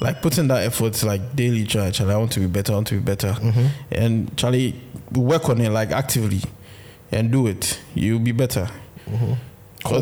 Like 0.01 0.21
putting 0.21 0.49
that 0.49 0.65
effort 0.65 1.01
like 1.05 1.37
daily. 1.37 1.65
Try, 1.65 1.91
Charlie. 1.91 2.15
I 2.15 2.17
want 2.17 2.33
to 2.33 2.41
be 2.41 2.47
better. 2.47 2.73
I 2.73 2.77
want 2.77 2.89
to 2.89 2.95
be 2.95 3.01
better. 3.01 3.33
Mm-hmm. 3.33 3.67
And 3.93 4.37
Charlie, 4.37 4.81
work 5.13 5.49
on 5.49 5.61
it 5.61 5.71
like 5.71 5.91
actively, 5.93 6.41
and 7.13 7.31
do 7.31 7.47
it. 7.47 7.81
You'll 7.95 8.19
be 8.19 8.33
better. 8.33 8.69
Mm-hmm. 9.09 9.33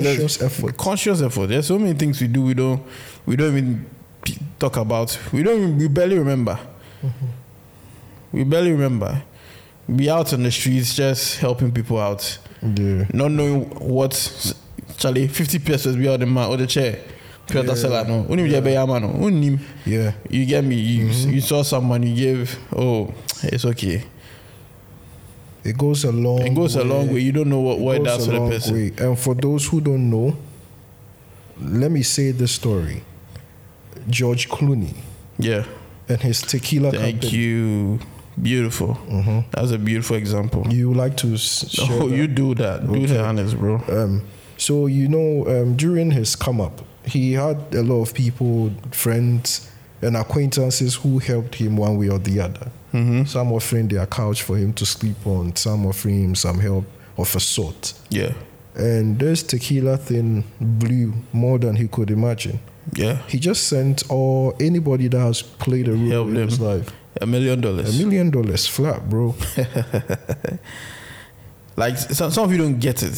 there's- 0.02 0.16
conscious 0.16 0.42
effort. 0.42 0.76
Conscious 0.78 1.20
effort. 1.22 1.48
There's 1.48 1.66
so 1.66 1.78
many 1.78 1.92
things 1.98 2.20
we 2.20 2.28
do. 2.28 2.42
We 2.42 2.54
don't. 2.54 2.82
We 3.26 3.36
don't 3.36 3.48
even 3.56 3.86
talk 4.58 4.76
about. 4.78 5.18
We 5.32 5.42
don't. 5.42 5.58
Even, 5.58 5.78
we 5.78 5.88
barely 5.88 6.18
remember. 6.18 6.58
Mm-hmm. 7.02 7.26
We 8.32 8.44
barely 8.44 8.72
remember. 8.72 9.22
Be 9.94 10.08
out 10.08 10.32
on 10.32 10.44
the 10.44 10.50
streets 10.52 10.94
just 10.94 11.40
helping 11.40 11.72
people 11.72 11.98
out, 11.98 12.38
Yeah. 12.62 13.06
not 13.12 13.30
knowing 13.30 13.64
what. 13.70 14.54
Charlie, 14.98 15.28
fifty 15.28 15.58
pesos 15.58 15.96
be 15.96 16.08
out 16.08 16.20
the 16.20 16.26
man 16.26 16.50
or 16.50 16.56
the 16.58 16.66
chair. 16.66 16.98
Yeah. 17.48 17.62
Sela 17.62 18.06
no. 18.06 18.24
Unim 18.24 18.48
je 18.48 18.60
be 18.60 18.72
yama 18.72 19.00
no. 19.00 19.08
Unim. 19.08 19.58
Yeah. 19.86 20.12
You 20.28 20.44
get 20.46 20.62
me. 20.64 20.76
You, 20.76 21.06
Mm-hmm. 21.08 21.30
you 21.30 21.40
saw 21.40 21.62
someone. 21.62 22.02
You 22.02 22.14
gave. 22.14 22.58
Oh, 22.76 23.12
it's 23.42 23.64
okay. 23.64 24.04
It 25.64 25.76
goes 25.76 26.04
a 26.04 26.12
long 26.12 26.42
It 26.46 26.54
goes 26.54 26.76
a 26.76 26.84
long 26.84 27.12
way. 27.12 27.20
You 27.20 27.32
don't 27.32 27.48
know 27.48 27.60
what 27.60 27.78
why 27.78 27.98
what 27.98 28.00
it 28.00 28.04
goes 28.04 28.16
does 28.18 28.28
a 28.28 28.30
to 28.32 28.38
the 28.40 28.48
person. 28.48 28.74
way. 28.74 28.92
And 28.98 29.18
for 29.18 29.34
those 29.34 29.66
who 29.66 29.80
don't 29.80 30.08
know, 30.10 30.36
let 31.60 31.90
me 31.90 32.02
say 32.02 32.30
this 32.32 32.52
story. 32.52 33.02
George 34.08 34.48
Clooney 34.48 34.94
Yeah. 35.38 35.64
and 36.08 36.20
his 36.20 36.40
tequila 36.42 36.90
Thank 36.92 37.20
company. 37.22 37.36
you. 37.38 38.00
Beautiful. 38.42 38.96
Mhm. 39.08 39.44
That's 39.50 39.70
a 39.72 39.78
beautiful 39.78 40.16
example. 40.16 40.66
You 40.70 40.92
like 40.94 41.16
to 41.18 41.34
s- 41.34 41.68
share 41.74 41.86
Oh, 42.02 42.08
that? 42.08 42.16
you 42.16 42.26
do 42.26 42.54
that. 42.54 42.90
Do 42.90 43.06
the 43.06 43.22
honors, 43.24 43.54
bro. 43.54 43.82
Um, 43.88 44.22
so 44.56 44.86
you 44.86 45.08
know, 45.08 45.46
um, 45.48 45.76
during 45.76 46.10
his 46.10 46.36
come 46.36 46.60
up, 46.60 46.82
he 47.04 47.32
had 47.32 47.58
a 47.74 47.82
lot 47.82 48.02
of 48.02 48.14
people, 48.14 48.70
friends, 48.92 49.68
and 50.02 50.16
acquaintances 50.16 50.94
who 50.96 51.18
helped 51.18 51.54
him 51.56 51.76
one 51.76 51.98
way 51.98 52.08
or 52.08 52.18
the 52.18 52.40
other. 52.40 52.70
Mm-hmm. 52.94 53.24
Some 53.24 53.52
offering 53.52 53.88
their 53.88 54.06
couch 54.06 54.42
for 54.42 54.56
him 54.56 54.72
to 54.74 54.86
sleep 54.86 55.26
on, 55.26 55.54
some 55.56 55.86
offering 55.86 56.24
him 56.24 56.34
some 56.34 56.58
help 56.58 56.84
of 57.18 57.34
a 57.36 57.40
sort. 57.40 57.92
Yeah. 58.10 58.32
And 58.74 59.18
this 59.18 59.42
tequila 59.42 59.96
thing 59.96 60.44
blew 60.60 61.12
more 61.32 61.58
than 61.58 61.76
he 61.76 61.88
could 61.88 62.10
imagine. 62.10 62.60
Yeah. 62.94 63.18
He 63.28 63.38
just 63.38 63.68
sent 63.68 64.04
all 64.10 64.54
anybody 64.58 65.08
that 65.08 65.20
has 65.20 65.42
played 65.42 65.88
a 65.88 65.92
role 65.92 66.28
in 66.28 66.36
his 66.48 66.58
life 66.60 66.90
A 67.20 67.26
million 67.26 67.60
dollars. 67.60 67.98
a 68.00 68.04
million 68.04 68.30
dollars 68.30 68.66
flat, 68.66 69.08
bro. 69.08 69.34
Like 71.76 71.96
some, 71.96 72.30
some 72.30 72.44
of 72.44 72.52
you 72.52 72.58
don't 72.58 72.78
get 72.78 73.02
it. 73.02 73.16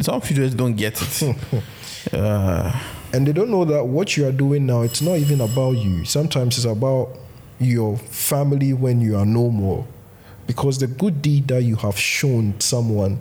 Some 0.00 0.14
of 0.14 0.30
you 0.30 0.36
just 0.36 0.56
don't 0.56 0.76
get 0.76 1.00
it. 1.02 1.34
uh, 2.12 2.80
and 3.12 3.26
they 3.26 3.32
don't 3.32 3.50
know 3.50 3.64
that 3.64 3.84
what 3.84 4.16
you 4.16 4.26
are 4.28 4.32
doing 4.32 4.64
now 4.64 4.82
it's 4.82 5.02
not 5.02 5.16
even 5.16 5.40
about 5.40 5.72
you 5.72 6.04
sometimes 6.04 6.56
it's 6.56 6.64
about 6.64 7.08
your 7.58 7.98
family 7.98 8.72
when 8.72 9.00
you 9.00 9.16
are 9.16 9.26
no 9.26 9.50
more 9.50 9.86
because 10.46 10.78
the 10.78 10.86
good 10.86 11.20
deed 11.20 11.48
that 11.48 11.62
you 11.62 11.76
have 11.76 11.98
shown 11.98 12.58
someone 12.60 13.20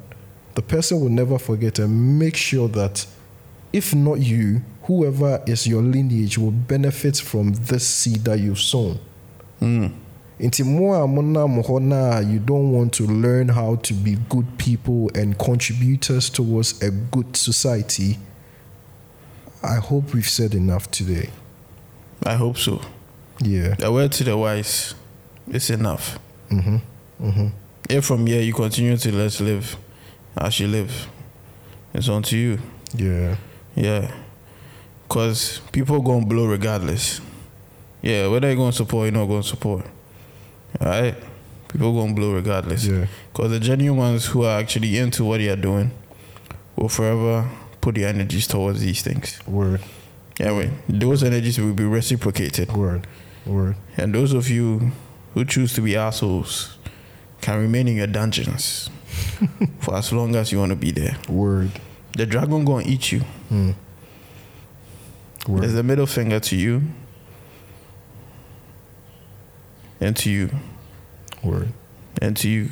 the 0.55 0.61
person 0.61 1.01
will 1.01 1.09
never 1.09 1.37
forget 1.39 1.79
and 1.79 2.19
make 2.19 2.35
sure 2.35 2.67
that 2.69 3.05
if 3.73 3.93
not 3.93 4.19
you 4.19 4.61
whoever 4.83 5.41
is 5.45 5.67
your 5.67 5.81
lineage 5.81 6.37
will 6.37 6.51
benefit 6.51 7.17
from 7.17 7.51
this 7.53 7.87
seed 7.87 8.23
that 8.23 8.39
you've 8.39 8.59
sown 8.59 8.99
mm, 9.61 9.91
Nti 10.39 10.63
mo 10.63 10.93
a 10.93 11.05
monam 11.05 11.61
hɔ 11.61 11.81
na 11.81 12.17
a 12.17 12.21
you 12.21 12.39
don't 12.39 12.71
want 12.71 12.93
to 12.93 13.05
learn 13.05 13.49
how 13.49 13.75
to 13.75 13.93
be 13.93 14.15
good 14.29 14.57
people 14.57 15.11
and 15.13 15.37
contributors 15.37 16.29
towards 16.29 16.81
a 16.81 16.89
good 16.89 17.35
society. 17.35 18.17
I 19.61 19.75
hope 19.75 20.13
we've 20.13 20.29
said 20.29 20.53
enough 20.55 20.89
today. 20.89 21.29
I 22.25 22.35
hope 22.35 22.57
so. 22.57 22.79
Yeah. 23.41 23.75
The 23.75 23.91
word 23.91 24.13
to 24.13 24.23
the 24.23 24.37
wise 24.37 24.95
is 25.49 25.69
enough. 25.69 26.17
Mm-hmm. 26.49 26.77
Mm-hmm. 27.21 27.47
If 27.89 28.05
from 28.05 28.25
here 28.25 28.41
you 28.41 28.53
continue 28.53 28.95
to 28.95 29.11
let's 29.11 29.41
live 29.41 29.75
as 30.37 30.57
you 30.61 30.67
live, 30.69 31.07
it's 31.93 32.07
on 32.07 32.23
to 32.23 32.37
you. 32.37 32.59
Yeah. 32.95 33.35
Yeah. 33.75 34.09
Because 35.05 35.59
people 35.73 35.99
going 36.01 36.21
to 36.21 36.27
blow 36.27 36.45
regardless. 36.45 37.19
Yeah, 38.01 38.27
whether 38.27 38.47
you're 38.47 38.55
going 38.55 38.71
to 38.71 38.77
support 38.77 39.03
or 39.03 39.05
you're 39.05 39.19
not 39.19 39.25
going 39.25 39.41
to 39.41 39.47
support. 39.47 39.85
Alright? 40.81 41.15
People 41.67 41.93
going 41.93 42.15
to 42.15 42.21
blow 42.21 42.33
regardless. 42.33 42.85
Yeah. 42.85 43.07
Because 43.31 43.51
the 43.51 43.59
genuine 43.59 43.97
ones 43.97 44.25
who 44.25 44.43
are 44.43 44.59
actually 44.59 44.97
into 44.97 45.25
what 45.25 45.37
they 45.37 45.49
are 45.49 45.55
doing 45.55 45.91
will 46.75 46.89
forever 46.89 47.49
put 47.81 47.95
their 47.95 48.07
energies 48.07 48.47
towards 48.47 48.81
these 48.81 49.01
things. 49.01 49.39
Word. 49.45 49.81
Anyway, 50.39 50.71
those 50.87 51.23
energies 51.23 51.59
will 51.59 51.73
be 51.73 51.83
reciprocated. 51.83 52.71
Word. 52.71 53.05
Word. 53.45 53.75
And 53.97 54.15
those 54.15 54.33
of 54.33 54.49
you 54.49 54.91
who 55.33 55.45
choose 55.45 55.73
to 55.73 55.81
be 55.81 55.95
assholes 55.95 56.77
can 57.41 57.59
remain 57.59 57.87
in 57.87 57.97
your 57.97 58.07
dungeons 58.07 58.89
for 59.79 59.95
as 59.95 60.11
long 60.11 60.35
as 60.35 60.51
you 60.51 60.59
want 60.59 60.71
to 60.71 60.75
be 60.75 60.91
there. 60.91 61.17
Word. 61.27 61.71
The 62.13 62.25
dragon 62.25 62.63
going 62.65 62.85
to 62.85 62.91
eat 62.91 63.11
you. 63.11 63.21
Mm. 63.51 63.75
There's 65.47 65.75
a 65.75 65.83
middle 65.83 66.05
finger 66.05 66.39
to 66.39 66.55
you 66.55 66.83
and 69.99 70.15
to 70.17 70.29
you 70.29 70.49
Word. 71.43 71.69
and 72.21 72.35
to 72.37 72.49
you. 72.49 72.69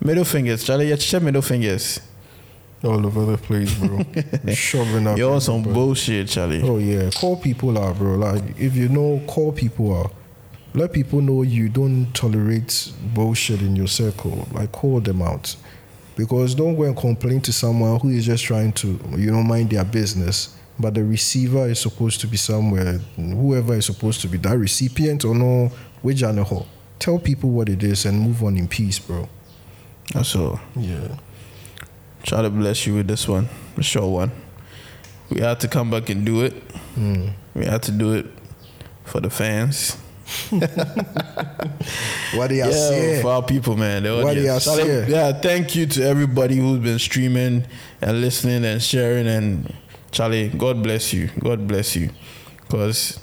Middle 0.00 0.24
fingers, 0.24 0.64
Charlie, 0.64 0.88
you 0.88 0.96
check 0.96 1.22
middle 1.22 1.42
fingers. 1.42 2.00
All 2.82 3.06
over 3.06 3.24
the 3.24 3.38
place, 3.38 3.72
bro. 3.78 4.00
Shoving 4.52 5.06
up. 5.06 5.16
You're 5.16 5.32
on 5.32 5.40
some 5.40 5.60
everybody. 5.60 5.74
bullshit, 5.74 6.28
Charlie. 6.28 6.62
Oh 6.62 6.76
yeah, 6.76 7.08
call 7.10 7.36
people 7.36 7.78
out, 7.78 7.96
bro. 7.96 8.16
Like 8.16 8.42
if 8.58 8.76
you 8.76 8.88
know, 8.90 9.22
call 9.26 9.52
people 9.52 9.96
out. 9.98 10.12
Let 10.74 10.92
people 10.92 11.22
know 11.22 11.42
you 11.42 11.68
don't 11.70 12.12
tolerate 12.12 12.92
bullshit 13.14 13.62
in 13.62 13.74
your 13.76 13.86
circle. 13.86 14.46
Like 14.52 14.72
call 14.72 15.00
them 15.00 15.22
out, 15.22 15.56
because 16.16 16.54
don't 16.54 16.76
go 16.76 16.82
and 16.82 16.94
complain 16.96 17.40
to 17.42 17.52
someone 17.54 17.98
who 18.00 18.10
is 18.10 18.26
just 18.26 18.44
trying 18.44 18.72
to, 18.72 18.88
you 19.16 19.30
know, 19.30 19.42
mind 19.42 19.70
their 19.70 19.84
business. 19.84 20.54
But 20.78 20.92
the 20.94 21.04
receiver 21.04 21.68
is 21.68 21.80
supposed 21.80 22.20
to 22.22 22.26
be 22.26 22.36
somewhere. 22.36 22.94
Whoever 23.16 23.74
is 23.74 23.86
supposed 23.86 24.20
to 24.22 24.28
be 24.28 24.36
that 24.38 24.58
recipient 24.58 25.24
or 25.24 25.34
no, 25.34 25.70
the 26.04 26.44
whole. 26.44 26.66
Tell 26.98 27.18
people 27.18 27.50
what 27.50 27.68
it 27.68 27.82
is 27.82 28.04
and 28.06 28.20
move 28.20 28.42
on 28.42 28.56
in 28.56 28.68
peace, 28.68 28.98
bro. 28.98 29.28
That's 30.12 30.36
all. 30.36 30.60
Yeah. 30.76 31.16
Try 32.22 32.42
to 32.42 32.50
bless 32.50 32.86
you 32.86 32.94
with 32.94 33.08
this 33.08 33.28
one, 33.28 33.48
the 33.76 33.82
short 33.82 34.10
one. 34.10 34.32
We 35.30 35.40
had 35.40 35.60
to 35.60 35.68
come 35.68 35.90
back 35.90 36.08
and 36.10 36.24
do 36.24 36.42
it. 36.42 36.54
Mm. 36.96 37.32
We 37.54 37.64
had 37.66 37.82
to 37.84 37.92
do 37.92 38.12
it 38.12 38.26
for 39.04 39.20
the 39.20 39.30
fans. 39.30 39.96
What 42.34 42.48
do 42.48 42.54
you 42.56 42.64
yeah, 42.64 42.70
say? 42.70 43.22
for 43.22 43.28
our 43.28 43.42
people, 43.42 43.76
man. 43.76 44.02
The 44.02 44.22
What 44.22 44.34
do 44.34 44.40
you 44.40 44.58
Charlie, 44.58 44.82
say? 44.84 45.10
Yeah, 45.10 45.32
thank 45.32 45.76
you 45.76 45.86
to 45.86 46.02
everybody 46.02 46.56
who's 46.56 46.80
been 46.80 46.98
streaming 46.98 47.66
and 48.00 48.20
listening 48.20 48.64
and 48.64 48.82
sharing. 48.82 49.26
And 49.28 49.72
Charlie, 50.10 50.48
God 50.48 50.82
bless 50.82 51.12
you. 51.12 51.28
God 51.38 51.68
bless 51.68 51.94
you. 51.94 52.10
Because 52.62 53.20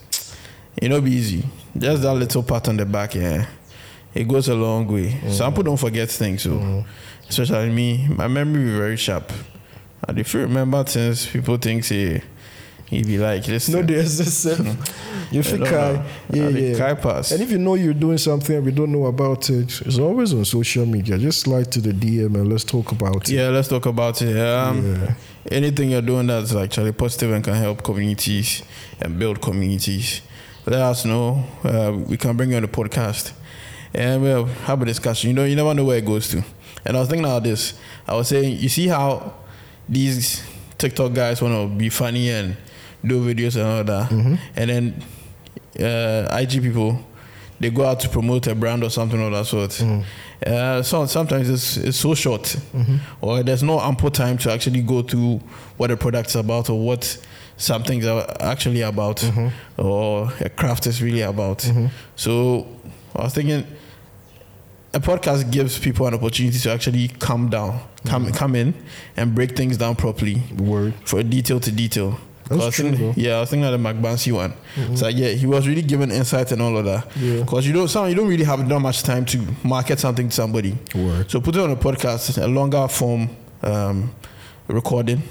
it 0.78 0.90
not 0.90 1.04
be 1.04 1.12
easy. 1.12 1.44
Just 1.78 2.02
that 2.04 2.14
little 2.14 2.44
pat 2.44 2.68
on 2.70 2.78
the 2.78 2.86
back, 2.86 3.16
yeah. 3.16 3.46
It 4.14 4.28
goes 4.28 4.50
a 4.50 4.56
long 4.56 4.88
way. 4.88 5.20
Some 5.30 5.54
people 5.54 5.64
don't 5.64 5.78
forget 5.78 6.10
things, 6.10 6.44
so 6.44 6.84
especially 7.30 7.70
me, 7.70 8.08
my 8.10 8.28
memory 8.28 8.64
is 8.70 8.76
very 8.78 8.98
sharp. 8.98 9.32
And 10.08 10.20
if 10.20 10.34
you 10.34 10.42
remember 10.42 10.84
things, 10.84 11.28
people 11.28 11.56
think 11.58 11.86
say 11.86 12.22
he 12.88 13.04
be 13.04 13.18
like, 13.18 13.48
listen. 13.48 13.74
No, 13.76 13.82
there's 13.84 14.18
this. 14.44 14.44
You 15.32 15.44
feel 15.44 15.66
kai. 15.66 16.04
Yeah, 16.30 16.50
be 16.50 16.62
yeah. 16.62 16.78
kai 16.78 16.94
pass. 16.96 17.32
And 17.32 17.42
if 17.42 17.50
you 17.52 17.58
know 17.58 17.76
you're 17.76 17.94
doing 17.94 18.18
something 18.18 18.54
and 18.54 18.66
we 18.66 18.74
don't 18.74 18.92
know 18.92 19.06
about 19.06 19.50
it, 19.50 19.82
it's 19.86 19.98
always 19.98 20.34
on 20.34 20.44
social 20.44 20.86
media. 20.86 21.18
Just 21.18 21.40
slide 21.42 21.72
to 21.72 21.80
the 21.80 21.94
DM 21.94 22.36
and 22.36 22.50
let's 22.52 22.66
talk 22.66 22.92
about 22.92 23.30
it. 23.30 23.34
Yeah, 23.34 23.48
let's 23.48 23.70
talk 23.70 23.86
about 23.86 24.22
it. 24.22 24.38
Um, 24.38 24.94
Yeah. 25.02 25.14
Anything 25.50 25.92
you're 25.92 26.02
doing 26.02 26.28
that's 26.28 26.54
actually 26.54 26.92
positive 26.92 27.32
and 27.32 27.44
can 27.44 27.54
help 27.56 27.82
communities 27.82 28.62
and 29.00 29.18
build 29.18 29.42
communities, 29.42 30.22
let 30.66 30.82
us 30.82 31.06
know. 31.06 31.44
Uh, 31.64 31.98
we 32.08 32.18
can 32.18 32.36
bring 32.38 32.52
you 32.52 32.56
on 32.58 32.62
the 32.62 32.68
podcast 32.68 33.34
and 33.94 34.22
we'll 34.22 34.46
have 34.46 34.82
a 34.82 34.86
discussion. 34.86 35.30
You 35.30 35.36
know, 35.36 35.46
you 35.46 35.56
never 35.56 35.74
know 35.74 35.86
where 35.86 35.98
it 35.98 36.06
goes 36.06 36.30
to. 36.30 36.44
And 36.86 36.96
I 36.98 37.00
was 37.00 37.10
thinking 37.10 37.26
about 37.26 37.44
this. 37.44 37.74
I 38.08 38.16
was 38.16 38.28
saying, 38.30 38.58
you 38.60 38.70
see 38.70 38.88
how 38.88 39.34
these 39.90 40.44
TikTok 40.78 41.14
guys 41.14 41.42
want 41.42 41.54
to 41.54 41.76
be 41.78 41.90
funny 41.90 42.30
and 42.30 42.56
do 43.06 43.24
videos 43.34 43.56
and 43.56 43.66
all 43.66 43.84
that, 43.84 44.10
Mm-hmm. 44.12 44.36
and 44.56 44.70
then 44.70 45.04
uh, 45.80 46.38
IG 46.40 46.62
people 46.62 47.00
they 47.60 47.70
go 47.70 47.86
out 47.86 48.00
to 48.00 48.10
promote 48.10 48.48
a 48.48 48.56
brand 48.56 48.84
or 48.84 48.90
something 48.90 49.22
of 49.24 49.32
that 49.32 49.46
sort. 49.46 49.70
Mm. 49.70 50.04
Uh, 50.46 50.82
so 50.82 51.06
sometimes 51.06 51.48
it's 51.50 51.78
it's 51.78 51.98
so 51.98 52.16
short, 52.16 52.44
Mm-hmm. 52.44 52.98
or 53.22 53.44
there's 53.44 53.62
no 53.64 53.80
ample 53.80 54.10
time 54.12 54.38
to 54.40 54.52
actually 54.52 54.82
go 54.82 55.02
through 55.04 55.40
what 55.78 55.92
a 55.92 55.98
product's 55.98 56.34
about 56.36 56.70
or 56.70 56.80
what 56.80 57.18
something's 57.62 58.06
actually 58.40 58.82
about, 58.82 59.18
Mm-hmm. 59.18 59.82
or 59.82 60.32
a 60.40 60.50
craft 60.50 60.88
is 60.88 61.02
really 61.02 61.22
about. 61.22 61.62
So 62.16 62.68
I 63.16 63.24
was 63.24 63.34
thinking 63.34 63.66
a 64.94 65.00
podcast 65.00 65.50
gives 65.52 65.80
people 65.80 66.06
an 66.08 66.14
opportunity 66.14 66.58
to 66.60 66.72
actually 66.72 67.08
come 67.08 67.50
down, 67.50 67.80
come 68.06 68.26
Mm-hmm. 68.26 68.34
come 68.36 68.56
in, 68.56 68.74
and 69.16 69.34
break 69.34 69.56
things 69.56 69.78
down 69.78 69.96
properly 69.96 70.42
Word. 70.58 70.94
for 71.06 71.24
detail 71.24 71.60
to 71.62 71.72
detail. 71.72 72.18
That's 72.50 72.62
I 72.62 72.66
was 72.66 72.76
true, 72.76 72.90
thinking-. 72.90 73.12
Mm-hmm. 73.12 73.20
Yeah, 73.20 73.38
I 73.38 73.40
was 73.40 73.50
thinking 73.50 73.74
of 73.74 73.82
the 73.82 73.90
McBancy 73.90 74.34
one. 74.34 74.54
So 74.98 75.08
yeah, 75.08 75.30
he 75.30 75.46
was 75.46 75.66
really 75.70 75.82
giving 75.84 76.12
insight 76.12 76.52
and 76.52 76.62
all 76.62 76.78
of 76.78 76.84
that. 76.84 77.08
Yeah. 77.16 77.40
Because 77.44 77.66
you 77.66 77.72
don't, 77.72 77.88
some 77.88 78.10
you 78.10 78.16
don't 78.16 78.28
really 78.28 78.44
have 78.44 78.68
that 78.68 78.80
much 78.80 79.04
time 79.04 79.24
to 79.28 79.38
market 79.64 80.00
something 80.00 80.28
to 80.28 80.36
somebody. 80.36 80.78
Word. 80.94 81.32
So 81.32 81.40
put 81.40 81.56
it 81.56 81.62
on 81.62 81.72
a 81.72 81.78
podcast, 81.78 82.42
a 82.44 82.48
longer 82.48 82.86
form 82.90 83.30
um, 83.62 84.12
recording, 84.68 85.22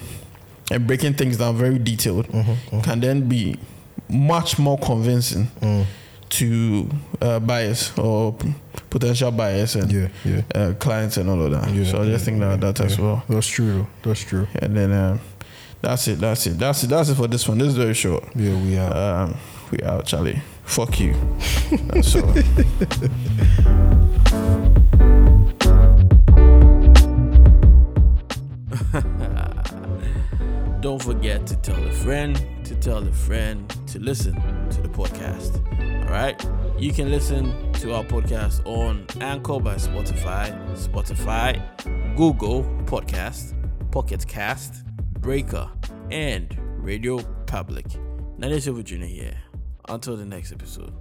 and 0.71 0.87
breaking 0.87 1.15
things 1.15 1.37
down 1.37 1.57
very 1.57 1.79
detailed 1.79 2.27
Mm-hmm, 2.29 2.81
can 2.81 3.01
then 3.01 3.29
be 3.29 3.57
much 4.09 4.59
more 4.59 4.79
convincing 4.79 5.49
Mm. 5.61 5.85
to 6.31 6.89
uh, 7.21 7.39
buyers 7.41 7.93
or 7.99 8.33
p- 8.35 8.55
potential 8.89 9.31
buyers 9.33 9.77
and 9.77 9.91
Yeah, 9.93 10.09
yeah. 10.25 10.43
uh, 10.55 10.73
clients 10.75 11.17
and 11.17 11.29
all 11.29 11.41
of 11.43 11.51
that. 11.51 11.71
Yeah, 11.75 11.85
so 11.85 12.03
I 12.03 12.07
just 12.07 12.25
think 12.25 12.41
that 12.41 12.61
that 12.61 12.81
as 12.81 12.99
well. 12.99 13.23
That's 13.29 13.47
true. 13.49 13.87
That's 14.03 14.21
true. 14.21 14.47
And 14.55 14.77
then 14.77 14.93
uh, 14.93 15.19
that's 15.83 16.07
it. 16.09 16.19
That's 16.21 16.47
it. 16.47 16.59
That's 16.59 16.85
it. 16.85 16.89
That's 16.91 17.09
it 17.09 17.15
for 17.17 17.27
this 17.29 17.49
one. 17.49 17.59
This 17.59 17.69
is 17.69 17.77
very 17.77 17.95
short. 17.95 18.25
Yeah, 18.37 18.55
we 18.63 18.77
are. 18.79 19.23
Um, 19.25 19.37
we 19.73 19.81
out, 19.83 20.07
Charlie. 20.07 20.41
Fuck 20.65 21.01
you. 21.01 21.15
That's 21.89 22.15
Don't 30.81 31.03
forget 31.03 31.47
to 31.47 31.57
tell 31.57 31.77
a 31.87 31.93
friend, 31.93 32.37
to 32.65 32.75
tell 32.75 33.07
a 33.07 33.13
friend 33.13 33.69
to 33.89 33.99
listen 33.99 34.33
to 34.71 34.81
the 34.81 34.89
podcast. 34.89 35.61
All 36.07 36.11
right? 36.11 36.43
You 36.79 36.91
can 36.91 37.11
listen 37.11 37.71
to 37.75 37.93
our 37.93 38.03
podcast 38.03 38.67
on 38.67 39.05
Anchor 39.21 39.61
by 39.61 39.75
Spotify, 39.75 40.51
Spotify, 40.75 41.61
Google 42.17 42.65
Podcast, 42.87 43.53
Pocket 43.93 44.27
Cast, 44.27 44.87
Breaker, 45.21 45.71
and 46.11 46.57
Radio 46.79 47.19
Public. 47.47 47.85
Silver 48.59 48.83
Jr. 48.83 49.05
here. 49.05 49.37
Until 49.87 50.17
the 50.17 50.25
next 50.25 50.51
episode, 50.51 50.95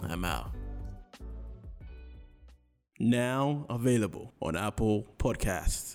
I'm 0.00 0.24
out. 0.24 0.50
Now 2.98 3.66
available 3.68 4.32
on 4.40 4.56
Apple 4.56 5.06
Podcasts. 5.18 5.94